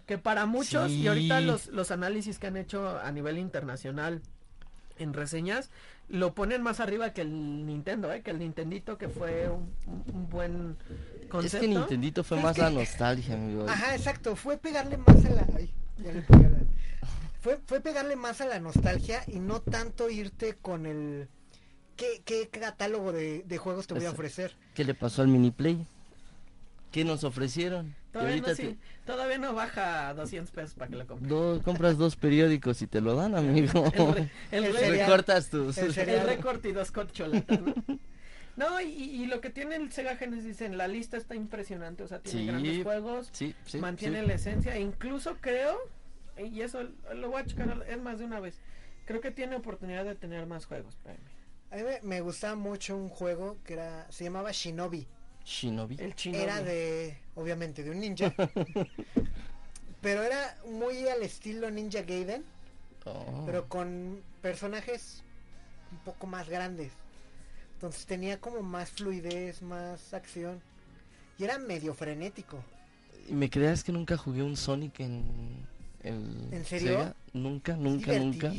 que 0.06 0.18
para 0.18 0.44
muchos 0.46 0.90
y 0.90 1.06
ahorita 1.08 1.40
los, 1.40 1.68
los 1.68 1.90
análisis 1.92 2.38
que 2.38 2.48
han 2.48 2.56
hecho 2.58 2.98
a 3.00 3.10
nivel 3.12 3.38
internacional 3.38 4.20
en 4.98 5.14
reseñas 5.14 5.70
lo 6.08 6.34
ponen 6.34 6.60
más 6.62 6.80
arriba 6.80 7.14
que 7.14 7.22
el 7.22 7.64
Nintendo, 7.64 8.12
¿eh? 8.12 8.20
que 8.22 8.32
el 8.32 8.38
Nintendito 8.40 8.98
que 8.98 9.08
fue 9.08 9.48
un, 9.48 10.28
buen 10.28 10.76
Es 11.22 11.28
concepto. 11.28 11.60
que 11.60 11.68
Nintendito 11.68 12.22
fue 12.24 12.36
Es 12.38 12.42
más 12.42 12.56
que- 12.56 12.62
la 12.62 12.70
nostalgia, 12.70 13.34
amigo. 13.34 13.64
Ajá, 13.66 13.94
exacto. 13.94 14.36
Fue 14.36 14.58
pegarle 14.58 14.98
más 14.98 15.24
a 15.24 15.30
la. 15.30 15.46
ay, 15.56 15.70
ya 16.04 16.12
le 16.12 16.20
pegué 16.22 16.44
a 16.44 16.48
la- 16.50 16.61
Fue, 17.42 17.58
fue 17.66 17.80
pegarle 17.80 18.16
más 18.16 18.40
a 18.40 18.46
la 18.46 18.58
nostalgia 18.60 19.22
y 19.26 19.38
no 19.40 19.60
tanto 19.60 20.08
irte 20.08 20.54
con 20.62 20.86
el. 20.86 21.28
¿qué, 21.96 22.22
qué 22.24 22.48
catálogo 22.48 23.12
de, 23.12 23.42
de 23.46 23.58
juegos 23.58 23.86
te 23.86 23.94
voy 23.94 24.04
a 24.04 24.06
Eso. 24.06 24.14
ofrecer? 24.14 24.56
¿Qué 24.74 24.84
le 24.84 24.94
pasó 24.94 25.20
al 25.22 25.28
mini 25.28 25.50
play? 25.50 25.86
¿Qué 26.90 27.04
nos 27.04 27.24
ofrecieron? 27.24 27.94
Todavía 28.12 28.42
no, 28.42 28.54
sí, 28.54 28.78
todavía 29.06 29.38
no 29.38 29.54
baja 29.54 30.08
a 30.08 30.14
200 30.14 30.50
pesos 30.54 30.74
para 30.74 30.90
que 30.90 30.96
lo 30.96 31.06
compres. 31.06 31.62
compras 31.64 31.96
dos 31.96 32.16
periódicos 32.16 32.82
y 32.82 32.86
te 32.86 33.00
lo 33.00 33.14
dan, 33.16 33.34
amigo. 33.34 33.84
El, 33.96 34.14
re- 34.14 34.30
el 34.50 34.64
El 34.64 34.72
re- 34.74 34.78
cereal. 34.80 35.06
Recortas 35.08 35.48
tus... 35.48 35.78
El 35.78 35.98
el 35.98 36.20
récord 36.26 36.64
y 36.66 36.72
dos 36.72 36.90
corcholatas, 36.92 37.60
¿no? 37.60 37.74
No, 38.54 38.78
y, 38.82 38.88
y 38.92 39.24
lo 39.26 39.40
que 39.40 39.48
tiene 39.48 39.76
el 39.76 39.90
Sega 39.92 40.16
Genesis 40.16 40.60
en 40.60 40.76
la 40.76 40.86
lista 40.86 41.16
está 41.16 41.34
impresionante, 41.34 42.02
o 42.02 42.06
sea, 42.08 42.18
tiene 42.18 42.40
Sí. 42.40 42.46
grandes 42.46 42.82
juegos, 42.82 43.30
Sí, 43.32 43.54
sí. 43.64 43.78
mantiene 43.78 44.20
sí. 44.20 44.26
la 44.26 44.34
esencia, 44.34 44.76
e 44.76 44.80
incluso 44.82 45.36
creo, 45.40 45.78
y 46.38 46.60
eso 46.62 46.82
lo 47.14 47.30
voy 47.30 47.42
a 47.42 47.46
checar, 47.46 47.84
es 47.88 48.00
más 48.00 48.18
de 48.18 48.24
una 48.24 48.40
vez, 48.40 48.58
creo 49.04 49.20
que 49.20 49.30
tiene 49.30 49.56
oportunidad 49.56 50.04
de 50.04 50.14
tener 50.14 50.46
más 50.46 50.66
juegos. 50.66 50.96
A 51.70 51.76
mí 51.76 51.82
me, 51.82 52.00
me 52.02 52.20
gustaba 52.20 52.54
mucho 52.54 52.96
un 52.96 53.08
juego 53.08 53.56
que 53.64 53.74
era 53.74 54.06
se 54.10 54.24
llamaba 54.24 54.52
Shinobi. 54.52 55.06
Shinobi. 55.44 55.96
El. 55.98 56.14
Era 56.34 56.62
de, 56.62 57.16
obviamente, 57.34 57.82
de 57.82 57.90
un 57.90 58.00
ninja. 58.00 58.32
pero 60.00 60.22
era 60.22 60.56
muy 60.66 61.08
al 61.08 61.22
estilo 61.22 61.70
Ninja 61.70 62.02
Gaiden, 62.02 62.44
Oh. 63.04 63.42
pero 63.46 63.68
con 63.68 64.22
personajes 64.42 65.24
un 65.90 65.98
poco 65.98 66.26
más 66.26 66.48
grandes. 66.48 66.92
Entonces 67.74 68.06
tenía 68.06 68.40
como 68.40 68.62
más 68.62 68.90
fluidez, 68.90 69.60
más 69.60 70.14
acción. 70.14 70.62
Y 71.38 71.44
era 71.44 71.58
medio 71.58 71.94
frenético. 71.94 72.62
¿Y 73.28 73.32
me 73.32 73.50
creas 73.50 73.82
que 73.82 73.90
nunca 73.90 74.16
jugué 74.16 74.42
un 74.42 74.56
Sonic 74.56 75.00
en 75.00 75.66
el 76.04 76.48
¿En 76.52 76.64
serio? 76.64 76.88
Sega? 76.98 77.14
Nunca, 77.32 77.72
Es 77.72 77.78
nunca, 77.78 78.12
nunca. 78.18 78.52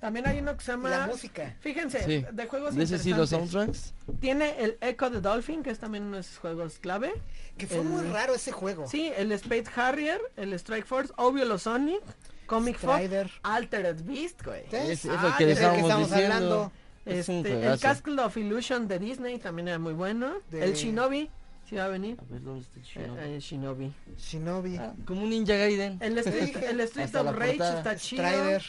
También 0.00 0.26
hay 0.26 0.38
uno 0.40 0.56
que 0.56 0.64
se 0.64 0.72
llama... 0.72 0.88
la 0.90 1.06
música. 1.06 1.54
Fíjense, 1.60 2.02
Sí. 2.04 2.24
de 2.32 2.46
juegos 2.46 2.74
¿De 2.74 2.84
ese 2.84 2.98
sí 2.98 3.12
los 3.12 3.30
soundtracks? 3.30 3.92
Tiene 4.20 4.54
el 4.62 4.78
Echo 4.80 5.10
the 5.10 5.20
Dolphin, 5.20 5.62
que 5.62 5.70
es 5.70 5.78
también 5.78 6.04
uno 6.04 6.16
de 6.16 6.22
esos 6.22 6.38
juegos 6.38 6.78
clave. 6.78 7.12
Que 7.58 7.66
fue 7.66 7.78
El- 7.78 7.84
muy 7.84 8.02
raro 8.08 8.34
ese 8.34 8.50
juego. 8.52 8.88
Sí, 8.88 9.12
el 9.16 9.30
Space 9.32 9.66
Harrier, 9.76 10.20
el 10.36 10.54
Strike 10.54 10.86
Force, 10.86 11.12
obvio 11.16 11.44
los 11.44 11.62
Sonic, 11.62 12.00
Comic 12.46 12.78
Fox, 12.78 12.94
Strider. 12.94 13.30
Altered 13.42 14.02
Beast, 14.04 14.42
güey. 14.44 14.62
Es, 14.72 15.04
es 15.04 15.06
Ah, 15.10 15.22
lo 15.30 15.36
que 15.36 15.44
de 15.44 15.54
le 15.54 15.60
ese 15.60 15.70
que 15.70 15.80
estábamos 15.80 15.82
estamos 15.82 16.08
diciendo. 16.10 16.34
hablando. 16.34 16.72
Es 17.06 17.28
Este, 17.28 17.52
el 17.52 17.58
juegazo. 17.58 17.82
Castle 17.82 18.20
of 18.22 18.36
Illusion 18.36 18.88
de 18.88 18.98
Disney 18.98 19.38
también 19.38 19.68
era 19.68 19.78
muy 19.78 19.92
bueno. 19.92 20.32
De- 20.50 20.64
El 20.64 20.72
Shinobi, 20.74 21.30
si 21.70 21.76
va 21.76 21.84
a 21.86 21.88
venir. 21.88 22.18
A 22.20 22.32
ver, 22.32 22.42
¿dónde 22.42 22.60
está 22.62 22.78
el 22.78 22.84
Eh, 22.84 22.88
Shinobi? 22.90 23.20
eh, 23.22 23.40
Shinobi. 23.40 23.92
Shinobi. 24.18 24.76
Ah, 24.76 24.94
como 25.06 25.22
un 25.22 25.30
Ninja 25.30 25.54
Gaiden. 25.56 25.98
El 26.02 26.18
Street, 26.18 26.56
el 26.64 26.80
Street 26.80 27.14
of 27.16 27.34
Rage 27.36 27.50
portada. 27.56 27.78
está 27.78 27.96
chido. 27.96 28.22
Strider. 28.24 28.62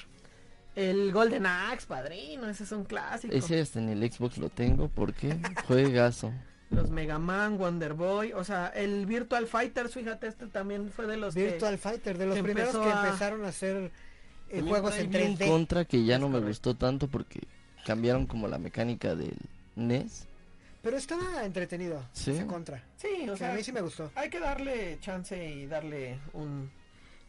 El 0.76 1.12
Golden 1.12 1.46
Axe, 1.46 1.86
padrino, 1.86 2.48
ese 2.48 2.64
es 2.64 2.72
un 2.72 2.86
clásico. 2.86 3.34
Ese 3.34 3.60
hasta 3.60 3.80
en 3.80 3.90
el 3.90 4.10
Xbox 4.10 4.38
lo 4.38 4.48
tengo 4.50 4.88
porque 4.88 5.38
juegazo. 5.68 6.32
Los 6.70 6.90
Mega 6.90 7.20
Man, 7.20 7.58
Wonder 7.58 7.94
Boy, 7.94 8.32
o 8.32 8.46
sea, 8.46 8.68
el 8.68 9.06
Virtual 9.06 9.46
Fighters, 9.48 9.94
fíjate, 9.94 10.28
este 10.28 10.48
también 10.48 10.90
fue 10.90 11.06
de 11.08 11.18
los 11.18 11.34
que- 11.34 11.44
Virtual 11.48 11.78
Fighter, 11.78 12.18
de 12.18 12.26
los 12.28 12.36
que 12.36 12.44
primeros 12.44 12.74
que 12.78 12.90
a- 12.90 13.06
empezaron 13.08 13.44
a 13.44 13.50
hacer 13.50 13.92
eh, 14.50 14.62
juegos 14.62 14.98
en 14.98 15.10
vi 15.12 15.18
un 15.24 15.38
3D. 15.38 15.48
contra 15.48 15.84
que 15.84 16.06
ya 16.06 16.18
no 16.18 16.30
me 16.30 16.40
gustó 16.40 16.74
tanto 16.76 17.10
porque 17.10 17.42
cambiaron 17.86 18.26
como 18.26 18.48
la 18.48 18.58
mecánica 18.58 19.16
del 19.16 19.36
NES. 19.76 20.28
Pero 20.82 20.98
estaba 20.98 21.46
entretenido. 21.46 22.04
Sí. 22.14 22.32
Ese 22.32 22.46
contra. 22.46 22.84
Sí, 22.98 23.30
o 23.30 23.38
sea, 23.38 23.52
a 23.52 23.56
mí 23.56 23.64
sí 23.64 23.72
me 23.72 23.82
gustó. 23.82 24.12
hay 24.16 24.30
que 24.30 24.40
darle 24.40 24.98
chance 25.00 25.50
y 25.50 25.68
darle 25.68 26.20
un... 26.34 26.72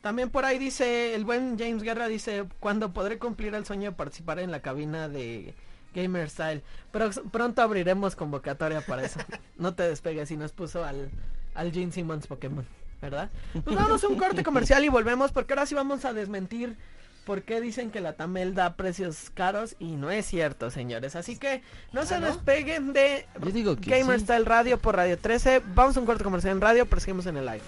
También 0.01 0.31
por 0.31 0.45
ahí 0.45 0.59
dice, 0.59 1.15
el 1.15 1.25
buen 1.25 1.57
James 1.59 1.83
Guerra 1.83 2.09
dice, 2.09 2.45
cuando 2.59 2.93
podré 2.93 3.19
cumplir 3.19 3.55
el 3.55 3.65
sueño 3.65 3.91
de 3.91 3.97
participar 3.97 4.41
en 4.41 4.51
la 4.51 4.61
cabina 4.61 5.09
de 5.09 5.55
Gamer 5.95 6.29
Style. 6.29 6.63
Pero 6.91 7.11
pronto 7.31 7.63
abriremos 7.63 8.17
convocatoria 8.17 8.81
para 8.81 9.05
eso. 9.05 9.21
no 9.59 9.75
te 9.75 9.85
despegues 9.85 10.31
y 10.31 10.37
nos 10.37 10.53
puso 10.53 10.85
al, 10.85 11.11
al 11.55 11.73
Gene 11.73 11.93
Simmons 11.93 12.27
Pokémon, 12.27 12.67
¿verdad? 13.01 13.31
Pues 13.65 13.77
vamos 13.77 14.03
a 14.03 14.09
un 14.09 14.17
corte 14.17 14.43
comercial 14.43 14.85
y 14.85 14.89
volvemos 14.89 15.31
porque 15.31 15.53
ahora 15.53 15.67
sí 15.67 15.75
vamos 15.75 16.05
a 16.05 16.13
desmentir 16.13 16.77
por 17.25 17.43
qué 17.43 17.61
dicen 17.61 17.91
que 17.91 18.01
la 18.01 18.15
Tamel 18.15 18.55
da 18.55 18.77
precios 18.77 19.31
caros 19.35 19.77
y 19.79 19.97
no 19.97 20.11
es 20.11 20.27
cierto, 20.27 20.71
señores. 20.71 21.17
Así 21.17 21.39
que 21.39 21.63
no 21.93 22.05
se 22.05 22.21
despeguen 22.21 22.93
de 22.93 23.27
Yo 23.41 23.51
digo 23.51 23.77
que 23.77 23.91
Gamer 23.91 24.19
sí. 24.19 24.25
Style 24.25 24.45
Radio 24.45 24.79
por 24.79 24.97
Radio 24.97 25.19
13. 25.19 25.63
Vamos 25.75 25.97
a 25.97 26.01
un 26.01 26.07
corte 26.07 26.25
comercial 26.25 26.55
en 26.55 26.61
radio, 26.61 26.87
pero 26.87 27.01
seguimos 27.01 27.27
en 27.27 27.37
el 27.37 27.47
live. 27.47 27.63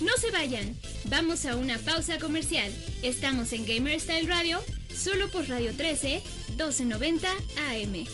No 0.00 0.12
se 0.16 0.30
vayan, 0.30 0.76
vamos 1.06 1.44
a 1.44 1.56
una 1.56 1.76
pausa 1.78 2.18
comercial. 2.18 2.72
Estamos 3.02 3.52
en 3.52 3.66
Gamer 3.66 3.98
Style 3.98 4.28
Radio, 4.28 4.60
solo 4.98 5.28
por 5.30 5.48
Radio 5.48 5.72
13, 5.74 6.22
1290 6.48 7.28
AM. 7.70 8.04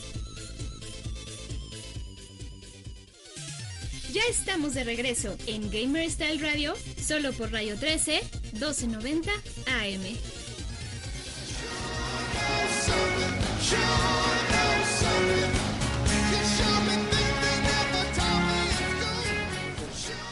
Ya 4.13 4.23
estamos 4.31 4.75
de 4.75 4.85
regreso 4.85 5.37
en 5.47 5.71
Gamer 5.71 6.09
Style 6.11 6.41
Radio, 6.41 6.75
solo 7.05 7.33
por 7.33 7.51
Radio 7.51 7.77
13, 7.79 8.21
1290 8.53 9.31
AM. 9.67 10.17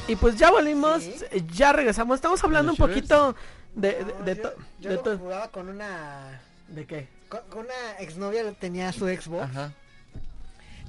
Y 0.08 0.16
pues 0.16 0.36
ya 0.36 0.50
volvimos, 0.50 1.02
Sí. 1.02 1.12
ya 1.54 1.72
regresamos. 1.72 2.16
Estamos 2.16 2.42
hablando 2.44 2.72
un 2.72 2.76
poquito 2.76 3.34
de, 3.74 3.88
de, 3.92 4.04
No, 4.04 4.24
de 4.24 4.34
yo 4.36 4.42
to- 4.42 4.54
yo 4.80 4.88
de 4.90 4.96
lo 4.96 5.02
to- 5.02 5.18
jugaba 5.18 5.48
con 5.48 5.68
una 5.68 6.40
¿De 6.68 6.84
qué? 6.86 7.08
con, 7.28 7.40
con 7.48 7.58
una 7.60 7.98
exnovia 7.98 8.50
tenía 8.52 8.92
su 8.92 9.06
Xbox. 9.06 9.42
Ajá. 9.44 9.72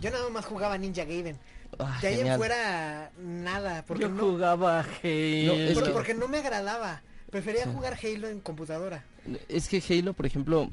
Yo 0.02 0.12
nada 0.12 0.30
más 0.30 0.46
jugaba 0.46 0.78
Ninja 0.78 1.06
Gaiden. 1.06 1.38
Ah, 1.80 1.98
De 2.02 2.08
ahí 2.10 2.20
en 2.20 2.38
fuera 2.38 3.10
nada, 3.18 3.84
porque 3.88 4.04
Yo 4.04 4.10
no, 4.10 4.24
jugaba 4.24 4.82
Halo. 4.82 5.54
es 5.54 5.74
por- 5.74 5.84
que- 5.86 5.90
porque 5.92 6.14
no 6.14 6.28
me 6.28 6.38
agradaba. 6.40 7.02
Prefería 7.32 7.64
Sí. 7.64 7.70
jugar 7.74 7.98
Halo 8.04 8.28
en 8.28 8.40
computadora. 8.42 9.04
Es 9.50 9.68
que 9.70 9.82
Halo, 9.90 10.14
por 10.14 10.26
ejemplo, 10.26 10.70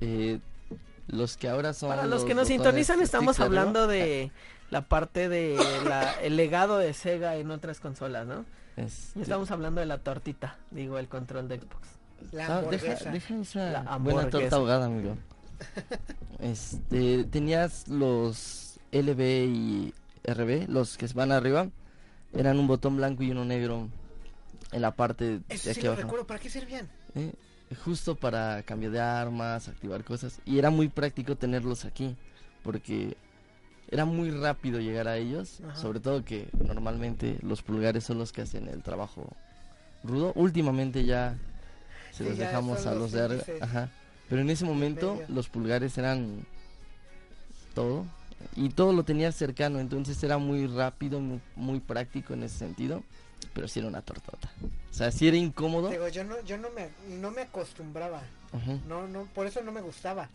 eh, 0.00 0.38
los 1.08 1.36
que 1.36 1.48
ahora 1.48 1.72
son. 1.72 1.88
Para 1.88 2.06
los 2.06 2.24
que 2.24 2.34
nos 2.34 2.48
sintonizan, 2.48 3.00
estamos 3.00 3.40
hablando 3.40 3.86
de 3.88 4.30
la 4.70 4.82
parte 4.82 5.28
de 5.28 5.56
la- 5.86 6.12
el 6.22 6.36
legado 6.36 6.78
de 6.78 6.92
Sega 6.94 7.36
en 7.36 7.50
otras 7.50 7.80
consolas, 7.80 8.26
¿no? 8.26 8.44
Este, 8.76 9.20
estamos 9.22 9.50
hablando 9.50 9.80
de 9.80 9.86
la 9.86 9.98
tortita, 9.98 10.58
digo, 10.70 10.98
el 10.98 11.08
control 11.08 11.48
de 11.48 11.58
Xbox. 11.60 11.88
La 12.32 12.44
Ah, 12.44 12.62
deja, 12.62 12.86
hamburguesa. 12.86 13.10
deja 13.10 13.36
esa 13.40 13.70
La 13.82 13.96
buena 13.98 14.30
torta 14.30 14.56
ahogada, 14.56 14.86
amigo. 14.86 15.16
Este, 16.40 17.24
tenías 17.24 17.88
los 17.88 18.78
LB 18.92 19.20
y 19.20 19.94
RB, 20.24 20.68
los 20.68 20.96
que 20.96 21.06
van 21.14 21.32
arriba, 21.32 21.68
eran 22.32 22.58
un 22.58 22.66
botón 22.66 22.96
blanco 22.96 23.22
y 23.22 23.30
uno 23.30 23.44
negro 23.44 23.88
en 24.72 24.82
la 24.82 24.90
parte 24.90 25.40
Eso 25.48 25.68
de 25.68 25.74
sí 25.74 25.80
aquí 25.80 25.82
lo 25.82 25.92
abajo. 25.92 26.02
recuerdo. 26.02 26.26
¿Para 26.26 26.40
qué 26.40 26.50
servían? 26.50 26.88
¿eh? 27.14 27.32
Justo 27.84 28.14
para 28.16 28.62
cambiar 28.64 28.92
de 28.92 29.00
armas, 29.00 29.68
activar 29.68 30.04
cosas. 30.04 30.40
Y 30.44 30.58
era 30.58 30.70
muy 30.70 30.88
práctico 30.88 31.36
tenerlos 31.36 31.84
aquí, 31.84 32.16
porque 32.62 33.16
era 33.94 34.04
muy 34.04 34.32
rápido 34.32 34.80
llegar 34.80 35.06
a 35.06 35.16
ellos, 35.18 35.60
Ajá. 35.68 35.76
sobre 35.76 36.00
todo 36.00 36.24
que 36.24 36.48
normalmente 36.66 37.38
los 37.42 37.62
pulgares 37.62 38.02
son 38.02 38.18
los 38.18 38.32
que 38.32 38.42
hacen 38.42 38.66
el 38.66 38.82
trabajo 38.82 39.30
rudo. 40.02 40.32
Últimamente 40.34 41.04
ya 41.04 41.36
se 42.10 42.24
Sí, 42.24 42.28
los 42.30 42.38
ya 42.38 42.48
dejamos 42.48 42.86
a 42.86 42.94
los 42.94 43.12
de 43.12 43.22
arriba. 43.22 43.44
Ajá. 43.60 43.90
Pero 44.28 44.42
en 44.42 44.50
ese 44.50 44.64
momento 44.64 45.22
los 45.28 45.48
pulgares 45.48 45.96
eran 45.96 46.44
todo 47.72 48.04
y 48.56 48.70
todo 48.70 48.92
lo 48.92 49.04
tenía 49.04 49.30
cercano, 49.30 49.78
entonces 49.78 50.20
era 50.24 50.38
muy 50.38 50.66
rápido, 50.66 51.20
muy, 51.20 51.40
muy 51.54 51.78
práctico 51.78 52.34
en 52.34 52.42
ese 52.42 52.58
sentido, 52.58 53.04
pero 53.52 53.68
sí 53.68 53.78
era 53.78 53.86
una 53.86 54.02
tortota. 54.02 54.50
O 54.90 54.92
sea, 54.94 55.12
sí 55.12 55.28
era 55.28 55.36
incómodo. 55.36 55.88
Digo, 55.88 56.08
yo 56.08 56.24
no, 56.24 56.40
yo 56.42 56.58
no 56.58 56.68
me, 56.70 56.88
no 57.20 57.30
me 57.30 57.42
acostumbraba. 57.42 58.22
No, 58.88 59.06
no, 59.06 59.26
por 59.34 59.46
eso 59.46 59.62
no 59.62 59.70
me 59.70 59.80
gustaba. 59.82 60.28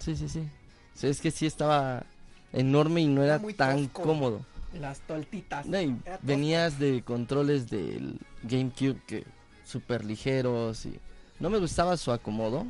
Sí, 0.00 0.16
sí, 0.16 0.28
sí. 0.28 0.40
O 0.94 0.98
sea, 0.98 1.08
es 1.08 1.20
que 1.22 1.30
sí 1.30 1.46
estaba 1.46 2.04
enorme 2.52 3.00
y 3.02 3.06
no 3.06 3.22
Era 3.22 3.34
era 3.34 3.42
muy 3.42 3.54
tan 3.54 3.88
tosco. 3.88 4.02
cómodo. 4.02 4.40
Las 4.78 5.00
tortitas. 5.00 5.66
Venías 6.22 6.78
de 6.78 7.02
controles 7.02 7.68
del 7.70 8.18
GameCube 8.44 9.00
que 9.06 9.24
súper 9.64 10.04
ligeros 10.04 10.86
y 10.86 10.98
no 11.40 11.50
me 11.50 11.58
gustaba 11.58 11.96
su 11.96 12.12
acomodo, 12.12 12.66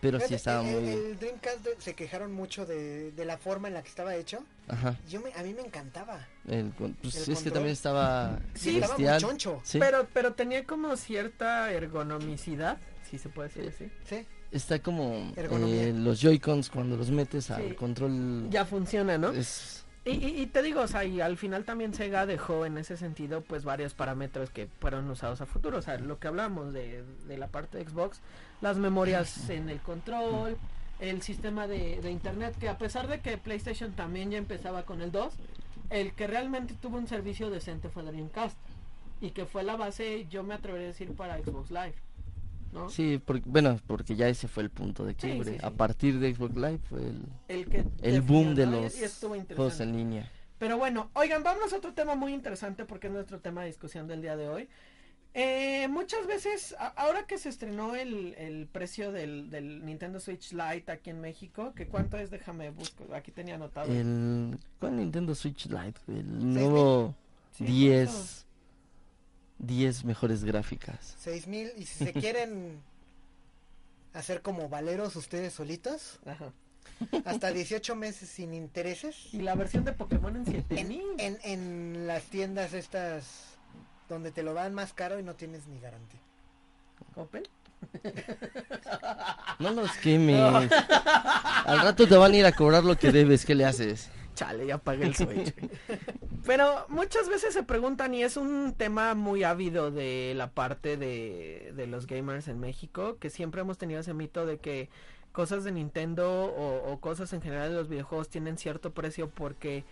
pero 0.00 0.18
sí 0.20 0.34
estaba 0.34 0.68
el, 0.68 0.80
muy... 0.82 0.88
el 0.92 1.18
Dreamcast 1.18 1.64
de- 1.64 1.76
se 1.80 1.94
quejaron 1.94 2.32
mucho 2.32 2.66
de, 2.66 3.12
de 3.12 3.24
la 3.24 3.38
forma 3.38 3.68
en 3.68 3.74
la 3.74 3.82
que 3.82 3.88
estaba 3.88 4.14
hecho. 4.16 4.40
Ajá. 4.68 4.98
Yo 5.08 5.20
me, 5.20 5.32
a 5.34 5.42
mí 5.42 5.54
me 5.54 5.62
encantaba. 5.62 6.26
El, 6.48 6.66
pues 6.70 7.28
El 7.28 7.34
es 7.34 7.42
que 7.42 7.50
también 7.52 7.72
estaba 7.72 8.38
Sí, 8.54 8.78
estaba 8.78 8.98
muy 8.98 9.18
choncho. 9.18 9.60
Sí, 9.64 9.78
Pero, 9.78 10.06
pero 10.12 10.32
tenía 10.34 10.64
como 10.64 10.96
cierta 10.96 11.70
ergonomicidad, 11.72 12.78
si 13.10 13.18
se 13.18 13.28
puede 13.28 13.48
decir 13.48 13.72
así. 13.74 13.90
Sí. 14.08 14.26
Está 14.52 14.78
como 14.80 15.32
eh, 15.36 15.92
los 15.96 16.20
Joy-Cons 16.20 16.70
cuando 16.70 16.96
los 16.96 17.10
metes 17.10 17.50
al 17.50 17.70
Sí. 17.70 17.74
control. 17.74 18.48
Ya 18.50 18.64
funciona, 18.64 19.18
¿no? 19.18 19.30
Es, 19.32 19.82
Y, 20.04 20.10
y- 20.24 20.40
y 20.42 20.46
te 20.46 20.62
digo, 20.62 20.82
o 20.82 20.86
sea, 20.86 21.04
y 21.04 21.20
al 21.20 21.36
final 21.36 21.64
también 21.64 21.92
Sega 21.92 22.26
dejó 22.26 22.64
en 22.64 22.78
ese 22.78 22.96
sentido 22.96 23.40
pues 23.40 23.64
varios 23.64 23.92
parámetros 23.92 24.50
que 24.50 24.68
fueron 24.78 25.10
usados 25.10 25.40
a 25.40 25.46
futuro. 25.46 25.78
O 25.78 25.82
sea, 25.82 25.98
lo 25.98 26.20
que 26.20 26.28
hablamos 26.28 26.72
de, 26.72 27.02
de 27.26 27.36
la 27.36 27.48
parte 27.48 27.78
de 27.78 27.84
Xbox, 27.90 28.20
las 28.60 28.76
memorias 28.78 29.50
en 29.50 29.68
el 29.68 29.80
control, 29.80 30.56
el 31.00 31.22
sistema 31.22 31.66
de, 31.66 32.00
de 32.00 32.10
internet, 32.12 32.54
que 32.56 32.68
a 32.68 32.78
pesar 32.78 33.08
de 33.08 33.20
que 33.20 33.36
PlayStation 33.36 33.92
también 33.94 34.30
ya 34.30 34.38
empezaba 34.38 34.84
con 34.84 35.02
el 35.02 35.10
2, 35.10 35.34
el 35.90 36.12
que 36.12 36.28
realmente 36.28 36.74
tuvo 36.80 36.98
un 36.98 37.08
servicio 37.08 37.50
decente 37.50 37.88
fue 37.88 38.04
Dreamcast. 38.04 38.56
Y 39.20 39.30
que 39.30 39.44
fue 39.44 39.64
la 39.64 39.74
base, 39.76 40.26
yo 40.30 40.42
me 40.44 40.54
atrevería 40.54 40.86
a 40.88 40.92
decir, 40.92 41.10
para 41.16 41.36
Xbox 41.38 41.70
Live. 41.72 41.94
¿No? 42.76 42.90
Sí, 42.90 43.20
porque, 43.24 43.42
bueno, 43.46 43.80
porque 43.86 44.14
ya 44.14 44.28
ese 44.28 44.46
fue 44.48 44.62
el 44.62 44.70
punto 44.70 45.04
de 45.04 45.14
quiebre. 45.14 45.52
sí, 45.54 45.58
sí. 45.58 45.64
A 45.66 45.70
partir 45.70 46.18
de 46.20 46.34
Xbox 46.34 46.54
Live 46.54 46.78
fue 46.88 47.00
el, 47.00 47.22
El, 47.48 47.66
que 47.68 47.84
el 48.02 48.20
boom 48.20 48.54
de 48.54 48.66
los 48.66 48.94
juegos 49.56 49.80
en 49.80 49.96
línea. 49.96 50.30
Pero 50.58 50.78
bueno, 50.78 51.10
oigan, 51.14 51.42
vámonos 51.42 51.72
a 51.72 51.76
otro 51.76 51.92
tema 51.92 52.14
muy 52.14 52.32
interesante 52.32 52.84
porque 52.84 53.08
es 53.08 53.12
nuestro 53.12 53.40
tema 53.40 53.62
de 53.62 53.66
discusión 53.68 54.06
del 54.06 54.22
día 54.22 54.36
de 54.36 54.48
hoy. 54.48 54.68
Eh, 55.38 55.86
muchas 55.88 56.26
veces, 56.26 56.74
a- 56.78 56.86
ahora 56.96 57.26
que 57.26 57.36
se 57.36 57.50
estrenó 57.50 57.94
el, 57.94 58.34
el 58.38 58.66
precio 58.66 59.12
del, 59.12 59.50
del 59.50 59.84
Nintendo 59.84 60.18
Switch 60.18 60.52
Lite 60.52 60.90
aquí 60.90 61.10
en 61.10 61.20
México, 61.20 61.74
que 61.74 61.86
cuánto 61.88 62.16
es, 62.16 62.30
déjame 62.30 62.70
busco, 62.70 63.04
aquí 63.14 63.32
tenía 63.32 63.56
anotado. 63.56 63.92
El, 63.92 64.56
¿Cuál 64.80 64.96
Nintendo 64.96 65.34
Switch 65.34 65.66
Lite? 65.66 66.00
El 66.08 66.54
nuevo 66.54 67.14
Sí, 67.52 67.64
10, 67.64 68.45
10 69.58 70.04
mejores 70.04 70.44
gráficas. 70.44 71.14
6000 71.20 71.72
y 71.76 71.84
si 71.86 72.04
se 72.04 72.12
quieren 72.20 72.80
hacer 74.14 74.42
como 74.42 74.68
valeros 74.68 75.16
ustedes 75.16 75.52
solitos, 75.54 76.18
Ajá. 76.26 76.52
hasta 77.24 77.50
18 77.52 77.94
meses 77.96 78.28
sin 78.28 78.54
intereses 78.54 79.28
Y 79.32 79.42
la 79.42 79.54
versión 79.54 79.84
de 79.84 79.92
Pokémon 79.92 80.36
en 80.36 80.46
7000. 80.46 81.02
en, 81.18 81.20
en, 81.20 81.38
en 81.44 82.06
las 82.06 82.24
tiendas 82.24 82.72
estas 82.74 83.24
donde 84.08 84.30
te 84.30 84.42
lo 84.42 84.54
dan 84.54 84.72
más 84.72 84.92
caro 84.92 85.18
y 85.18 85.22
no 85.22 85.34
tienes 85.34 85.66
ni 85.66 85.80
garantía. 85.80 86.20
Open. 87.16 87.42
No 89.58 89.70
los 89.70 89.90
quemes. 89.98 90.40
Al 91.64 91.80
rato 91.82 92.06
te 92.06 92.16
van 92.16 92.32
a 92.32 92.36
ir 92.36 92.46
a 92.46 92.52
cobrar 92.52 92.84
lo 92.84 92.96
que 92.96 93.10
debes. 93.12 93.44
¿Qué 93.44 93.54
le 93.54 93.64
haces? 93.64 94.08
Chale, 94.36 94.66
ya 94.66 94.78
pagué 94.78 95.06
el 95.06 95.16
Switch. 95.16 95.52
Pero 96.46 96.86
muchas 96.88 97.28
veces 97.28 97.52
se 97.52 97.64
preguntan 97.64 98.14
y 98.14 98.22
es 98.22 98.36
un 98.36 98.74
tema 98.74 99.14
muy 99.14 99.42
ávido 99.42 99.90
de 99.90 100.32
la 100.36 100.50
parte 100.52 100.96
de, 100.96 101.72
de 101.74 101.86
los 101.88 102.06
gamers 102.06 102.46
en 102.46 102.60
México, 102.60 103.16
que 103.18 103.30
siempre 103.30 103.62
hemos 103.62 103.78
tenido 103.78 103.98
ese 103.98 104.14
mito 104.14 104.46
de 104.46 104.58
que 104.58 104.88
cosas 105.32 105.64
de 105.64 105.72
Nintendo 105.72 106.44
o, 106.44 106.92
o 106.92 107.00
cosas 107.00 107.32
en 107.32 107.42
general 107.42 107.70
de 107.70 107.76
los 107.76 107.88
videojuegos 107.88 108.28
tienen 108.28 108.56
cierto 108.56 108.92
precio 108.92 109.28
porque 109.28 109.84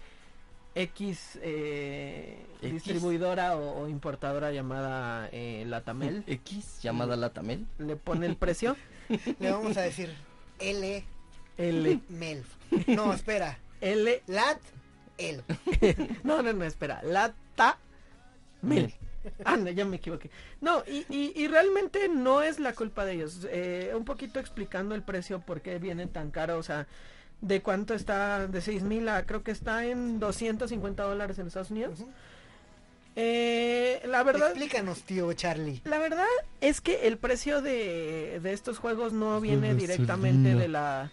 X, 0.76 1.38
eh, 1.42 2.46
X. 2.62 2.72
distribuidora 2.72 3.56
o, 3.56 3.82
o 3.82 3.88
importadora 3.88 4.52
llamada 4.52 5.28
eh, 5.32 5.64
Latamel 5.66 6.24
X, 6.28 6.80
llamada 6.82 7.16
Latamel. 7.16 7.66
le 7.78 7.96
pone 7.96 8.26
el 8.26 8.36
precio. 8.36 8.76
Le 9.40 9.50
vamos 9.50 9.76
a 9.76 9.82
decir 9.82 10.14
L 10.60 11.04
L, 11.56 12.00
Mel. 12.08 12.42
No, 12.88 13.12
espera. 13.12 13.58
L, 13.80 14.22
Lat 14.26 14.58
L. 15.18 15.42
no, 16.24 16.42
no, 16.42 16.52
no, 16.52 16.64
espera, 16.64 17.00
Lata 17.02 17.78
Mel. 18.62 18.92
Ah, 19.44 19.56
no, 19.56 19.70
ya 19.70 19.84
me 19.84 19.96
equivoqué. 19.96 20.30
No, 20.60 20.82
y, 20.86 21.06
y, 21.08 21.32
y 21.34 21.48
realmente 21.48 22.08
no 22.08 22.42
es 22.42 22.58
la 22.58 22.74
culpa 22.74 23.04
de 23.04 23.14
ellos. 23.14 23.46
Eh, 23.50 23.92
un 23.96 24.04
poquito 24.04 24.38
explicando 24.38 24.94
el 24.94 25.02
precio, 25.02 25.40
por 25.40 25.62
qué 25.62 25.78
viene 25.78 26.06
tan 26.06 26.30
caro, 26.30 26.58
o 26.58 26.62
sea, 26.62 26.86
de 27.40 27.62
cuánto 27.62 27.94
está, 27.94 28.46
de 28.46 28.60
6 28.60 28.82
mil 28.82 29.08
a 29.08 29.24
creo 29.24 29.42
que 29.42 29.50
está 29.50 29.86
en 29.86 30.18
250 30.20 31.02
dólares 31.02 31.38
en 31.38 31.46
Estados 31.46 31.70
Unidos. 31.70 32.00
Eh, 33.16 34.02
la 34.06 34.24
verdad, 34.24 34.48
Explícanos, 34.48 35.02
tío 35.02 35.32
Charlie. 35.34 35.80
la 35.84 35.98
verdad 35.98 36.26
es 36.60 36.80
que 36.80 37.06
el 37.06 37.16
precio 37.16 37.62
de, 37.62 38.40
de 38.42 38.52
estos 38.52 38.78
juegos 38.78 39.12
no 39.12 39.40
viene 39.40 39.74
directamente 39.74 40.56
de 40.56 40.66
la, 40.68 41.12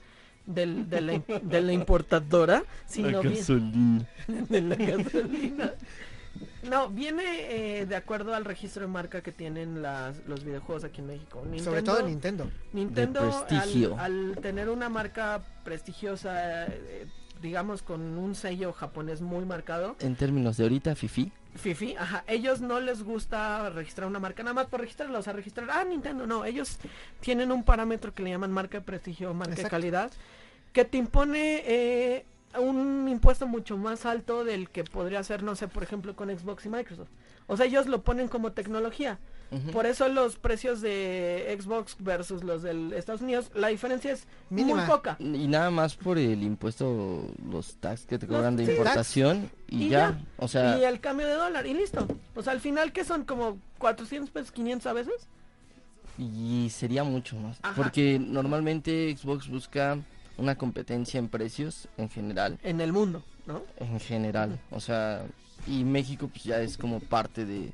del- 0.53 0.89
de, 0.89 1.01
la, 1.01 1.21
de 1.41 1.61
la 1.61 1.73
importadora, 1.73 2.63
sino 2.85 3.21
viene 3.21 3.37
gasolina. 3.37 4.05
de 4.27 4.61
la 4.61 4.75
gasolina. 4.75 5.73
No, 6.63 6.89
viene 6.89 7.23
eh, 7.79 7.85
de 7.85 7.95
acuerdo 7.95 8.33
al 8.33 8.45
registro 8.45 8.83
de 8.83 8.87
marca 8.87 9.21
que 9.21 9.31
tienen 9.31 9.81
las, 9.81 10.17
los 10.27 10.43
videojuegos 10.43 10.83
aquí 10.83 11.01
en 11.01 11.07
México. 11.07 11.43
Sobre 11.63 11.81
todo 11.81 12.01
Nintendo. 12.03 12.49
Nintendo 12.71 13.45
al, 13.49 13.99
al 13.99 14.37
tener 14.41 14.69
una 14.69 14.87
marca 14.87 15.41
prestigiosa, 15.63 16.67
eh, 16.67 17.07
digamos 17.41 17.81
con 17.81 18.01
un 18.17 18.35
sello 18.35 18.71
japonés 18.73 19.21
muy 19.21 19.43
marcado, 19.45 19.95
En 19.99 20.15
términos 20.15 20.57
de 20.57 20.63
ahorita, 20.63 20.95
Fifi. 20.95 21.31
Fifi, 21.55 21.95
ajá, 21.97 22.23
ellos 22.27 22.61
no 22.61 22.79
les 22.79 23.03
gusta 23.03 23.69
registrar 23.71 24.07
una 24.07 24.19
marca 24.19 24.41
nada 24.41 24.53
más 24.53 24.67
por 24.67 24.79
registrarla, 24.79 25.19
o 25.19 25.21
sea, 25.21 25.33
registrar, 25.33 25.67
ah, 25.69 25.83
Nintendo, 25.83 26.25
no, 26.25 26.45
ellos 26.45 26.77
tienen 27.19 27.51
un 27.51 27.63
parámetro 27.63 28.13
que 28.13 28.23
le 28.23 28.29
llaman 28.29 28.51
marca 28.53 28.77
de 28.79 28.85
prestigio, 28.85 29.33
marca 29.33 29.55
de 29.55 29.69
calidad, 29.69 30.11
que 30.73 30.85
te 30.85 30.97
impone 30.97 31.63
eh, 31.65 32.25
un 32.59 33.07
impuesto 33.09 33.47
mucho 33.47 33.77
más 33.77 34.05
alto 34.05 34.43
del 34.43 34.69
que 34.69 34.83
podría 34.83 35.23
ser, 35.23 35.43
no 35.43 35.55
sé, 35.55 35.67
por 35.67 35.83
ejemplo, 35.83 36.15
con 36.15 36.29
Xbox 36.29 36.65
y 36.65 36.69
Microsoft. 36.69 37.09
O 37.47 37.57
sea, 37.57 37.65
ellos 37.65 37.87
lo 37.87 38.01
ponen 38.03 38.27
como 38.27 38.51
tecnología. 38.53 39.19
Por 39.73 39.85
eso 39.85 40.07
los 40.07 40.37
precios 40.37 40.79
de 40.79 41.57
Xbox 41.59 41.97
versus 41.99 42.41
los 42.41 42.63
del 42.63 42.93
Estados 42.93 43.19
Unidos, 43.19 43.51
la 43.53 43.67
diferencia 43.67 44.13
es 44.13 44.25
Mínima. 44.49 44.77
muy 44.85 44.89
poca. 44.89 45.17
Y 45.19 45.45
nada 45.49 45.69
más 45.69 45.97
por 45.97 46.17
el 46.17 46.41
impuesto, 46.41 47.25
los 47.51 47.75
tax 47.75 48.05
que 48.05 48.17
te 48.17 48.27
Los- 48.27 48.37
cobran 48.37 48.55
de 48.55 48.65
sí, 48.65 48.71
importación 48.71 49.51
y, 49.67 49.87
Y 49.87 49.89
ya. 49.89 50.11
ya. 50.11 50.21
O 50.37 50.47
sea, 50.47 50.77
y 50.79 50.85
el 50.85 51.01
cambio 51.01 51.27
de 51.27 51.33
dólar, 51.33 51.67
y 51.67 51.73
listo. 51.73 52.07
O 52.33 52.41
sea, 52.41 52.53
al 52.53 52.61
final, 52.61 52.93
que 52.93 53.03
son? 53.03 53.25
Como 53.25 53.59
400 53.79 54.29
pesos, 54.29 54.53
500 54.53 54.87
a 54.87 54.93
veces. 54.93 55.27
y 56.17 56.69
sería 56.69 57.03
mucho 57.03 57.35
más. 57.35 57.57
Ajá. 57.61 57.73
Porque 57.75 58.19
normalmente 58.19 59.13
Xbox 59.17 59.49
busca 59.49 59.97
una 60.41 60.55
competencia 60.57 61.17
en 61.19 61.29
precios 61.29 61.87
en 61.97 62.09
general. 62.09 62.59
En 62.63 62.81
el 62.81 62.91
mundo, 62.91 63.23
¿no? 63.45 63.63
En 63.77 63.99
general. 63.99 64.59
O 64.71 64.79
sea, 64.79 65.23
y 65.67 65.83
México 65.83 66.27
pues 66.27 66.43
ya 66.43 66.59
es 66.61 66.77
como 66.77 66.99
parte 66.99 67.45
de 67.45 67.69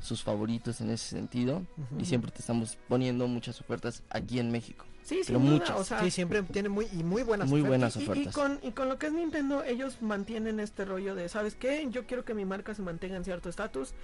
sus 0.00 0.22
favoritos 0.22 0.80
en 0.80 0.90
ese 0.90 1.08
sentido. 1.08 1.62
Y 1.98 2.04
siempre 2.06 2.30
te 2.30 2.38
estamos 2.38 2.78
poniendo 2.88 3.26
muchas 3.26 3.60
ofertas 3.60 4.02
aquí 4.10 4.38
en 4.38 4.50
México. 4.50 4.84
Sí, 5.02 5.20
Pero 5.26 5.40
duda, 5.40 5.50
muchas. 5.50 5.80
o 5.80 5.84
sea, 5.84 6.00
Sí, 6.00 6.12
siempre 6.12 6.42
tiene 6.44 6.68
muy 6.68 6.86
y 6.92 7.02
muy 7.02 7.24
buenas 7.24 7.48
Muy 7.50 7.60
ofertas. 7.62 7.68
buenas 7.68 7.96
y- 7.96 8.00
y, 8.00 8.08
ofertas. 8.08 8.34
con, 8.34 8.60
y 8.62 8.70
con 8.70 8.88
lo 8.88 8.98
que 9.00 9.06
es 9.08 9.12
Nintendo, 9.12 9.64
ellos 9.64 10.00
mantienen 10.00 10.60
este 10.60 10.84
rollo 10.84 11.16
de, 11.16 11.28
¿sabes 11.28 11.56
qué? 11.56 11.84
Yo 11.90 12.06
quiero 12.06 12.24
que 12.24 12.34
mi 12.34 12.44
marca 12.44 12.72
se 12.72 12.82
mantenga 12.82 13.16
en 13.16 13.24
cierto 13.24 13.48
estatus, 13.48 13.94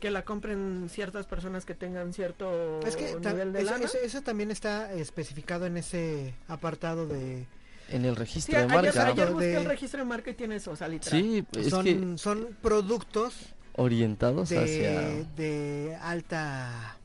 que 0.00 0.10
la 0.10 0.24
compren 0.24 0.88
ciertas 0.90 1.26
personas 1.26 1.64
que 1.64 1.74
tengan 1.76 2.12
cierto 2.12 2.80
Es 2.84 2.96
que 2.96 3.14
nivel 3.20 3.52
de 3.52 3.60
eso, 3.62 3.70
lana. 3.70 3.84
eso- 3.84 3.98
eso 4.02 4.22
también 4.22 4.50
está 4.50 4.92
especificado 4.94 5.66
en 5.66 5.76
ese 5.76 6.34
apartado 6.48 7.06
de 7.06 7.46
En 7.90 8.04
el 8.04 8.14
Sí, 8.14 8.18
registro 8.20 8.58
de 8.58 8.64
ayer, 8.64 8.74
marca. 8.82 9.06
ayer 9.06 9.26
De- 9.26 9.32
busqué 9.32 9.56
el 9.56 9.64
registro 9.64 9.98
de 10.00 10.04
marca 10.06 10.30
y 10.30 10.34
tiene 10.34 10.56
eso, 10.56 10.70
o 10.70 10.76
sea, 10.76 10.88
literal. 10.88 11.20
Sí, 11.20 11.44
es 11.58 11.68
son, 11.68 11.84
que 11.84 12.18
son 12.18 12.56
productos 12.62 13.34
orientados 13.74 14.48
de, 14.48 14.58
hacia 14.58 15.00
de 15.36 15.96
alta 16.02 16.96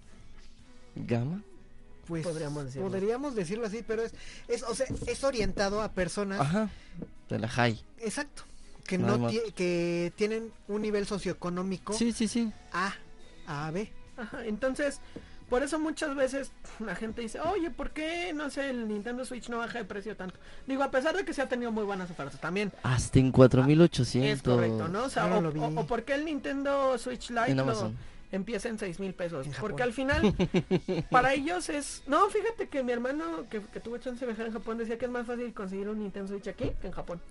gama. 0.95 1.41
pues 2.07 2.23
Podríamos 2.25 2.65
decirlo. 2.65 2.87
podríamos 2.87 3.35
decirlo 3.35 3.65
así, 3.67 3.83
pero 3.85 4.03
es, 4.03 4.13
es 4.47 4.63
o 4.63 4.75
sea, 4.75 4.85
es 5.07 5.23
orientado 5.23 5.81
a 5.81 5.91
personas 5.91 6.39
Ajá. 6.39 6.69
De 7.29 7.39
la 7.39 7.47
high. 7.47 7.79
exacto 7.99 8.43
que 8.85 8.99
Nada 8.99 9.17
no 9.17 9.29
que 9.55 10.13
tienen 10.15 10.51
un 10.67 10.83
nivel 10.83 11.07
socioeconómico 11.07 11.93
Sí, 11.93 12.11
sí, 12.11 12.27
sí. 12.27 12.51
A 12.71 12.93
a 13.47 13.71
B. 13.71 13.91
Ajá, 14.17 14.45
entonces, 14.45 14.99
por 15.49 15.63
eso 15.63 15.79
muchas 15.79 16.15
veces 16.15 16.51
la 16.79 16.95
gente 16.95 17.21
dice, 17.21 17.39
oye, 17.39 17.69
¿por 17.71 17.91
qué, 17.91 18.33
no 18.33 18.49
sé, 18.49 18.69
el 18.69 18.87
Nintendo 18.87 19.25
Switch 19.25 19.47
no 19.49 19.57
baja 19.59 19.77
de 19.79 19.85
precio 19.85 20.15
tanto? 20.15 20.35
Digo, 20.67 20.83
a 20.83 20.91
pesar 20.91 21.15
de 21.15 21.23
que 21.25 21.33
se 21.33 21.41
ha 21.41 21.47
tenido 21.49 21.71
muy 21.71 21.83
buenas 21.83 22.09
ofertas 22.09 22.39
también. 22.41 22.71
Hasta 22.83 23.19
en 23.19 23.31
4800. 23.31 24.31
Es 24.37 24.41
correcto, 24.43 24.87
¿no? 24.87 25.03
O 25.05 25.09
sea, 25.09 25.27
No 25.27 25.37
o, 25.37 25.41
lo 25.41 25.51
vi. 25.51 25.59
o- 25.59 25.79
o 25.81 25.85
por 25.87 26.03
qué 26.03 26.15
el 26.15 26.25
Nintendo 26.25 26.97
Switch 26.97 27.29
Lite 27.29 27.51
En 27.51 27.57
lo- 27.57 27.63
Amazon. 27.63 27.95
empieza 28.31 28.69
en 28.69 28.79
seis 28.79 28.99
mil 28.99 29.13
pesos. 29.13 29.47
Porque 29.59 29.83
al 29.83 29.93
final, 29.93 30.33
para 31.11 31.33
ellos 31.33 31.69
es... 31.69 32.03
No, 32.07 32.27
fíjate 32.29 32.67
que 32.67 32.83
mi 32.83 32.91
hermano 32.91 33.45
que, 33.49 33.61
que 33.61 33.79
tuvo 33.79 33.97
chance 33.97 34.19
de 34.21 34.25
viajar 34.27 34.47
en 34.47 34.53
Japón 34.53 34.77
decía 34.77 34.97
que 34.97 35.05
es 35.05 35.11
más 35.11 35.25
fácil 35.27 35.53
conseguir 35.53 35.87
un 35.89 35.99
Nintendo 35.99 36.27
Switch 36.27 36.47
aquí 36.47 36.71
que 36.81 36.87
en 36.87 36.93
Japón. 36.93 37.21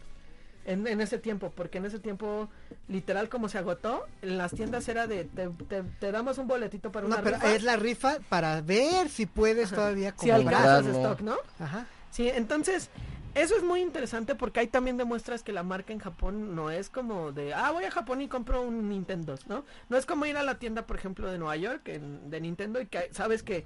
En, 0.67 0.87
en 0.87 1.01
ese 1.03 1.19
tiempo, 1.19 1.53
porque 1.55 1.77
en 1.79 1.85
ese 1.85 1.99
tiempo, 1.99 2.49
literal 2.89 3.29
como 3.29 3.51
se 3.51 3.59
agotó, 3.59 4.07
en 4.23 4.39
las 4.39 4.53
tiendas 4.55 4.89
era 4.89 5.07
de, 5.07 5.25
te, 5.25 5.49
te- 5.69 5.83
te 6.01 6.11
damos 6.11 6.39
un 6.39 6.47
boletito 6.49 6.91
para 6.91 7.07
una 7.07 7.17
No, 7.17 7.23
pero 7.23 7.37
rifa, 7.37 7.55
es 7.55 7.63
la 7.63 7.77
rifa 7.77 8.17
para 8.31 8.63
ver 8.63 9.11
si 9.11 9.27
puedes 9.27 9.71
todavía 9.71 10.11
si 10.19 10.31
comprar. 10.31 10.41
alcanzas 10.41 10.83
comprarlo. 10.85 11.03
stock, 11.11 11.21
¿no? 11.21 11.37
Ajá. 11.65 11.87
Sí, 12.11 12.29
entonces, 12.31 12.89
eso 13.35 13.57
es 13.57 13.63
muy 13.63 13.81
interesante 13.83 14.35
porque 14.35 14.61
ahí 14.61 14.69
también 14.69 14.97
demuestras 14.97 15.43
que 15.43 15.53
la 15.53 15.63
marca 15.65 15.93
en 15.93 15.99
Japón 15.99 16.55
no 16.55 16.71
es 16.71 16.89
como 16.89 17.33
de, 17.33 17.53
ah, 17.53 17.71
voy 17.73 17.85
a 17.85 17.91
Japón 17.91 18.23
y 18.23 18.29
compro 18.29 18.63
un 18.63 18.89
Nintendo, 18.89 19.35
¿no? 19.49 19.65
No 19.91 19.97
es 19.99 20.07
como 20.07 20.25
ir 20.25 20.39
a 20.39 20.43
la 20.45 20.59
tienda, 20.59 20.87
por 20.87 20.97
ejemplo, 20.97 21.31
de 21.31 21.37
Nueva 21.37 21.57
York, 21.57 21.89
en- 21.89 22.31
de 22.31 22.41
Nintendo, 22.41 22.81
y 22.81 22.87
que 22.87 23.11
sabes 23.13 23.43
que 23.43 23.65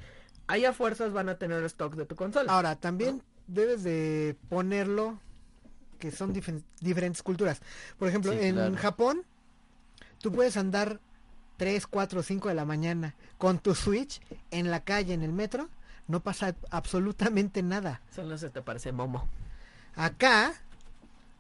ahí 0.49 0.65
a 0.65 0.73
fuerzas 0.73 1.13
van 1.13 1.29
a 1.29 1.37
tener 1.39 1.63
stock 1.65 1.95
de 1.95 2.07
tu 2.07 2.17
consola. 2.17 2.51
Ahora, 2.53 2.75
también 2.75 3.23
debes 3.47 3.85
de 3.85 4.35
ponerlo 4.49 5.21
que 5.99 6.11
son 6.11 6.33
diferentes 6.81 7.23
culturas. 7.23 7.61
Por 7.99 8.09
ejemplo, 8.09 8.33
Sí, 8.33 8.39
en 8.41 8.55
claro. 8.55 8.77
Japón, 8.77 9.23
tú 10.21 10.33
puedes 10.33 10.57
andar 10.57 11.01
3, 11.57 11.87
4, 11.87 12.23
5 12.23 12.49
de 12.49 12.55
la 12.55 12.65
mañana 12.65 13.15
con 13.37 13.59
tu 13.59 13.75
Switch 13.75 14.21
en 14.51 14.71
la 14.71 14.81
calle, 14.81 15.15
en 15.15 15.23
el 15.23 15.33
metro, 15.33 15.69
no 16.07 16.21
pasa 16.21 16.55
absolutamente 16.71 17.63
nada. 17.63 18.01
Solo 18.15 18.39
se 18.39 18.51
te 18.51 18.63
parece 18.63 18.93
Momo. 18.93 19.29
Acá, 19.97 20.55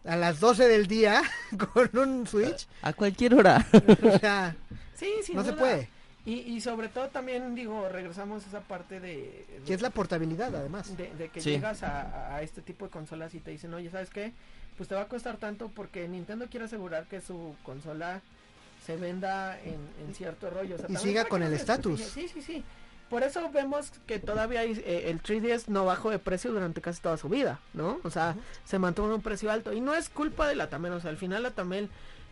a 0.04 0.16
las 0.16 0.40
12 0.40 0.66
del 0.68 0.86
día, 0.86 1.22
con 1.72 1.90
un 1.98 2.26
Switch, 2.26 2.66
A 2.82 2.92
cualquier 2.92 3.34
hora. 3.34 3.64
o 4.02 4.18
sea, 4.18 4.56
Sí, 4.94 5.11
sí. 5.24 5.32
no 5.34 5.44
se 5.44 5.52
puede. 5.52 5.88
Y, 6.29 6.41
y 6.41 6.61
sobre 6.61 6.89
todo 6.89 7.09
también, 7.09 7.55
digo, 7.55 7.89
regresamos 7.89 8.45
a 8.45 8.49
esa 8.49 8.61
parte 8.61 9.01
de... 9.01 9.47
Que 9.66 9.72
es 9.74 9.81
la 9.81 9.91
portabilidad, 9.91 10.55
además. 10.55 10.97
de, 10.97 11.12
de 11.14 11.29
que 11.31 11.41
Sí. 11.41 11.51
llegas 11.51 11.83
a, 11.83 12.35
a 12.37 12.43
este 12.43 12.61
tipo 12.61 12.85
de 12.85 12.91
consolas 12.91 13.33
y 13.35 13.41
te 13.41 13.51
dicen, 13.51 13.72
oye, 13.72 13.91
¿sabes 13.91 14.11
qué? 14.11 14.33
Pues 14.76 14.89
te 14.89 14.95
va 14.95 15.03
a 15.03 15.09
costar 15.09 15.39
tanto 15.39 15.68
porque 15.74 16.07
Nintendo 16.07 16.47
quiere 16.51 16.66
asegurar 16.66 17.07
que 17.07 17.20
su 17.20 17.55
consola 17.64 18.20
se 18.85 18.97
venda 18.97 19.59
en, 19.61 19.81
en 20.07 20.14
cierto 20.14 20.51
rollo. 20.51 20.74
O 20.74 20.79
sea, 20.79 20.87
Y 20.91 20.97
siga 20.97 21.24
con 21.24 21.43
el 21.43 21.53
estatus. 21.55 22.01
Sí, 22.01 22.29
sí, 22.29 22.43
sí. 22.43 22.62
Por 23.11 23.22
eso 23.22 23.51
vemos 23.51 23.91
que 24.07 24.18
todavía 24.18 24.61
hay, 24.61 24.72
eh, 24.85 25.05
el 25.11 25.22
3DS 25.22 25.68
no 25.68 25.87
bajó 25.87 26.11
de 26.11 26.18
precio 26.18 26.53
durante 26.53 26.83
casi 26.83 27.01
toda 27.01 27.16
su 27.16 27.31
vida, 27.31 27.59
¿no? 27.72 28.01
O 28.05 28.11
sea, 28.11 28.37
se 28.66 28.79
mantuvo 28.79 29.07
en 29.07 29.14
un 29.14 29.22
precio 29.22 29.51
alto. 29.51 29.72
Y 29.72 29.81
no 29.81 29.95
es 29.95 30.11
culpa 30.11 30.47
de 30.47 30.55
la 30.55 30.68
Tamel, 30.68 30.93
o 30.93 31.01
sea, 31.01 31.09
al 31.11 31.16
final 31.16 31.43
la 31.43 31.53
Tamel, 31.53 31.89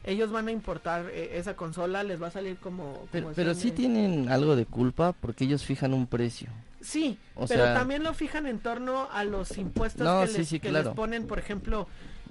ellos 0.07 0.31
van 0.31 0.49
a 0.49 0.53
importar 0.53 1.07
eh, 1.13 1.33
esa 1.39 1.55
consola, 1.57 2.03
les 2.03 2.21
va 2.23 2.29
a 2.29 2.31
salir 2.31 2.57
como... 2.57 3.07
Pero, 3.13 3.25
como 3.27 3.35
pero 3.37 3.55
sí 3.55 3.71
tienen 3.73 4.29
algo 4.29 4.57
de 4.57 4.65
culpa 4.65 5.13
porque 5.13 5.45
ellos 5.45 5.65
fijan 5.65 5.93
un 5.93 6.07
precio. 6.07 6.49
Sí, 6.81 7.19
O 7.35 7.47
pero 7.47 7.65
sea- 7.65 7.75
también 7.75 8.05
lo 8.05 8.15
fijan 8.15 8.47
en 8.47 8.61
torno 8.61 9.09
a 9.11 9.25
los 9.25 9.59
impuestos 9.59 10.07
No, 10.07 10.21
que, 10.25 10.33
les, 10.39 10.49
sí, 10.49 10.61
que 10.61 10.69
claro. 10.69 10.91
les 10.91 10.95
ponen, 10.95 11.27
por 11.27 11.39
ejemplo, 11.41 11.89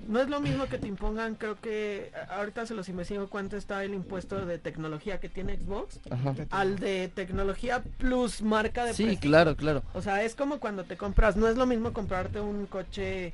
no 0.08 0.22
es 0.22 0.30
lo 0.30 0.40
mismo 0.40 0.68
que 0.68 0.78
te 0.78 0.88
impongan, 0.88 1.36
creo 1.36 1.60
que 1.60 2.12
ahorita 2.30 2.66
se 2.66 2.74
los 2.76 2.88
investigo 2.88 3.28
cuánto 3.28 3.58
está 3.58 3.84
el 3.84 3.94
impuesto 3.94 4.46
de 4.46 4.58
tecnología 4.58 5.20
que 5.20 5.28
tiene 5.28 5.58
Xbox 5.58 6.00
Ajá. 6.10 6.34
al 6.52 6.80
de 6.80 7.10
tecnología 7.14 7.84
plus 7.98 8.42
marca 8.42 8.86
de 8.86 8.94
Sí, 8.94 9.04
prestigio. 9.04 9.30
claro, 9.32 9.56
claro. 9.58 9.84
O 9.94 10.02
sea, 10.02 10.24
es 10.24 10.36
como 10.36 10.60
cuando 10.60 10.86
te 10.86 10.96
compras, 10.96 11.36
no 11.36 11.48
es 11.50 11.58
lo 11.58 11.66
mismo 11.66 11.92
comprarte 11.92 12.40
un 12.40 12.66
coche 12.68 13.34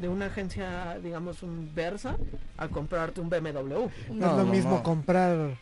de 0.00 0.08
una 0.08 0.26
agencia, 0.26 0.98
digamos 1.02 1.42
un 1.42 1.70
Versa, 1.74 2.16
a 2.56 2.68
comprarte 2.68 3.20
un 3.20 3.28
BMW. 3.28 3.50
No, 3.50 3.90
No, 4.10 4.30
es 4.30 4.36
lo 4.36 4.44
mismo 4.46 4.76
no. 4.76 4.82
comprar 4.82 5.56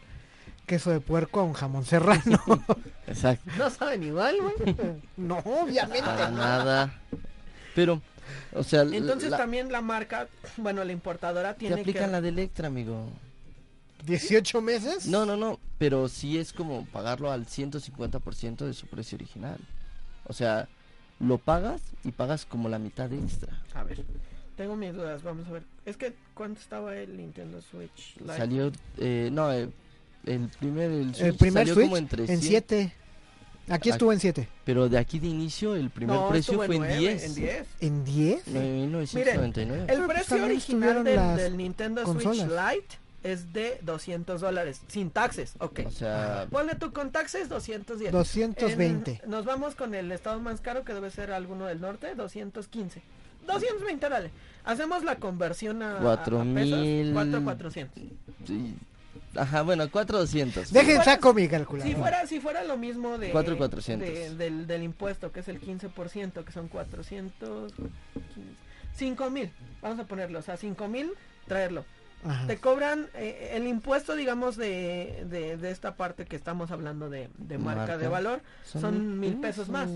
queso 0.67 0.91
de 0.91 1.01
puerco 1.01 1.41
a 1.41 1.45
un 1.45 1.53
jamón 1.53 1.85
serrano. 1.85 2.43
Exacto. 3.07 3.51
No 3.57 3.71
saben 3.71 4.03
igual, 4.03 4.37
güey. 4.41 4.77
no, 5.17 5.39
obviamente. 5.39 6.03
Para 6.07 6.31
nada. 6.31 6.95
Pero, 7.75 8.01
o 8.53 8.63
sea, 8.65 8.83
Entonces 8.83 9.31
la- 9.31 9.37
también 9.37 9.71
la 9.71 9.81
marca, 9.81 10.29
bueno, 10.57 10.83
la 10.85 10.93
importadora 10.93 11.53
te 11.55 11.61
tiene 11.61 11.77
que 11.77 11.81
aplican 11.83 12.11
la 12.13 12.21
de 12.21 12.31
Electra, 12.31 12.67
amigo. 12.69 13.09
18 14.05 14.61
meses. 14.61 15.07
No, 15.07 15.27
no, 15.27 15.37
no, 15.37 15.59
pero 15.79 16.09
sí 16.09 16.39
es 16.39 16.53
como 16.53 16.85
pagarlo 16.87 17.31
al 17.33 17.47
150% 17.47 18.65
de 18.67 18.73
su 18.75 18.87
precio 18.87 19.17
original. 19.17 19.59
O 20.29 20.33
sea, 20.33 20.69
lo 21.19 21.39
pagas 21.39 21.81
y 22.05 22.13
pagas 22.13 22.45
como 22.47 22.69
la 22.69 22.79
mitad 22.79 23.13
extra. 23.13 23.63
A 23.75 23.83
ver, 23.85 24.05
tengo 24.57 24.77
mis 24.77 24.93
dudas, 24.95 25.23
vamos 25.23 25.47
a 25.49 25.53
ver. 25.53 25.63
Es 25.85 25.97
que, 25.97 26.13
¿cuánto 26.35 26.61
estaba 26.61 26.97
el 26.97 27.17
Nintendo 27.17 27.61
Switch? 27.61 28.17
Lite? 28.21 28.37
Salió, 28.37 28.73
eh, 28.99 29.29
no, 29.33 29.53
eh, 29.53 29.69
el 30.25 30.49
primer, 30.59 30.91
el, 30.91 31.01
el 31.09 31.15
Switch 31.15 31.39
primer 31.39 31.63
salió 31.63 31.75
Switch 31.75 31.87
como 31.87 31.97
en 31.99 32.09
300, 32.09 32.35
en 32.45 32.49
7. 32.51 32.93
Aquí 33.69 33.91
estuvo 33.91 34.13
en 34.13 34.21
7. 34.21 34.49
pero 34.65 34.89
de 34.89 34.97
aquí 34.97 35.19
de 35.19 35.27
inicio 35.27 35.75
el 35.75 35.91
primer 35.91 36.15
No, 36.17 36.29
precio 36.29 36.55
fue 36.55 36.67
en 36.67 36.83
nueve, 36.83 36.99
10. 36.99 37.25
En 37.25 37.35
10. 37.35 37.67
¿En 37.81 38.05
10? 38.05 38.47
1999. 38.47 39.81
El 39.83 39.87
Pero, 39.87 40.07
pues, 40.07 40.19
precio 40.27 40.45
original 40.45 41.05
del, 41.05 41.37
del 41.37 41.57
Nintendo 41.57 42.03
consolas. 42.05 42.37
Switch 42.39 42.51
Lite 42.51 42.99
es 43.25 43.53
de 43.53 43.81
200 43.83 44.41
dólares, 44.41 44.83
sin 44.87 45.11
taxes, 45.11 45.55
ok. 45.59 45.81
O 45.87 45.91
sea, 45.91 46.47
Ponle 46.49 46.77
tú 46.77 46.93
con 46.93 47.11
taxes 47.11 47.49
210. 47.49 48.13
220. 48.13 49.21
En- 49.25 49.31
nos 49.31 49.45
vamos 49.45 49.75
con 49.75 49.97
el 49.97 50.13
estado 50.13 50.39
más 50.39 50.61
caro 50.61 50.85
que 50.85 50.95
debe 50.95 51.11
ser 51.11 51.33
alguno 51.33 51.67
del 51.67 51.81
norte, 51.81 52.15
215. 52.15 53.03
220, 53.47 54.09
dale. 54.09 54.31
Hacemos 54.65 55.05
la 55.05 55.17
conversión 55.17 55.83
a, 55.83 55.93
a- 55.95 55.99
a 55.99 56.01
Cuatro 56.01 56.39
pesos, 56.55 56.79
mil- 56.81 57.13
4,400. 57.13 58.03
sí. 58.47 58.75
ajá, 59.37 59.63
bueno, 59.63 59.89
4200. 59.91 60.73
Dejen 60.73 60.97
fuera- 60.97 61.05
saco 61.05 61.33
mi 61.35 61.47
calculadora. 61.49 61.91
Si 61.95 62.01
fuera, 62.01 62.27
si 62.27 62.41
fuera 62.41 62.65
lo 62.65 62.77
mismo 62.77 63.17
de, 63.19 63.31
4,400. 63.31 64.09
de- 64.09 64.35
del, 64.35 64.67
del 64.67 64.83
impuesto, 64.83 65.31
que 65.31 65.41
es 65.41 65.49
el 65.49 65.61
15%, 65.61 66.45
que 66.45 66.53
son 66.53 66.69
400, 66.69 67.73
5 68.97 69.31
mil, 69.31 69.51
vamos 69.83 69.99
a 69.99 70.05
ponerlo, 70.05 70.39
o 70.39 70.43
sea, 70.43 70.57
5 70.57 70.89
mil, 70.89 71.11
traerlo. 71.47 71.85
Ajá. 72.25 72.47
Te 72.47 72.57
cobran 72.59 73.09
eh, 73.15 73.53
el 73.55 73.67
impuesto, 73.67 74.17
digamos, 74.17 74.57
de, 74.57 75.25
de, 75.29 75.57
de 75.57 75.71
esta 75.71 75.95
parte 75.97 76.25
que 76.25 76.35
estamos 76.37 76.71
hablando 76.71 77.09
de, 77.11 77.29
de 77.39 77.59
marca, 77.59 77.81
Marca. 77.83 77.99
de 77.99 78.09
valor, 78.09 78.41
son, 78.65 79.21
mil 79.21 79.37
pesos 79.41 79.69
más. 79.69 79.89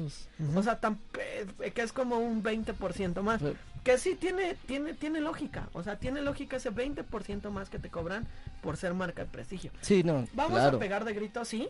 O 0.54 0.62
sea, 0.62 0.78
tan, 0.78 0.96
pe- 0.96 1.72
que 1.72 1.82
es 1.82 1.92
como 1.92 2.18
un 2.18 2.42
20% 2.42 3.22
más. 3.22 3.40
Pero- 3.42 3.54
Que 3.82 3.96
sí 3.98 4.14
tiene, 4.14 4.54
tiene, 4.66 4.92
tiene 4.94 5.20
lógica. 5.20 5.68
O 5.72 5.82
sea, 5.82 5.96
tiene 5.96 6.20
lógica 6.20 6.58
ese 6.58 6.70
20% 6.70 7.50
más 7.50 7.68
que 7.70 7.78
te 7.78 7.88
cobran 7.88 8.26
por 8.62 8.76
ser 8.76 8.92
marca 8.94 9.24
de 9.24 9.30
prestigio. 9.30 9.72
Sí, 9.80 10.02
no, 10.04 10.26
Vamos 10.34 10.58
claro. 10.60 10.76
a 10.76 10.80
pegar 10.80 11.04
de 11.04 11.14
grito, 11.14 11.44
sí. 11.44 11.68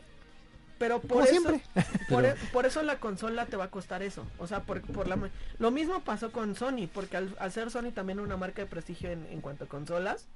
Pero 0.81 0.99
por 1.01 1.09
Como 1.11 1.24
eso, 1.24 1.31
siempre. 1.33 1.62
por, 2.09 2.22
Pero- 2.22 2.28
e- 2.28 2.37
por 2.53 2.64
eso 2.66 2.83
la 2.83 2.99
consola 2.99 3.45
te 3.45 3.57
va 3.57 3.64
a 3.64 3.70
costar 3.70 4.03
eso. 4.03 4.24
O 4.39 4.47
sea, 4.47 4.62
por, 4.62 4.81
por 4.81 5.07
la 5.09 5.14
ma- 5.16 5.28
lo 5.59 5.70
mismo 5.70 6.01
pasó 6.01 6.33
con 6.33 6.55
Sony, 6.57 6.89
porque 6.93 7.18
al, 7.18 7.37
al 7.39 7.53
ser 7.53 7.70
Sony 7.70 7.93
también 7.95 8.18
una 8.18 8.39
marca 8.39 8.62
de 8.62 8.66
prestigio 8.66 9.11
en, 9.11 9.26
en 9.31 9.43
cuanto 9.43 9.64
a 9.64 9.66
consolas, 9.68 10.26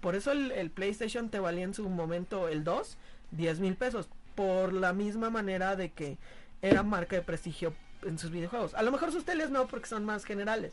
por 0.00 0.16
eso 0.16 0.32
el, 0.32 0.50
el 0.50 0.70
PlayStation 0.70 1.28
te 1.28 1.38
valía 1.38 1.62
en 1.62 1.72
su 1.72 1.88
momento 1.88 2.48
el 2.48 2.64
2, 2.64 2.96
10 3.30 3.60
mil 3.60 3.76
pesos. 3.76 4.08
Por 4.34 4.72
la 4.72 4.92
misma 4.92 5.30
manera 5.30 5.76
de 5.76 5.90
que 5.90 6.18
era 6.62 6.82
marca 6.82 7.14
de 7.14 7.22
prestigio 7.22 7.72
en 8.04 8.18
sus 8.18 8.32
videojuegos. 8.32 8.74
A 8.74 8.82
lo 8.82 8.90
mejor 8.90 9.12
sus 9.12 9.24
teles 9.24 9.50
no, 9.50 9.68
porque 9.68 9.86
son 9.86 10.04
más 10.04 10.24
generales. 10.24 10.72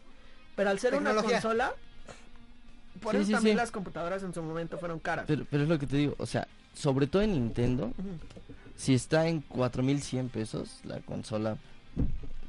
Pero 0.56 0.72
al 0.72 0.80
ser 0.80 0.96
una 0.96 1.14
consola, 1.14 1.74
por 3.00 3.12
Sí, 3.12 3.18
eso 3.18 3.26
sí, 3.28 3.32
también 3.34 3.56
sí. 3.56 3.58
las 3.58 3.70
computadoras 3.70 4.24
en 4.24 4.34
su 4.34 4.42
momento 4.42 4.80
fueron 4.80 4.98
caras. 4.98 5.26
Pero, 5.28 5.46
pero 5.52 5.64
es 5.64 5.70
lo 5.70 5.78
que 5.78 5.86
te 5.86 5.98
digo, 5.98 6.16
o 6.18 6.26
sea, 6.26 6.48
sobre 6.74 7.06
todo 7.06 7.22
en 7.22 7.34
Nintendo. 7.34 7.92
Si 8.80 8.94
está 8.94 9.28
en 9.28 9.42
4100 9.42 10.30
pesos 10.30 10.80
la 10.86 11.00
consola 11.02 11.58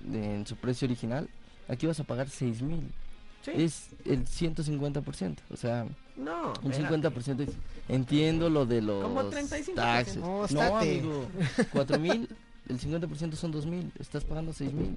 de- 0.05 0.37
en 0.37 0.47
su 0.47 0.55
precio 0.55 0.87
original, 0.87 1.28
aquí 1.68 1.87
vas 1.87 1.99
a 1.99 2.05
pagar 2.05 2.28
6000. 2.31 2.85
Sí. 3.45 3.51
Es 3.57 3.89
el 4.05 4.26
150%, 4.26 5.43
o 5.51 5.57
sea, 5.57 5.87
No, 6.16 6.53
un 6.62 6.70
espérate. 6.72 7.09
50%. 7.09 7.43
es- 7.43 7.51
Entiendo 7.89 8.49
lo 8.51 8.64
de 8.66 8.81
los 8.83 9.03
Como 9.03 9.24
35%. 9.24 9.74
taxes. 9.74 10.16
No, 10.18 10.47
No, 10.49 10.76
amigo, 10.78 11.26
4000, 11.72 12.28
el 12.68 12.78
50% 12.78 13.35
son 13.37 13.51
2000, 13.51 13.91
estás 13.99 14.22
pagando 14.24 14.53
6000. 14.53 14.97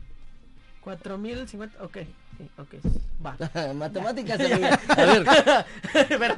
4050, 0.84 1.82
ok, 1.84 1.98
sí, 2.38 2.50
ok, 2.58 2.74
va. 3.26 3.38
Matemáticas. 3.74 4.40
A 4.40 5.06
ver, 5.06 5.26
Pero, 6.20 6.36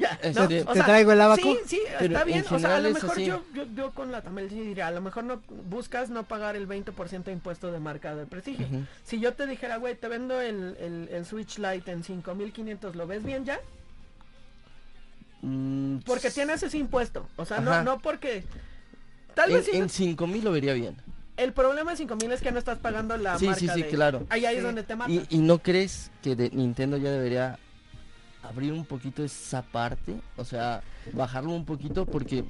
ya, 0.00 0.18
Este, 0.22 0.40
¿no? 0.40 0.48
¿te 0.48 0.62
O 0.62 0.72
¿Te 0.72 0.82
traigo 0.82 1.12
el 1.12 1.20
abaco? 1.20 1.42
Sí, 1.42 1.58
sí, 1.66 1.80
Pero 1.98 2.14
está 2.14 2.24
bien. 2.24 2.38
en 2.48 2.54
O 2.54 2.58
sea, 2.58 2.76
a 2.76 2.80
lo 2.80 2.90
mejor 2.90 3.18
yo, 3.20 3.44
yo, 3.54 3.64
yo 3.74 3.90
con 3.92 4.10
la 4.10 4.22
Tamel 4.22 4.48
sí 4.50 4.58
diría, 4.60 4.86
a 4.88 4.90
lo 4.90 5.00
mejor 5.00 5.24
no 5.24 5.42
buscas 5.68 6.10
no 6.10 6.24
pagar 6.24 6.56
el 6.56 6.66
20% 6.66 7.24
de 7.24 7.32
impuesto 7.32 7.70
de 7.70 7.78
marca 7.78 8.16
de 8.16 8.26
prestigio. 8.26 8.66
Si 9.04 9.20
yo 9.20 9.34
te 9.34 9.46
dijera, 9.46 9.76
güey, 9.76 9.94
te 9.94 10.08
vendo 10.08 10.40
el, 10.40 10.76
el, 10.80 11.08
el 11.12 11.24
Switch 11.26 11.58
Lite 11.58 11.92
en 11.92 12.02
5500, 12.02 12.96
¿lo 12.96 13.06
ves 13.06 13.22
bien 13.24 13.44
ya? 13.44 13.60
Mm, 15.42 15.98
Porque 16.04 16.30
tienes 16.30 16.62
ese 16.62 16.78
impuesto. 16.78 17.26
O 17.36 17.44
sea, 17.44 17.60
no, 17.60 17.70
Ajá. 17.72 17.82
no 17.82 17.98
porque. 18.00 18.44
Tal 19.34 19.50
en, 19.50 19.56
vez 19.56 19.66
sí, 19.66 19.76
en 19.76 19.88
5000 19.88 20.44
lo 20.44 20.52
vería 20.52 20.74
bien. 20.74 20.96
el 21.36 21.52
problema 21.52 21.92
de 21.92 21.96
5000 21.98 22.32
es 22.32 22.42
que 22.42 22.52
no 22.52 22.58
estás 22.58 22.78
pagando 22.78 23.16
la 23.16 23.38
Sí, 23.38 23.46
marca 23.46 23.60
sí, 23.60 23.68
sí, 23.68 23.82
de- 23.82 23.88
claro. 23.88 24.26
Ahí, 24.28 24.44
ahí 24.44 24.56
es 24.56 24.62
donde 24.62 24.82
te 24.82 24.96
mata. 24.96 25.10
¿Y, 25.10 25.24
y 25.30 25.38
no 25.38 25.58
crees 25.58 26.10
que 26.22 26.36
de 26.36 26.50
Nintendo 26.50 26.96
ya 26.98 27.10
debería 27.10 27.58
abrir 28.50 28.72
un 28.72 28.84
poquito 28.84 29.24
esa 29.24 29.62
parte? 29.62 30.20
O 30.36 30.44
sea, 30.44 30.82
bajarlo 31.12 31.52
un 31.52 31.64
poquito 31.64 32.04
porque 32.04 32.44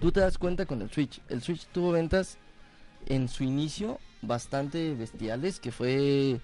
tú 0.00 0.12
te 0.12 0.20
das 0.20 0.38
cuenta 0.38 0.64
con 0.64 0.80
el 0.80 0.90
Switch. 0.90 1.20
El 1.28 1.42
Switch 1.42 1.66
tuvo 1.66 1.92
ventas 1.92 2.38
en 3.06 3.28
su 3.28 3.44
inicio 3.44 3.98
bastante 4.22 4.94
bestiales 4.94 5.60
que 5.60 5.72
fue... 5.72 6.40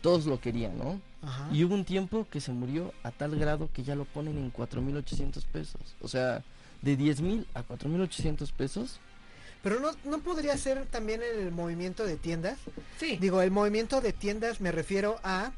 Todos 0.00 0.26
lo 0.26 0.38
querían, 0.38 0.76
¿no? 0.76 1.00
Ajá. 1.22 1.48
Y 1.50 1.64
hubo 1.64 1.74
un 1.74 1.86
tiempo 1.86 2.26
que 2.30 2.38
se 2.38 2.52
murió 2.52 2.92
a 3.02 3.10
tal 3.10 3.38
grado 3.38 3.70
que 3.72 3.84
ya 3.84 3.94
lo 3.94 4.04
ponen 4.04 4.36
en 4.36 4.52
4.800 4.52 5.42
pesos. 5.46 5.80
O 6.02 6.08
sea, 6.08 6.44
de 6.82 6.98
10.000 6.98 7.46
a 7.54 7.62
4.800 7.66 8.52
pesos. 8.52 9.00
Pero 9.62 9.80
no, 9.80 9.92
no 10.04 10.18
podría 10.18 10.58
ser 10.58 10.84
también 10.84 11.22
el 11.22 11.50
movimiento 11.52 12.04
de 12.04 12.18
tiendas. 12.18 12.58
Sí. 12.98 13.16
Digo, 13.16 13.40
el 13.40 13.50
movimiento 13.50 14.02
de 14.02 14.12
tiendas 14.12 14.60
me 14.60 14.72
refiero 14.72 15.16
a... 15.24 15.52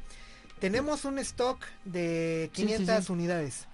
Tenemos 0.59 1.05
un 1.05 1.19
stock 1.19 1.59
de 1.85 2.49
Sí, 2.53 2.61
sí, 2.63 2.67
500 2.67 3.05
sí. 3.05 3.11
unidades. 3.11 3.65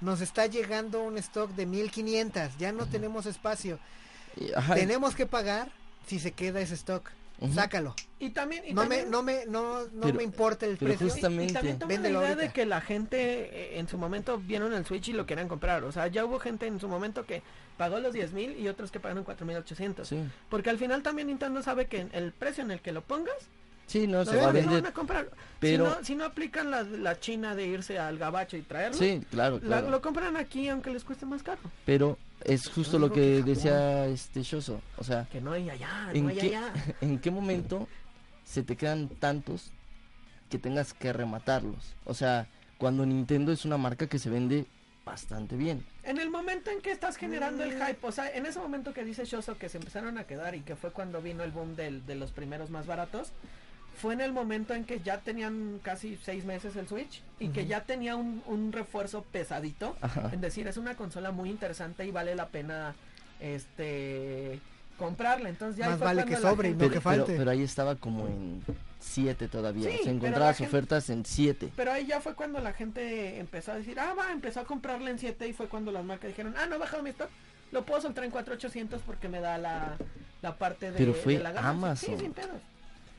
Nos 0.00 0.20
está 0.20 0.46
llegando 0.46 1.02
un 1.02 1.16
stock 1.18 1.50
de 1.52 1.66
1500. 1.66 2.58
Ya 2.58 2.72
no 2.72 2.86
tenemos 2.86 3.26
espacio. 3.26 3.78
Y, 4.36 4.52
ajá, 4.52 4.74
Tenemos 4.74 5.14
que 5.14 5.26
pagar 5.26 5.70
si 6.06 6.18
se 6.18 6.32
queda 6.32 6.60
ese 6.60 6.74
stock. 6.74 7.10
Sácalo. 7.54 7.96
Y 8.20 8.30
también, 8.30 8.62
y 8.68 8.72
No 8.72 8.86
me, 8.86 9.04
no 9.04 9.22
me, 9.24 9.46
no, 9.46 9.80
no 9.88 10.00
Pero- 10.02 10.14
me 10.14 10.22
importa 10.22 10.64
el 10.66 10.76
precio. 10.76 11.08
justamente. 11.08 11.50
Y 11.50 11.54
también 11.54 11.78
toma 11.78 11.92
la 11.98 12.24
idea 12.26 12.36
de 12.36 12.52
que 12.52 12.64
la 12.66 12.80
gente 12.80 13.16
eh, 13.74 13.78
en 13.80 13.88
su 13.88 13.98
momento 13.98 14.38
vieron 14.38 14.72
el 14.74 14.84
Switch 14.86 15.08
y 15.08 15.12
lo 15.12 15.26
querían 15.26 15.48
comprar. 15.48 15.82
O 15.82 15.90
sea, 15.90 16.06
ya 16.06 16.24
hubo 16.24 16.38
gente 16.38 16.66
en 16.68 16.78
su 16.78 16.86
momento 16.88 17.26
que 17.26 17.42
pagó 17.76 17.98
los 17.98 18.12
10 18.12 18.32
mil 18.32 18.56
y 18.60 18.68
otros 18.68 18.92
que 18.92 19.00
pagaron 19.00 19.24
4.800. 19.24 20.04
Sí, 20.04 20.22
Porque 20.50 20.70
al 20.70 20.78
final 20.78 21.02
también 21.02 21.26
Nintendo 21.28 21.62
sabe 21.64 21.86
que 21.86 22.06
el 22.12 22.30
precio 22.32 22.62
en 22.62 22.70
el 22.70 22.80
que 22.80 22.92
lo 22.92 23.02
pongas, 23.02 23.34
sí, 23.92 24.06
no, 24.06 24.18
los 24.18 24.28
se 24.28 24.36
va 24.36 24.48
a 24.48 24.52
demás 24.52 24.64
lo 24.64 24.70
vender. 24.72 24.82
van 24.82 24.90
a 24.90 24.94
comprar. 24.94 25.28
pero- 25.60 25.84
Si, 25.86 25.98
no, 25.98 26.04
si 26.04 26.14
no 26.16 26.24
aplican 26.24 26.70
la, 26.70 26.82
la 26.82 27.20
china 27.20 27.54
de 27.54 27.66
irse 27.66 27.98
al 27.98 28.18
gabacho 28.18 28.56
y 28.56 28.62
traerlo, 28.62 28.96
Sí, 28.98 29.22
claro, 29.30 29.56
la- 29.56 29.66
claro. 29.78 29.90
lo 29.90 30.00
compran 30.02 30.36
aquí 30.36 30.68
aunque 30.68 30.90
les 30.90 31.04
cueste 31.04 31.26
más 31.26 31.42
caro. 31.42 31.60
Pero 31.86 32.18
es 32.44 32.68
justo 32.68 32.98
No 32.98 33.06
lo 33.08 33.12
que 33.12 33.42
decía 33.42 34.06
este 34.06 34.42
Shoso. 34.42 34.80
O 34.98 35.04
sea, 35.04 35.26
Que 35.30 35.40
no 35.40 35.52
hay 35.52 35.70
allá, 35.70 36.08
¿En 36.12 36.24
no 36.24 36.30
hay 36.30 36.36
qué- 36.38 36.56
allá. 36.56 36.72
¿en 37.00 37.18
qué 37.20 37.30
momento 37.30 37.86
se 38.44 38.62
te 38.62 38.76
quedan 38.76 39.08
tantos 39.08 39.70
que 40.50 40.58
tengas 40.58 40.92
que 40.94 41.12
rematarlos? 41.12 41.94
O 42.04 42.14
sea, 42.14 42.46
cuando 42.78 43.06
Nintendo 43.06 43.52
es 43.52 43.64
una 43.64 43.76
marca 43.78 44.08
que 44.08 44.18
se 44.18 44.28
vende 44.30 44.66
bastante 45.04 45.56
bien. 45.56 45.84
En 46.04 46.18
el 46.18 46.30
momento 46.30 46.70
en 46.70 46.80
que 46.80 46.90
estás 46.92 47.16
generando 47.16 47.62
el 47.64 47.72
hype, 47.72 47.98
o 48.06 48.12
sea, 48.12 48.28
en 48.34 48.46
ese 48.46 48.58
momento 48.58 48.92
que 48.92 49.04
dice 49.04 49.24
Shoso 49.24 49.56
que 49.58 49.68
se 49.68 49.78
empezaron 49.78 50.18
a 50.18 50.24
quedar 50.24 50.54
y 50.56 50.60
que 50.62 50.74
fue 50.76 50.90
cuando 50.90 51.20
vino 51.22 51.42
el 51.44 51.50
boom 51.52 51.74
del- 51.76 52.04
de 52.06 52.14
los 52.16 52.30
primeros 52.32 52.70
más 52.70 52.86
baratos, 52.86 53.30
fue 53.96 54.14
en 54.14 54.20
el 54.20 54.32
momento 54.32 54.74
en 54.74 54.84
que 54.84 55.00
ya 55.00 55.18
tenían 55.18 55.78
casi 55.82 56.16
seis 56.24 56.44
meses 56.44 56.74
el 56.76 56.88
Switch 56.88 57.22
y 57.38 57.48
que 57.48 57.66
ya 57.66 57.82
tenía 57.84 58.16
un, 58.16 58.42
un 58.46 58.72
refuerzo 58.72 59.22
pesadito. 59.22 59.96
Ajá. 60.00 60.30
Es 60.32 60.40
decir, 60.40 60.66
es 60.66 60.76
una 60.76 60.96
consola 60.96 61.30
muy 61.30 61.50
interesante 61.50 62.04
y 62.06 62.10
vale 62.10 62.34
la 62.34 62.48
pena 62.48 62.94
este 63.40 64.58
comprarla. 64.98 65.48
Entonces 65.48 65.78
ya 65.78 65.90
Más 65.90 65.98
vale 66.00 66.24
que 66.24 66.36
sobre 66.36 66.68
y 66.70 66.72
no 66.72 66.78
Pero, 66.78 66.90
que 66.90 67.00
pero- 67.00 67.16
falte. 67.24 67.36
pero 67.36 67.50
ahí 67.50 67.62
estaba 67.62 67.96
como 67.96 68.26
en 68.28 68.62
7 69.00 69.48
todavía. 69.48 69.82
Sí, 69.84 69.88
o 69.88 69.92
sea, 69.92 69.98
pero 70.04 70.16
encontrabas 70.16 70.48
la 70.60 70.66
gente- 70.66 70.76
ofertas 70.76 71.10
en 71.10 71.24
7. 71.24 71.72
Pero 71.76 71.92
ahí 71.92 72.06
ya 72.06 72.20
fue 72.20 72.34
cuando 72.34 72.60
la 72.60 72.72
gente 72.72 73.38
empezó 73.38 73.72
a 73.72 73.76
decir, 73.76 73.98
ah, 73.98 74.14
va, 74.18 74.30
empezó 74.32 74.60
a 74.60 74.64
comprarla 74.64 75.10
en 75.10 75.18
7 75.18 75.48
y 75.48 75.52
fue 75.52 75.68
cuando 75.68 75.90
las 75.92 76.04
marcas 76.04 76.28
dijeron, 76.28 76.54
ah, 76.56 76.66
no, 76.66 76.76
he 76.76 76.78
bajado 76.78 77.02
mi 77.02 77.10
stock, 77.10 77.28
lo 77.72 77.84
puedo 77.84 78.00
soltar 78.00 78.24
en 78.24 78.30
4800 78.30 79.00
porque 79.02 79.28
me 79.28 79.40
da 79.40 79.58
la, 79.58 79.96
la 80.42 80.56
parte 80.56 80.92
de, 80.92 80.98
Pero 80.98 81.14
fue 81.14 81.36
de 81.38 81.42
la 81.42 81.52
gama. 81.52 81.68
Amazon. 81.70 82.14
Sí, 82.16 82.20
sin 82.24 82.32
pedos. 82.32 82.60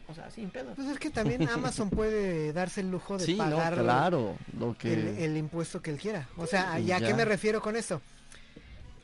O 0.08 0.14
sea, 0.14 0.30
sin 0.30 0.50
pedos. 0.50 0.74
Pues 0.76 0.88
es 0.90 1.00
que 1.00 1.10
también 1.10 1.48
Amazon 1.50 1.90
puede 1.90 2.52
darse 2.54 2.82
el 2.82 2.92
lujo 2.92 3.18
de 3.18 3.26
Sí, 3.26 3.36
no, 3.36 3.44
pagar 3.46 3.76
claro. 3.76 4.38
Lo 4.60 4.78
que... 4.78 4.94
el, 4.94 5.08
el 5.18 5.38
impuesto 5.38 5.82
que 5.82 5.92
él 5.92 5.98
quiera. 5.98 6.28
O 6.38 6.46
sea, 6.46 6.78
¿ya 6.80 6.98
a 6.98 7.00
qué 7.00 7.08
ya. 7.10 7.16
me 7.16 7.26
refiero 7.26 7.62
con 7.62 7.76
esto? 7.76 8.02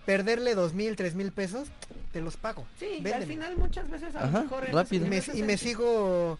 Perderle 0.06 0.56
dos 0.56 0.74
mil, 0.74 0.95
tres 0.95 1.14
mil 1.16 1.32
pesos, 1.32 1.68
te 2.12 2.22
los 2.22 2.36
pago. 2.36 2.66
Sí, 2.80 3.02
y 3.04 3.08
al 3.12 3.24
final 3.26 3.56
muchas 3.58 3.89
veces 3.89 4.16
a 4.16 4.24
Ajá, 4.26 4.39
lo 4.39 4.43
mejor... 4.43 4.64
rápido. 4.74 5.06
Y 5.06 5.10
me, 5.10 5.18
y 5.54 5.58
sigo 5.58 6.39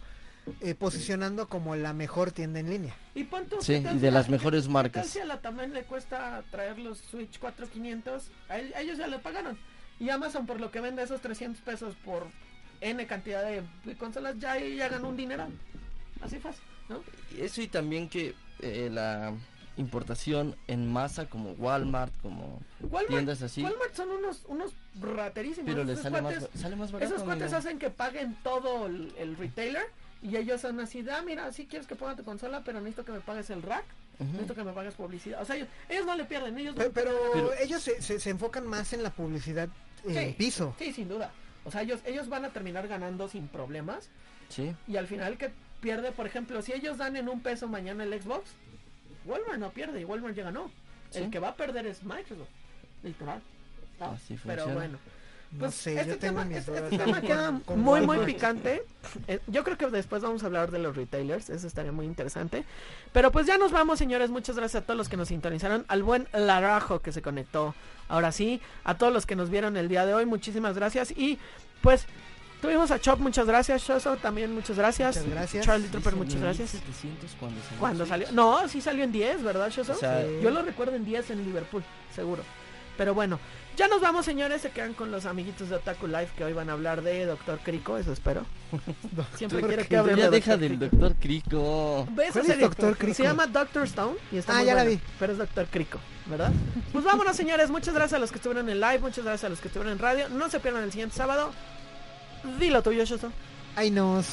eh, 0.60 0.74
posicionando 0.74 1.48
como 1.48 1.76
la 1.76 1.92
mejor 1.92 2.32
tienda 2.32 2.58
en 2.58 2.68
línea. 2.70 2.94
Y 3.14 3.24
pon 3.24 3.46
tú, 3.46 3.56
Sí, 3.60 3.80
¿qué 3.82 3.92
y 3.92 3.98
de 3.98 4.10
las 4.10 4.26
qué- 4.26 4.32
mejores 4.32 4.64
qué 4.64 4.70
marcas. 4.70 5.06
si 5.06 5.20
a 5.20 5.24
la 5.24 5.40
también 5.40 5.72
le 5.72 5.84
cuesta 5.84 6.42
traer 6.50 6.78
los 6.80 6.98
Switch 6.98 7.38
4500? 7.38 8.30
A, 8.48 8.58
él- 8.58 8.74
a 8.74 8.80
ellos 8.80 8.98
ya 8.98 9.06
le 9.06 9.18
pagaron. 9.20 9.56
Y 10.00 10.10
Amazon 10.10 10.46
por 10.46 10.58
lo 10.60 10.70
que 10.72 10.80
vende 10.80 11.02
esos 11.02 11.20
300 11.20 11.62
pesos 11.62 11.94
por 12.04 12.26
N 12.80 13.06
cantidad 13.06 13.42
de, 13.44 13.62
de 13.84 13.96
consolas 13.96 14.38
ya, 14.38 14.58
ya 14.58 14.88
ganó 14.88 15.08
un 15.08 15.16
dinero. 15.16 15.46
Así 16.22 16.38
fácil, 16.38 16.62
¿no? 16.88 17.02
Eso 17.38 17.62
y 17.62 17.68
también 17.68 18.08
que 18.08 18.34
eh, 18.60 18.88
la 18.92 19.32
importación 19.76 20.56
en 20.66 20.90
masa 20.92 21.26
como 21.26 21.52
Walmart, 21.52 22.12
como 22.20 22.60
Walmart, 22.82 23.08
tiendas 23.08 23.42
así, 23.42 23.62
Walmart 23.62 23.94
son 23.94 24.10
unos, 24.10 24.42
unos 24.48 24.72
raterísimos. 25.00 25.70
pero 25.70 25.84
les 25.84 26.00
sale 26.00 26.20
más, 26.20 26.34
cuates, 26.34 26.52
ba- 26.54 26.60
sale 26.60 26.76
más 26.76 26.92
barato. 26.92 27.14
esos 27.14 27.24
cuates 27.24 27.52
hacen 27.54 27.78
que 27.78 27.88
paguen 27.90 28.36
todo 28.42 28.86
el, 28.86 29.12
el 29.18 29.36
retailer 29.36 29.84
y 30.22 30.36
ellos 30.36 30.60
son 30.60 30.78
así, 30.80 31.02
ah, 31.10 31.22
mira, 31.24 31.50
si 31.52 31.66
quieres 31.66 31.86
que 31.86 31.96
ponga 31.96 32.14
tu 32.16 32.24
consola, 32.24 32.62
pero 32.64 32.80
necesito 32.80 33.04
que 33.06 33.12
me 33.12 33.20
pagues 33.20 33.48
el 33.48 33.62
rack, 33.62 33.84
Ujú. 34.18 34.24
necesito 34.32 34.54
que 34.54 34.64
me 34.64 34.72
pagues 34.72 34.94
publicidad. 34.94 35.40
O 35.40 35.44
sea, 35.46 35.56
ellos, 35.56 35.68
ellos 35.88 36.04
no 36.04 36.14
le 36.14 36.24
pierden, 36.24 36.58
ellos 36.58 36.74
no 36.74 36.78
Pe- 36.80 36.84
le 36.84 36.90
Pero, 36.90 37.10
pierden. 37.32 37.32
Pero- 37.32 37.52
ellos 37.62 37.82
se, 37.82 38.02
se- 38.02 38.20
se 38.20 38.28
enfocan 38.30 38.66
más 38.66 38.92
en 38.92 39.02
la 39.02 39.10
publicidad 39.10 39.70
en 40.04 40.14
Sí. 40.28 40.34
piso. 40.36 40.74
Sí, 40.78 40.92
sin 40.92 41.08
duda. 41.08 41.32
O 41.64 41.70
sea, 41.70 41.82
ellos, 41.82 42.00
ellos 42.04 42.28
van 42.28 42.44
a 42.44 42.50
terminar 42.50 42.88
ganando 42.88 43.28
sin 43.28 43.48
problemas. 43.48 44.10
Sí, 44.48 44.74
Y 44.88 44.96
al 44.96 45.06
final 45.06 45.38
que 45.38 45.50
pierde, 45.80 46.12
por 46.12 46.26
ejemplo, 46.26 46.60
si 46.62 46.72
ellos 46.72 46.98
dan 46.98 47.16
en 47.16 47.28
un 47.28 47.40
peso 47.40 47.68
mañana 47.68 48.04
el 48.04 48.20
Xbox, 48.20 48.50
Walmart 49.24 49.58
no 49.58 49.70
pierde 49.70 50.00
y 50.00 50.04
Walmart 50.04 50.34
ya 50.34 50.44
ganó. 50.44 50.70
Sí. 51.10 51.20
El 51.20 51.30
que 51.30 51.38
va 51.38 51.48
a 51.48 51.56
perder 51.56 51.86
es 51.86 52.02
Microsoft. 52.02 52.48
Literal. 53.02 53.40
¿no? 53.98 54.06
Así 54.06 54.38
Pero 54.44 54.64
funciona. 54.64 54.98
Bueno. 55.50 55.58
No 55.58 55.58
Pues 55.70 55.74
sé, 55.74 55.94
este 55.98 56.10
yo 56.10 56.18
tengo 56.18 56.40
tema, 56.40 56.44
mis 56.44 56.58
este- 56.58 56.70
dudas 56.70 56.84
este 56.92 56.98
tema 57.04 57.20
queda 57.20 57.60
con 57.64 57.80
muy 57.80 58.00
muy 58.02 58.18
picante. 58.18 58.82
Eh, 59.28 59.40
yo 59.48 59.64
creo 59.64 59.76
que 59.76 59.86
después 59.88 60.22
vamos 60.22 60.42
a 60.42 60.46
hablar 60.46 60.70
de 60.70 60.78
los 60.78 60.94
retailers, 60.96 61.50
eso 61.50 61.66
estaría 61.66 61.92
muy 61.92 62.06
interesante. 62.06 62.64
Pero 63.12 63.32
pues 63.32 63.46
ya 63.46 63.58
nos 63.58 63.72
vamos, 63.72 63.98
señores. 63.98 64.30
Muchas 64.30 64.56
gracias 64.56 64.82
a 64.82 64.86
todos 64.86 64.96
los 64.98 65.08
que 65.08 65.16
nos 65.16 65.28
sintonizaron, 65.28 65.84
al 65.88 66.02
buen 66.02 66.28
Larajo 66.32 67.00
que 67.00 67.12
se 67.12 67.20
conectó. 67.22 67.74
Ahora 68.08 68.32
sí, 68.32 68.60
a 68.84 68.96
todos 68.96 69.12
los 69.12 69.26
que 69.26 69.36
nos 69.36 69.50
vieron 69.50 69.76
el 69.76 69.88
día 69.88 70.06
de 70.06 70.14
hoy, 70.14 70.26
muchísimas 70.26 70.74
gracias 70.76 71.12
y 71.12 71.38
pues 71.80 72.06
tuvimos 72.60 72.90
a 72.90 72.98
Chop, 73.00 73.18
muchas 73.20 73.46
gracias, 73.46 73.82
Shoso 73.82 74.16
también 74.18 74.52
muchas 74.54 74.76
gracias. 74.76 75.16
Muchas 75.16 75.30
gracias. 75.32 75.64
Charlie 75.66 75.86
Sí 75.86 75.92
Trooper, 75.92 76.14
muchas 76.16 76.40
gracias. 76.40 76.74
1700 76.74 77.30
cuando 77.40 77.60
salió. 77.62 77.78
Cuando 77.80 77.98
Switch. 78.04 78.08
salió, 78.10 78.32
no, 78.32 78.68
sí 78.68 78.80
salió 78.80 79.02
en 79.04 79.12
10, 79.12 79.42
¿verdad, 79.42 79.70
Shoso? 79.70 79.92
O 79.92 79.96
sea, 79.96 80.22
Sí. 80.22 80.40
Yo 80.42 80.50
lo 80.50 80.62
recuerdo 80.62 80.94
en 80.94 81.04
10 81.04 81.30
en 81.30 81.44
Liverpool, 81.44 81.82
seguro. 82.14 82.42
Pero 82.98 83.14
bueno, 83.14 83.38
ya 83.76 83.88
nos 83.88 84.00
vamos, 84.00 84.24
señores. 84.24 84.62
Se 84.62 84.70
quedan 84.70 84.94
con 84.94 85.10
los 85.10 85.26
amiguitos 85.26 85.68
de 85.70 85.76
Otaku 85.76 86.06
Life 86.06 86.32
que 86.36 86.44
hoy 86.44 86.52
van 86.52 86.68
a 86.70 86.72
hablar 86.74 87.02
de 87.02 87.24
Doctor 87.26 87.58
Crico, 87.60 87.96
eso 87.96 88.12
espero. 88.12 88.44
Siempre 89.36 89.62
quiero 89.62 89.84
que 89.86 89.96
hablen 89.96 90.16
ya 90.16 90.24
de 90.24 90.30
deja 90.30 90.56
Dr. 90.56 90.68
del 90.68 90.78
doctor 90.78 91.14
Crico. 91.16 92.06
Ve 92.12 92.24
esa 92.24 92.32
¿Cuál 92.32 92.44
es 92.44 92.50
serie. 92.52 92.68
Dr. 92.68 92.96
Crico? 92.98 93.14
Se 93.14 93.22
llama 93.22 93.46
Doctor 93.46 93.84
Stone 93.84 94.16
y 94.32 94.36
está 94.38 94.52
Ah, 94.54 94.56
muy 94.58 94.66
ya 94.66 94.74
la 94.74 94.84
vi. 94.84 95.00
Pero 95.18 95.32
es 95.32 95.38
Doctor 95.38 95.66
Crico, 95.66 95.98
¿verdad? 96.26 96.52
Pues 96.92 97.04
vámonos, 97.04 97.36
señores. 97.36 97.70
Muchas 97.70 97.94
gracias 97.94 98.16
a 98.16 98.20
los 98.20 98.30
que 98.30 98.36
estuvieron 98.36 98.68
en 98.68 98.80
live, 98.80 98.98
muchas 99.00 99.24
gracias 99.24 99.44
a 99.44 99.48
los 99.48 99.60
que 99.60 99.68
estuvieron 99.68 99.92
en 99.92 99.98
radio. 99.98 100.28
No 100.28 100.48
se 100.50 100.60
pierdan 100.60 100.84
el 100.84 100.92
siguiente 100.92 101.16
sábado. 101.16 101.50
Dilo 102.58 102.82
tuyo, 102.82 103.04
Shoso. 103.04 103.32
Ay, 103.76 103.90
nos. 103.90 104.26